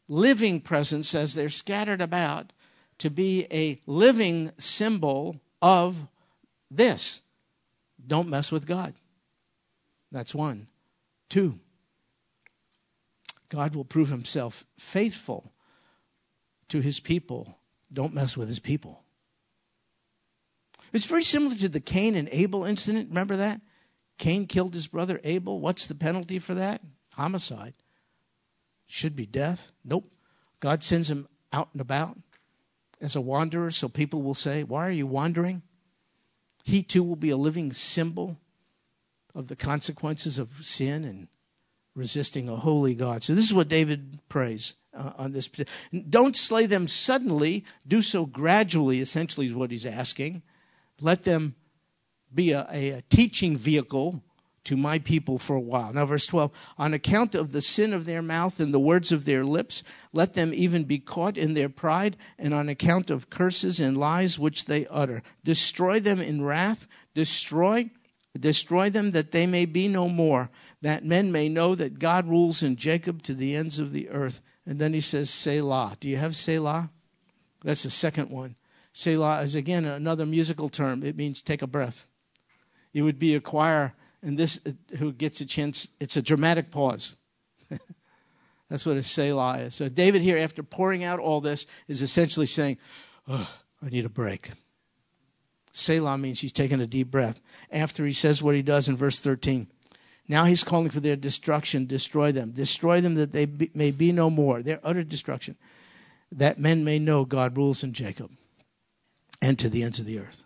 living 0.08 0.60
presence 0.60 1.14
as 1.14 1.34
they're 1.34 1.48
scattered 1.48 2.00
about 2.00 2.52
to 2.98 3.10
be 3.10 3.46
a 3.50 3.80
living 3.86 4.52
symbol 4.58 5.40
of 5.60 6.06
this 6.70 7.22
don't 8.06 8.28
mess 8.28 8.50
with 8.50 8.66
God. 8.66 8.94
That's 10.10 10.34
one. 10.34 10.68
Two, 11.28 11.58
God 13.48 13.74
will 13.74 13.84
prove 13.84 14.08
himself 14.08 14.64
faithful 14.78 15.52
to 16.68 16.80
his 16.80 17.00
people. 17.00 17.58
Don't 17.92 18.14
mess 18.14 18.36
with 18.36 18.48
his 18.48 18.58
people. 18.58 19.02
It's 20.92 21.04
very 21.04 21.22
similar 21.22 21.54
to 21.56 21.68
the 21.68 21.80
Cain 21.80 22.14
and 22.14 22.28
Abel 22.32 22.64
incident. 22.64 23.08
Remember 23.08 23.36
that? 23.36 23.60
Cain 24.22 24.46
killed 24.46 24.72
his 24.72 24.86
brother 24.86 25.20
Abel. 25.24 25.58
What's 25.58 25.88
the 25.88 25.96
penalty 25.96 26.38
for 26.38 26.54
that? 26.54 26.80
Homicide. 27.14 27.74
Should 28.86 29.16
be 29.16 29.26
death. 29.26 29.72
Nope. 29.84 30.12
God 30.60 30.84
sends 30.84 31.10
him 31.10 31.26
out 31.52 31.70
and 31.72 31.80
about 31.80 32.16
as 33.00 33.16
a 33.16 33.20
wanderer, 33.20 33.72
so 33.72 33.88
people 33.88 34.22
will 34.22 34.34
say, 34.34 34.62
Why 34.62 34.86
are 34.86 34.92
you 34.92 35.08
wandering? 35.08 35.62
He 36.62 36.84
too 36.84 37.02
will 37.02 37.16
be 37.16 37.30
a 37.30 37.36
living 37.36 37.72
symbol 37.72 38.38
of 39.34 39.48
the 39.48 39.56
consequences 39.56 40.38
of 40.38 40.64
sin 40.64 41.02
and 41.02 41.26
resisting 41.96 42.48
a 42.48 42.54
holy 42.54 42.94
God. 42.94 43.24
So, 43.24 43.34
this 43.34 43.46
is 43.46 43.52
what 43.52 43.66
David 43.66 44.20
prays 44.28 44.76
uh, 44.96 45.14
on 45.18 45.32
this. 45.32 45.50
Don't 46.08 46.36
slay 46.36 46.66
them 46.66 46.86
suddenly, 46.86 47.64
do 47.88 48.00
so 48.00 48.26
gradually, 48.26 49.00
essentially, 49.00 49.46
is 49.46 49.54
what 49.54 49.72
he's 49.72 49.84
asking. 49.84 50.42
Let 51.00 51.24
them 51.24 51.56
be 52.35 52.53
a, 52.53 52.66
a, 52.72 52.91
a 52.91 53.03
teaching 53.03 53.57
vehicle 53.57 54.22
to 54.64 54.76
my 54.76 54.99
people 54.99 55.39
for 55.39 55.57
a 55.57 55.61
while. 55.61 55.93
Now, 55.93 56.07
verse 56.07 56.26
12 56.26 56.53
On 56.78 56.95
account 56.95 57.35
of 57.35 57.51
the 57.51 57.61
sin 57.61 57.93
of 57.93 58.05
their 58.05 58.22
mouth 58.22 58.61
and 58.61 58.72
the 58.72 58.80
words 58.80 59.12
of 59.12 59.24
their 59.24 59.45
lips, 59.45 59.83
let 60.12 60.35
them 60.35 60.53
even 60.55 60.85
be 60.85 60.99
caught 60.99 61.37
in 61.37 61.55
their 61.55 61.68
pride, 61.68 62.16
and 62.39 62.55
on 62.55 62.68
account 62.68 63.11
of 63.11 63.30
curses 63.30 63.80
and 63.80 63.97
lies 63.97 64.39
which 64.39 64.66
they 64.66 64.87
utter. 64.87 65.22
Destroy 65.45 65.99
them 66.01 66.20
in 66.20 66.45
wrath, 66.45 66.87
destroy. 67.14 67.91
Destroy 68.39 68.89
them 68.89 69.11
that 69.11 69.30
they 69.33 69.47
may 69.47 69.66
be 69.66 69.89
no 69.89 70.09
more, 70.09 70.51
that 70.80 71.05
men 71.05 71.33
may 71.33 71.51
know 71.51 71.74
that 71.74 71.99
God 71.99 72.26
rules 72.26 72.62
in 72.62 72.76
Jacob 72.76 73.22
to 73.24 73.35
the 73.35 73.55
ends 73.55 73.78
of 73.78 73.93
the 73.93 74.09
earth. 74.09 74.41
And 74.64 74.78
then 74.78 74.95
he 74.95 75.03
says, 75.03 75.28
Selah. 75.28 75.97
Do 76.01 76.09
you 76.09 76.16
have 76.16 76.35
Selah? 76.35 76.91
That's 77.62 77.83
the 77.83 77.91
second 77.91 78.30
one. 78.30 78.57
Selah 78.95 79.43
is 79.43 79.55
again 79.55 79.85
another 79.85 80.24
musical 80.24 80.70
term. 80.70 81.03
It 81.03 81.14
means 81.14 81.43
take 81.43 81.61
a 81.61 81.66
breath. 81.66 82.09
It 82.93 83.03
would 83.03 83.18
be 83.18 83.34
a 83.34 83.40
choir 83.40 83.95
and 84.22 84.38
this 84.38 84.61
uh, 84.66 84.97
who 84.97 85.12
gets 85.12 85.40
a 85.40 85.47
chance, 85.47 85.88
it's 85.99 86.16
a 86.16 86.22
dramatic 86.22 86.70
pause. 86.70 87.16
That's 88.68 88.86
what 88.86 88.97
a 88.97 89.03
Selah 89.03 89.59
is. 89.59 89.74
So 89.74 89.88
David 89.88 90.22
here, 90.22 90.38
after 90.38 90.62
pouring 90.62 91.05
out 91.05 91.18
all 91.18 91.40
this, 91.40 91.66
is 91.88 92.03
essentially 92.03 92.47
saying, 92.47 92.78
oh, 93.28 93.51
I 93.84 93.88
need 93.88 94.05
a 94.05 94.11
break. 94.11 94.51
Selah 95.72 96.18
means 96.18 96.40
he's 96.40 96.53
taking 96.53 96.80
a 96.80 96.86
deep 96.86 97.11
breath. 97.11 97.40
After 97.70 98.07
he 98.07 98.12
says 98.12 98.43
what 98.43 98.55
he 98.55 98.62
does 98.62 98.88
in 98.88 98.97
verse 98.97 99.18
13. 99.18 99.66
Now 100.28 100.45
he's 100.45 100.62
calling 100.62 100.90
for 100.90 101.01
their 101.01 101.16
destruction. 101.16 101.86
Destroy 101.86 102.30
them. 102.30 102.53
Destroy 102.53 103.01
them 103.01 103.16
that 103.16 103.32
they 103.32 103.47
be, 103.47 103.70
may 103.74 103.90
be 103.90 104.12
no 104.12 104.30
more. 104.30 104.62
Their 104.62 104.80
utter 104.84 105.03
destruction. 105.03 105.57
That 106.30 106.61
men 106.61 106.84
may 106.84 106.99
know 106.99 107.24
God 107.24 107.57
rules 107.57 107.82
in 107.82 107.93
Jacob 107.93 108.30
and 109.40 109.59
to 109.59 109.68
the 109.68 109.82
ends 109.82 109.99
of 109.99 110.07
the 110.07 110.18
earth. 110.18 110.45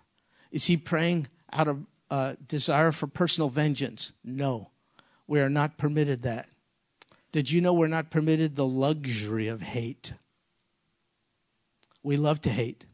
Is 0.51 0.67
he 0.67 0.77
praying 0.77 1.29
out 1.53 1.69
of 1.69 1.85
uh, 2.11 2.35
desire 2.47 2.93
for 2.93 3.07
personal 3.07 3.49
vengeance. 3.49 4.13
No, 4.25 4.71
we 5.27 5.41
are 5.41 5.49
not 5.49 5.77
permitted 5.77 6.23
that. 6.23 6.49
Did 7.33 7.51
you 7.51 7.61
know 7.61 7.75
we're 7.75 7.87
not 7.87 8.11
permitted 8.11 8.57
the 8.57 8.67
luxury 8.67 9.49
of 9.49 9.63
hate? 9.63 10.15
We 12.03 12.17
love 12.17 12.41
to 12.43 12.51
hate 12.51 12.87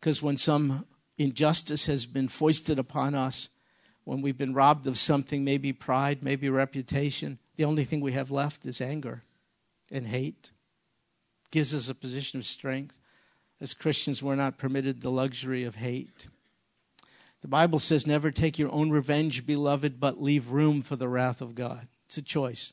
because 0.00 0.22
when 0.22 0.36
some 0.36 0.86
injustice 1.18 1.86
has 1.86 2.06
been 2.06 2.28
foisted 2.28 2.78
upon 2.78 3.14
us, 3.14 3.48
when 4.04 4.20
we've 4.20 4.38
been 4.38 4.54
robbed 4.54 4.86
of 4.86 4.98
something, 4.98 5.44
maybe 5.44 5.72
pride, 5.72 6.22
maybe 6.22 6.48
reputation, 6.48 7.38
the 7.56 7.64
only 7.64 7.84
thing 7.84 8.00
we 8.00 8.12
have 8.12 8.30
left 8.30 8.66
is 8.66 8.80
anger 8.80 9.24
and 9.90 10.06
hate. 10.06 10.52
Gives 11.50 11.74
us 11.74 11.88
a 11.88 11.94
position 11.94 12.38
of 12.38 12.44
strength. 12.44 13.00
As 13.60 13.74
Christians, 13.74 14.22
we're 14.22 14.34
not 14.34 14.58
permitted 14.58 15.00
the 15.00 15.10
luxury 15.10 15.64
of 15.64 15.76
hate. 15.76 16.28
The 17.44 17.48
Bible 17.48 17.78
says, 17.78 18.06
Never 18.06 18.30
take 18.30 18.58
your 18.58 18.72
own 18.72 18.88
revenge, 18.88 19.44
beloved, 19.44 20.00
but 20.00 20.22
leave 20.22 20.48
room 20.48 20.80
for 20.80 20.96
the 20.96 21.10
wrath 21.10 21.42
of 21.42 21.54
God. 21.54 21.88
It's 22.06 22.16
a 22.16 22.22
choice. 22.22 22.72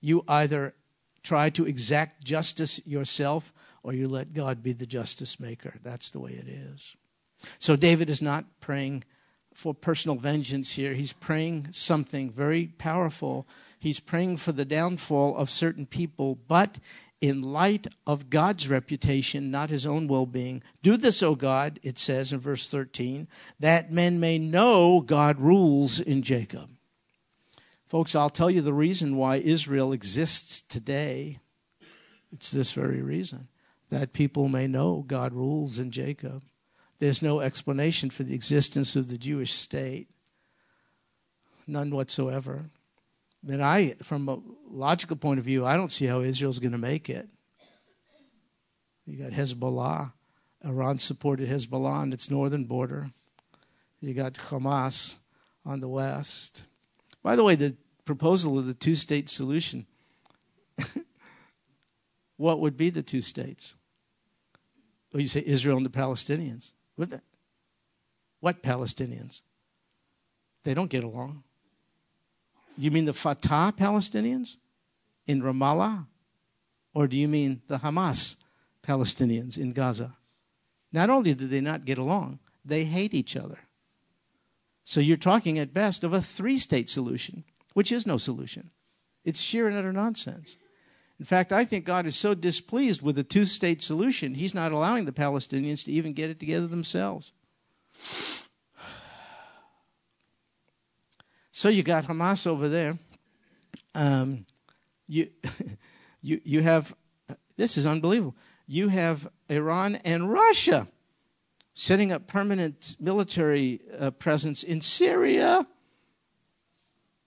You 0.00 0.22
either 0.28 0.76
try 1.24 1.50
to 1.50 1.66
exact 1.66 2.22
justice 2.22 2.80
yourself 2.86 3.52
or 3.82 3.92
you 3.92 4.06
let 4.06 4.32
God 4.32 4.62
be 4.62 4.72
the 4.72 4.86
justice 4.86 5.40
maker. 5.40 5.74
That's 5.82 6.12
the 6.12 6.20
way 6.20 6.30
it 6.30 6.46
is. 6.46 6.94
So 7.58 7.74
David 7.74 8.08
is 8.08 8.22
not 8.22 8.44
praying 8.60 9.02
for 9.54 9.74
personal 9.74 10.16
vengeance 10.16 10.76
here. 10.76 10.94
He's 10.94 11.12
praying 11.12 11.72
something 11.72 12.30
very 12.30 12.66
powerful. 12.78 13.48
He's 13.80 13.98
praying 13.98 14.36
for 14.36 14.52
the 14.52 14.64
downfall 14.64 15.36
of 15.36 15.50
certain 15.50 15.84
people, 15.84 16.36
but 16.46 16.78
in 17.22 17.40
light 17.40 17.86
of 18.04 18.28
God's 18.28 18.68
reputation, 18.68 19.50
not 19.50 19.70
his 19.70 19.86
own 19.86 20.08
well 20.08 20.26
being. 20.26 20.60
Do 20.82 20.96
this, 20.96 21.22
O 21.22 21.36
God, 21.36 21.78
it 21.82 21.96
says 21.96 22.32
in 22.32 22.40
verse 22.40 22.68
13, 22.68 23.28
that 23.60 23.92
men 23.92 24.18
may 24.18 24.38
know 24.38 25.00
God 25.00 25.40
rules 25.40 26.00
in 26.00 26.22
Jacob. 26.22 26.68
Folks, 27.86 28.16
I'll 28.16 28.28
tell 28.28 28.50
you 28.50 28.60
the 28.60 28.74
reason 28.74 29.16
why 29.16 29.36
Israel 29.36 29.92
exists 29.92 30.60
today. 30.60 31.38
It's 32.32 32.50
this 32.50 32.72
very 32.72 33.00
reason 33.00 33.48
that 33.90 34.12
people 34.12 34.48
may 34.48 34.66
know 34.66 35.04
God 35.06 35.32
rules 35.32 35.78
in 35.78 35.92
Jacob. 35.92 36.42
There's 36.98 37.22
no 37.22 37.40
explanation 37.40 38.10
for 38.10 38.24
the 38.24 38.34
existence 38.34 38.96
of 38.96 39.08
the 39.08 39.18
Jewish 39.18 39.52
state, 39.52 40.08
none 41.66 41.90
whatsoever. 41.90 42.70
Then 43.42 43.60
I, 43.60 43.94
from 44.02 44.28
a 44.28 44.38
logical 44.70 45.16
point 45.16 45.38
of 45.38 45.44
view, 45.44 45.66
I 45.66 45.76
don't 45.76 45.90
see 45.90 46.06
how 46.06 46.20
Israel's 46.20 46.60
going 46.60 46.72
to 46.72 46.78
make 46.78 47.10
it. 47.10 47.28
You 49.06 49.16
got 49.16 49.32
Hezbollah. 49.32 50.12
Iran 50.64 50.98
supported 50.98 51.48
Hezbollah 51.48 51.90
on 51.90 52.12
its 52.12 52.30
northern 52.30 52.64
border. 52.64 53.10
You 54.00 54.14
got 54.14 54.34
Hamas 54.34 55.18
on 55.64 55.80
the 55.80 55.88
west. 55.88 56.64
By 57.22 57.34
the 57.34 57.42
way, 57.42 57.56
the 57.56 57.76
proposal 58.04 58.58
of 58.58 58.66
the 58.66 58.74
two 58.74 58.94
state 58.94 59.28
solution 59.28 59.86
what 62.36 62.60
would 62.60 62.76
be 62.76 62.90
the 62.90 63.02
two 63.02 63.22
states? 63.22 63.74
Well, 65.12 65.20
you 65.20 65.28
say 65.28 65.42
Israel 65.44 65.76
and 65.76 65.86
the 65.86 65.90
Palestinians. 65.90 66.72
What 68.40 68.62
Palestinians? 68.62 69.42
They 70.64 70.74
don't 70.74 70.90
get 70.90 71.04
along. 71.04 71.44
You 72.76 72.90
mean 72.90 73.04
the 73.04 73.12
Fatah 73.12 73.72
Palestinians 73.76 74.56
in 75.26 75.42
Ramallah? 75.42 76.06
Or 76.94 77.06
do 77.06 77.16
you 77.16 77.28
mean 77.28 77.62
the 77.68 77.78
Hamas 77.78 78.36
Palestinians 78.82 79.56
in 79.56 79.72
Gaza? 79.72 80.12
Not 80.92 81.10
only 81.10 81.34
do 81.34 81.46
they 81.46 81.60
not 81.60 81.84
get 81.84 81.98
along, 81.98 82.38
they 82.64 82.84
hate 82.84 83.14
each 83.14 83.36
other. 83.36 83.58
So 84.84 85.00
you're 85.00 85.16
talking 85.16 85.58
at 85.58 85.72
best 85.72 86.04
of 86.04 86.12
a 86.12 86.20
three 86.20 86.58
state 86.58 86.90
solution, 86.90 87.44
which 87.72 87.92
is 87.92 88.06
no 88.06 88.16
solution. 88.16 88.70
It's 89.24 89.40
sheer 89.40 89.68
and 89.68 89.76
utter 89.76 89.92
nonsense. 89.92 90.58
In 91.18 91.24
fact, 91.24 91.52
I 91.52 91.64
think 91.64 91.84
God 91.84 92.06
is 92.06 92.16
so 92.16 92.34
displeased 92.34 93.00
with 93.00 93.14
the 93.14 93.22
two 93.22 93.44
state 93.44 93.80
solution, 93.80 94.34
He's 94.34 94.54
not 94.54 94.72
allowing 94.72 95.04
the 95.04 95.12
Palestinians 95.12 95.84
to 95.84 95.92
even 95.92 96.14
get 96.14 96.30
it 96.30 96.40
together 96.40 96.66
themselves. 96.66 97.32
So 101.54 101.68
you 101.68 101.82
got 101.82 102.06
Hamas 102.06 102.46
over 102.46 102.66
there. 102.66 102.98
Um, 103.94 104.46
you, 105.06 105.28
you, 106.22 106.40
you 106.44 106.62
have, 106.62 106.94
this 107.58 107.76
is 107.76 107.84
unbelievable. 107.84 108.34
You 108.66 108.88
have 108.88 109.28
Iran 109.50 109.96
and 109.96 110.32
Russia 110.32 110.88
setting 111.74 112.10
up 112.10 112.26
permanent 112.26 112.96
military 112.98 113.82
uh, 113.98 114.12
presence 114.12 114.62
in 114.62 114.80
Syria. 114.80 115.66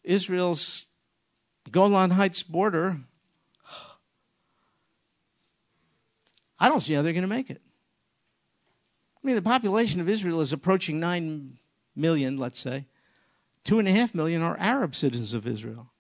Israel's 0.04 0.88
Golan 1.72 2.10
Heights 2.10 2.42
border. 2.42 3.02
I 6.60 6.68
don't 6.68 6.80
see 6.80 6.96
how 6.96 7.04
they're 7.04 7.14
going 7.14 7.22
to 7.22 7.28
make 7.28 7.52
it. 7.52 7.62
I 9.24 9.28
mean, 9.28 9.36
the 9.36 9.44
population 9.44 10.02
of 10.02 10.10
Israel 10.10 10.42
is 10.42 10.52
approaching 10.52 11.00
9 11.00 11.60
million, 11.96 12.38
let's 12.38 12.60
say. 12.60 12.88
Two 13.66 13.80
and 13.80 13.88
a 13.88 13.92
half 13.92 14.16
million 14.16 14.42
are 14.42 14.56
Arab 14.58 14.96
citizens 14.96 15.34
of 15.34 15.46
Israel. 15.46 15.92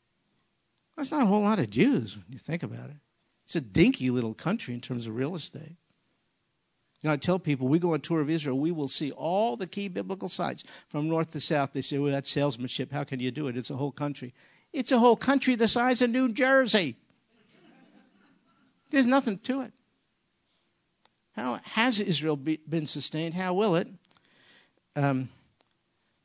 That's 0.95 1.11
not 1.11 1.23
a 1.23 1.25
whole 1.25 1.41
lot 1.41 1.59
of 1.59 1.69
Jews 1.69 2.15
when 2.15 2.25
you 2.29 2.39
think 2.39 2.63
about 2.63 2.89
it. 2.89 2.97
It's 3.43 3.55
a 3.55 3.61
dinky 3.61 4.09
little 4.09 4.33
country 4.33 4.73
in 4.73 4.81
terms 4.81 5.07
of 5.07 5.15
real 5.15 5.35
estate. 5.35 5.75
You 7.01 7.09
know, 7.09 7.13
I 7.13 7.17
tell 7.17 7.37
people 7.37 7.67
we 7.67 7.79
go 7.79 7.93
on 7.93 8.01
tour 8.01 8.21
of 8.21 8.29
Israel, 8.29 8.57
we 8.57 8.71
will 8.71 8.87
see 8.87 9.11
all 9.11 9.57
the 9.57 9.67
key 9.67 9.87
biblical 9.87 10.29
sites 10.29 10.63
from 10.87 11.09
north 11.09 11.31
to 11.31 11.39
south. 11.39 11.73
They 11.73 11.81
say, 11.81 11.97
well, 11.97 12.11
that's 12.11 12.29
salesmanship. 12.29 12.91
How 12.91 13.03
can 13.03 13.19
you 13.19 13.31
do 13.31 13.47
it? 13.47 13.57
It's 13.57 13.69
a 13.69 13.75
whole 13.75 13.91
country. 13.91 14.33
It's 14.71 14.91
a 14.91 14.99
whole 14.99 15.15
country 15.15 15.55
the 15.55 15.67
size 15.67 16.01
of 16.01 16.11
New 16.11 16.31
Jersey. 16.31 16.95
There's 18.89 19.05
nothing 19.05 19.39
to 19.39 19.61
it. 19.61 19.73
How 21.35 21.59
has 21.63 21.99
Israel 21.99 22.37
be, 22.37 22.59
been 22.67 22.87
sustained? 22.87 23.33
How 23.33 23.53
will 23.53 23.75
it? 23.75 23.87
Um, 24.95 25.29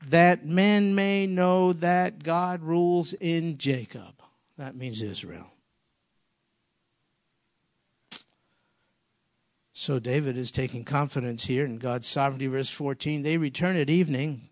that 0.08 0.46
men 0.46 0.94
may 0.94 1.26
know 1.26 1.72
that 1.74 2.22
God 2.22 2.62
rules 2.62 3.12
in 3.12 3.58
Jacob. 3.58 4.22
That 4.56 4.76
means 4.76 5.02
Israel. 5.02 5.46
So 9.72 9.98
David 9.98 10.36
is 10.36 10.50
taking 10.50 10.84
confidence 10.84 11.46
here 11.46 11.64
in 11.64 11.78
God's 11.78 12.06
sovereignty. 12.06 12.46
Verse 12.46 12.68
14 12.68 13.22
they 13.22 13.38
return 13.38 13.76
at 13.76 13.88
evening, 13.88 14.50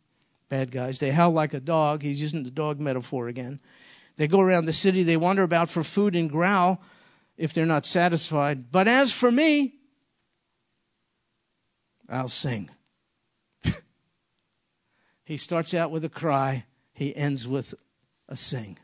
bad 0.48 0.70
guys. 0.70 0.98
They 0.98 1.10
howl 1.10 1.32
like 1.32 1.52
a 1.52 1.60
dog. 1.60 2.02
He's 2.02 2.22
using 2.22 2.44
the 2.44 2.50
dog 2.50 2.80
metaphor 2.80 3.28
again. 3.28 3.60
They 4.16 4.26
go 4.26 4.40
around 4.40 4.64
the 4.64 4.72
city, 4.72 5.02
they 5.02 5.16
wander 5.16 5.42
about 5.42 5.68
for 5.70 5.84
food 5.84 6.16
and 6.16 6.28
growl 6.28 6.82
if 7.36 7.52
they're 7.52 7.66
not 7.66 7.86
satisfied. 7.86 8.72
But 8.72 8.88
as 8.88 9.12
for 9.12 9.30
me, 9.30 9.74
I'll 12.08 12.28
sing. 12.28 12.70
He 15.28 15.36
starts 15.36 15.74
out 15.74 15.90
with 15.90 16.06
a 16.06 16.08
cry, 16.08 16.64
he 16.94 17.14
ends 17.14 17.46
with 17.46 17.74
a 18.30 18.34
sing, 18.34 18.78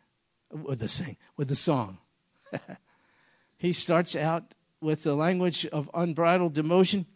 with 0.50 0.82
a 0.82 0.88
sing, 0.88 1.16
with 1.38 1.50
a 1.50 1.56
song. 1.56 1.96
he 3.56 3.72
starts 3.72 4.14
out 4.14 4.52
with 4.78 5.04
the 5.04 5.14
language 5.14 5.64
of 5.64 5.88
unbridled 5.94 6.58
emotion, 6.58 7.06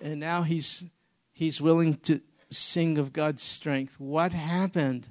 and 0.00 0.18
now 0.18 0.42
he's 0.42 0.86
he's 1.32 1.60
willing 1.60 1.98
to 1.98 2.22
sing 2.50 2.98
of 2.98 3.12
God's 3.12 3.44
strength. 3.44 4.00
What 4.00 4.32
happened? 4.32 5.10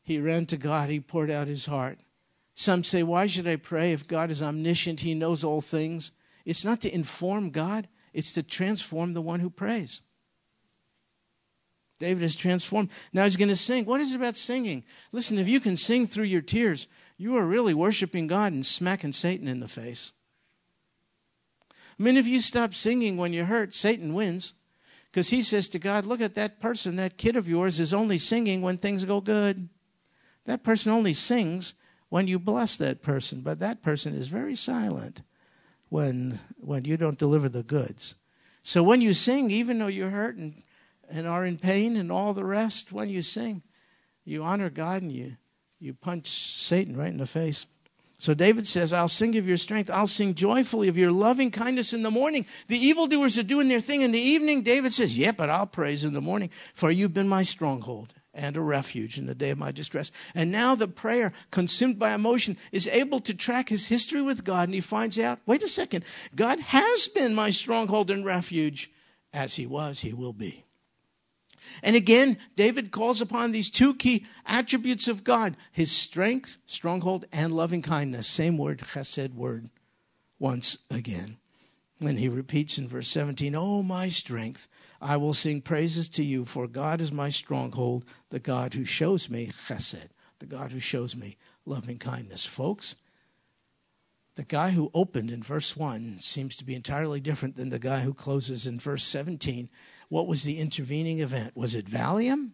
he 0.00 0.18
ran 0.18 0.46
to 0.46 0.56
God, 0.56 0.88
he 0.88 0.98
poured 0.98 1.30
out 1.30 1.46
his 1.46 1.66
heart. 1.66 1.98
Some 2.54 2.84
say, 2.84 3.02
Why 3.02 3.26
should 3.26 3.46
I 3.46 3.56
pray 3.56 3.92
if 3.92 4.08
God 4.08 4.30
is 4.30 4.42
omniscient? 4.42 5.00
He 5.00 5.12
knows 5.12 5.44
all 5.44 5.60
things. 5.60 6.10
It's 6.46 6.64
not 6.64 6.80
to 6.80 6.94
inform 6.94 7.50
God, 7.50 7.86
it's 8.14 8.32
to 8.32 8.42
transform 8.42 9.12
the 9.12 9.20
one 9.20 9.40
who 9.40 9.50
prays. 9.50 10.00
David 11.98 12.22
is 12.22 12.36
transformed. 12.36 12.90
Now 13.12 13.24
he's 13.24 13.36
going 13.36 13.48
to 13.48 13.56
sing. 13.56 13.84
What 13.84 14.00
is 14.00 14.14
it 14.14 14.18
about 14.18 14.36
singing? 14.36 14.84
Listen, 15.10 15.38
if 15.38 15.48
you 15.48 15.58
can 15.58 15.76
sing 15.76 16.06
through 16.06 16.24
your 16.24 16.42
tears, 16.42 16.86
you 17.16 17.36
are 17.36 17.46
really 17.46 17.74
worshiping 17.74 18.28
God 18.28 18.52
and 18.52 18.64
smacking 18.64 19.12
Satan 19.12 19.48
in 19.48 19.60
the 19.60 19.68
face. 19.68 20.12
I 21.98 22.02
mean, 22.02 22.16
if 22.16 22.26
you 22.26 22.40
stop 22.40 22.74
singing 22.74 23.16
when 23.16 23.32
you're 23.32 23.46
hurt, 23.46 23.74
Satan 23.74 24.14
wins. 24.14 24.54
Because 25.10 25.30
he 25.30 25.42
says 25.42 25.68
to 25.70 25.78
God, 25.78 26.04
Look 26.04 26.20
at 26.20 26.34
that 26.34 26.60
person, 26.60 26.96
that 26.96 27.16
kid 27.16 27.34
of 27.34 27.48
yours 27.48 27.80
is 27.80 27.92
only 27.92 28.18
singing 28.18 28.62
when 28.62 28.76
things 28.76 29.04
go 29.04 29.20
good. 29.20 29.68
That 30.44 30.62
person 30.62 30.92
only 30.92 31.14
sings 31.14 31.74
when 32.08 32.28
you 32.28 32.38
bless 32.38 32.76
that 32.76 33.02
person, 33.02 33.40
but 33.40 33.58
that 33.58 33.82
person 33.82 34.14
is 34.14 34.28
very 34.28 34.54
silent 34.54 35.22
when, 35.88 36.38
when 36.56 36.84
you 36.84 36.96
don't 36.96 37.18
deliver 37.18 37.48
the 37.48 37.62
goods. 37.62 38.14
So 38.62 38.82
when 38.82 39.00
you 39.00 39.12
sing, 39.12 39.50
even 39.50 39.78
though 39.78 39.88
you're 39.88 40.10
hurt 40.10 40.36
and, 40.36 40.62
and 41.10 41.26
are 41.26 41.44
in 41.44 41.58
pain 41.58 41.96
and 41.96 42.12
all 42.12 42.34
the 42.34 42.44
rest, 42.44 42.92
when 42.92 43.08
you 43.08 43.22
sing, 43.22 43.62
you 44.24 44.42
honor 44.42 44.70
God 44.70 45.02
and 45.02 45.12
you, 45.12 45.36
you 45.78 45.94
punch 45.94 46.28
Satan 46.28 46.96
right 46.96 47.08
in 47.08 47.18
the 47.18 47.26
face. 47.26 47.66
So 48.20 48.34
David 48.34 48.66
says, 48.66 48.92
I'll 48.92 49.06
sing 49.06 49.36
of 49.36 49.46
your 49.46 49.56
strength. 49.56 49.88
I'll 49.90 50.08
sing 50.08 50.34
joyfully 50.34 50.88
of 50.88 50.98
your 50.98 51.12
loving 51.12 51.52
kindness 51.52 51.92
in 51.92 52.02
the 52.02 52.10
morning. 52.10 52.46
The 52.66 52.76
evildoers 52.76 53.38
are 53.38 53.44
doing 53.44 53.68
their 53.68 53.80
thing 53.80 54.02
in 54.02 54.10
the 54.10 54.18
evening. 54.18 54.62
David 54.62 54.92
says, 54.92 55.16
Yeah, 55.16 55.30
but 55.30 55.48
I'll 55.48 55.68
praise 55.68 56.04
in 56.04 56.14
the 56.14 56.20
morning, 56.20 56.50
for 56.74 56.90
you've 56.90 57.14
been 57.14 57.28
my 57.28 57.42
stronghold 57.42 58.12
and 58.34 58.56
a 58.56 58.60
refuge 58.60 59.18
in 59.18 59.26
the 59.26 59.36
day 59.36 59.50
of 59.50 59.58
my 59.58 59.70
distress. 59.70 60.10
And 60.34 60.50
now 60.50 60.74
the 60.74 60.88
prayer, 60.88 61.32
consumed 61.52 61.98
by 61.98 62.12
emotion, 62.12 62.56
is 62.72 62.88
able 62.88 63.20
to 63.20 63.34
track 63.34 63.68
his 63.68 63.88
history 63.88 64.20
with 64.20 64.44
God, 64.44 64.68
and 64.68 64.74
he 64.74 64.80
finds 64.80 65.18
out 65.18 65.38
wait 65.46 65.62
a 65.62 65.68
second, 65.68 66.04
God 66.34 66.58
has 66.58 67.06
been 67.08 67.36
my 67.36 67.50
stronghold 67.50 68.10
and 68.10 68.24
refuge. 68.24 68.90
As 69.32 69.56
he 69.56 69.66
was, 69.66 70.00
he 70.00 70.14
will 70.14 70.32
be. 70.32 70.64
And 71.82 71.96
again, 71.96 72.38
David 72.56 72.90
calls 72.90 73.20
upon 73.20 73.52
these 73.52 73.70
two 73.70 73.94
key 73.94 74.26
attributes 74.46 75.08
of 75.08 75.24
God 75.24 75.56
his 75.72 75.90
strength, 75.90 76.58
stronghold, 76.66 77.24
and 77.32 77.52
loving 77.52 77.82
kindness. 77.82 78.26
Same 78.26 78.58
word, 78.58 78.78
chesed 78.78 79.34
word, 79.34 79.70
once 80.38 80.78
again. 80.90 81.38
And 82.00 82.18
he 82.18 82.28
repeats 82.28 82.78
in 82.78 82.88
verse 82.88 83.08
17, 83.08 83.54
Oh, 83.56 83.82
my 83.82 84.08
strength, 84.08 84.68
I 85.00 85.16
will 85.16 85.34
sing 85.34 85.60
praises 85.60 86.08
to 86.10 86.24
you, 86.24 86.44
for 86.44 86.68
God 86.68 87.00
is 87.00 87.10
my 87.10 87.28
stronghold, 87.28 88.04
the 88.30 88.38
God 88.38 88.74
who 88.74 88.84
shows 88.84 89.28
me 89.28 89.48
chesed, 89.48 90.08
the 90.38 90.46
God 90.46 90.70
who 90.70 90.78
shows 90.78 91.16
me 91.16 91.36
loving 91.66 91.98
kindness. 91.98 92.44
Folks, 92.44 92.94
the 94.38 94.44
guy 94.44 94.70
who 94.70 94.92
opened 94.94 95.32
in 95.32 95.42
verse 95.42 95.76
1 95.76 96.20
seems 96.20 96.54
to 96.56 96.64
be 96.64 96.76
entirely 96.76 97.18
different 97.18 97.56
than 97.56 97.70
the 97.70 97.80
guy 97.80 98.00
who 98.00 98.14
closes 98.14 98.68
in 98.68 98.78
verse 98.78 99.02
17 99.02 99.68
what 100.08 100.26
was 100.26 100.44
the 100.44 100.58
intervening 100.58 101.20
event? 101.20 101.52
Was 101.54 101.74
it 101.74 101.86
Valium? 101.86 102.50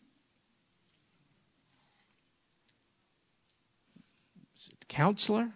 Was 4.54 4.68
it 4.72 4.88
counselor? 4.88 5.52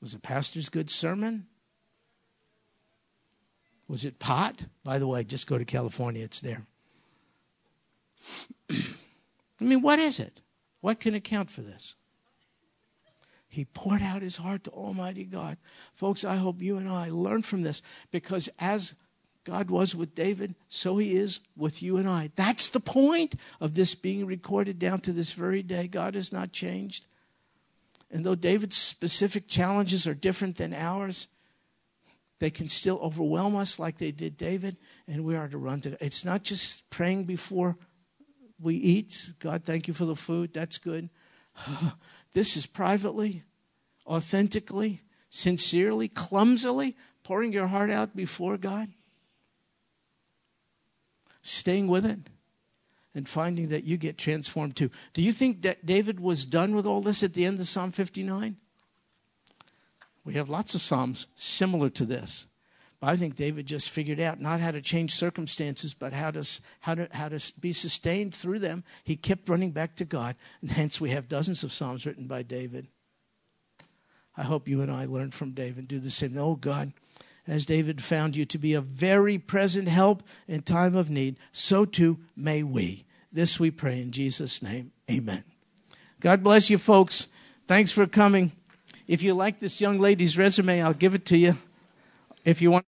Was 0.00 0.14
it 0.14 0.22
pastor's 0.22 0.68
good 0.68 0.90
sermon? 0.90 1.46
Was 3.88 4.04
it 4.04 4.18
pot? 4.18 4.66
By 4.84 4.98
the 4.98 5.06
way, 5.06 5.24
just 5.24 5.46
go 5.46 5.58
to 5.58 5.64
California, 5.64 6.24
it's 6.24 6.40
there. 6.40 6.66
I 8.70 9.64
mean, 9.64 9.82
what 9.82 9.98
is 9.98 10.20
it? 10.20 10.42
What 10.80 11.00
can 11.00 11.14
account 11.14 11.50
for 11.50 11.62
this? 11.62 11.96
He 13.48 13.64
poured 13.64 14.02
out 14.02 14.22
his 14.22 14.36
heart 14.36 14.64
to 14.64 14.70
Almighty 14.70 15.24
God. 15.24 15.56
Folks, 15.94 16.24
I 16.24 16.36
hope 16.36 16.60
you 16.60 16.76
and 16.76 16.88
I 16.88 17.10
learn 17.10 17.42
from 17.42 17.62
this 17.62 17.80
because 18.10 18.48
as 18.58 18.94
God 19.46 19.70
was 19.70 19.94
with 19.94 20.16
David, 20.16 20.56
so 20.68 20.98
he 20.98 21.14
is 21.14 21.38
with 21.56 21.80
you 21.80 21.98
and 21.98 22.08
I. 22.08 22.30
That's 22.34 22.68
the 22.68 22.80
point 22.80 23.36
of 23.60 23.74
this 23.74 23.94
being 23.94 24.26
recorded 24.26 24.80
down 24.80 24.98
to 25.02 25.12
this 25.12 25.32
very 25.32 25.62
day. 25.62 25.86
God 25.86 26.16
has 26.16 26.32
not 26.32 26.50
changed. 26.50 27.06
And 28.10 28.26
though 28.26 28.34
David's 28.34 28.76
specific 28.76 29.46
challenges 29.46 30.04
are 30.08 30.14
different 30.14 30.56
than 30.56 30.74
ours, 30.74 31.28
they 32.40 32.50
can 32.50 32.66
still 32.66 32.98
overwhelm 32.98 33.54
us 33.54 33.78
like 33.78 33.98
they 33.98 34.10
did 34.10 34.36
David, 34.36 34.78
and 35.06 35.24
we 35.24 35.36
are 35.36 35.48
to 35.48 35.58
run 35.58 35.80
to. 35.82 35.96
It's 36.04 36.24
not 36.24 36.42
just 36.42 36.90
praying 36.90 37.24
before 37.24 37.78
we 38.60 38.74
eat. 38.74 39.32
God, 39.38 39.62
thank 39.62 39.86
you 39.86 39.94
for 39.94 40.06
the 40.06 40.16
food. 40.16 40.52
That's 40.52 40.78
good. 40.78 41.08
this 42.32 42.56
is 42.56 42.66
privately, 42.66 43.44
authentically, 44.08 45.02
sincerely, 45.28 46.08
clumsily 46.08 46.96
pouring 47.22 47.52
your 47.52 47.68
heart 47.68 47.92
out 47.92 48.16
before 48.16 48.56
God 48.56 48.88
staying 51.46 51.88
with 51.88 52.04
it 52.04 52.18
and 53.14 53.28
finding 53.28 53.68
that 53.68 53.84
you 53.84 53.96
get 53.96 54.18
transformed 54.18 54.76
too. 54.76 54.90
Do 55.14 55.22
you 55.22 55.32
think 55.32 55.62
that 55.62 55.86
David 55.86 56.20
was 56.20 56.44
done 56.44 56.74
with 56.74 56.86
all 56.86 57.00
this 57.00 57.22
at 57.22 57.34
the 57.34 57.46
end 57.46 57.58
of 57.60 57.66
Psalm 57.66 57.92
59? 57.92 58.56
We 60.24 60.34
have 60.34 60.50
lots 60.50 60.74
of 60.74 60.80
Psalms 60.80 61.28
similar 61.34 61.88
to 61.90 62.04
this. 62.04 62.46
But 63.00 63.08
I 63.08 63.16
think 63.16 63.36
David 63.36 63.66
just 63.66 63.90
figured 63.90 64.20
out 64.20 64.40
not 64.40 64.60
how 64.60 64.70
to 64.70 64.80
change 64.80 65.12
circumstances, 65.12 65.92
but 65.92 66.12
how 66.12 66.30
to, 66.30 66.60
how, 66.80 66.94
to, 66.94 67.08
how 67.12 67.28
to 67.28 67.52
be 67.60 67.72
sustained 67.72 68.34
through 68.34 68.58
them. 68.58 68.84
He 69.04 69.16
kept 69.16 69.48
running 69.48 69.70
back 69.70 69.96
to 69.96 70.04
God, 70.04 70.34
and 70.60 70.70
hence 70.70 71.00
we 71.00 71.10
have 71.10 71.28
dozens 71.28 71.62
of 71.62 71.72
Psalms 71.72 72.06
written 72.06 72.26
by 72.26 72.42
David. 72.42 72.88
I 74.36 74.42
hope 74.42 74.68
you 74.68 74.82
and 74.82 74.90
I 74.90 75.04
learn 75.04 75.30
from 75.30 75.52
David, 75.52 75.88
do 75.88 75.98
the 75.98 76.10
same. 76.10 76.36
Oh, 76.38 76.56
God, 76.56 76.92
as 77.46 77.64
David 77.64 78.02
found 78.02 78.36
you 78.36 78.44
to 78.44 78.58
be 78.58 78.74
a 78.74 78.80
very 78.80 79.38
present 79.38 79.88
help 79.88 80.22
in 80.46 80.62
time 80.62 80.94
of 80.94 81.10
need, 81.10 81.38
so 81.52 81.84
too 81.84 82.18
may 82.36 82.62
we. 82.62 83.04
This 83.32 83.58
we 83.58 83.70
pray 83.70 84.00
in 84.00 84.12
Jesus' 84.12 84.62
name. 84.62 84.92
Amen. 85.10 85.44
God 86.20 86.42
bless 86.42 86.70
you, 86.70 86.78
folks. 86.78 87.28
Thanks 87.66 87.92
for 87.92 88.06
coming. 88.06 88.52
If 89.06 89.22
you 89.22 89.34
like 89.34 89.60
this 89.60 89.80
young 89.80 89.98
lady's 89.98 90.36
resume, 90.36 90.82
I'll 90.82 90.92
give 90.92 91.14
it 91.14 91.24
to 91.26 91.36
you. 91.36 91.56
If 92.44 92.60
you 92.60 92.70
want 92.70 92.84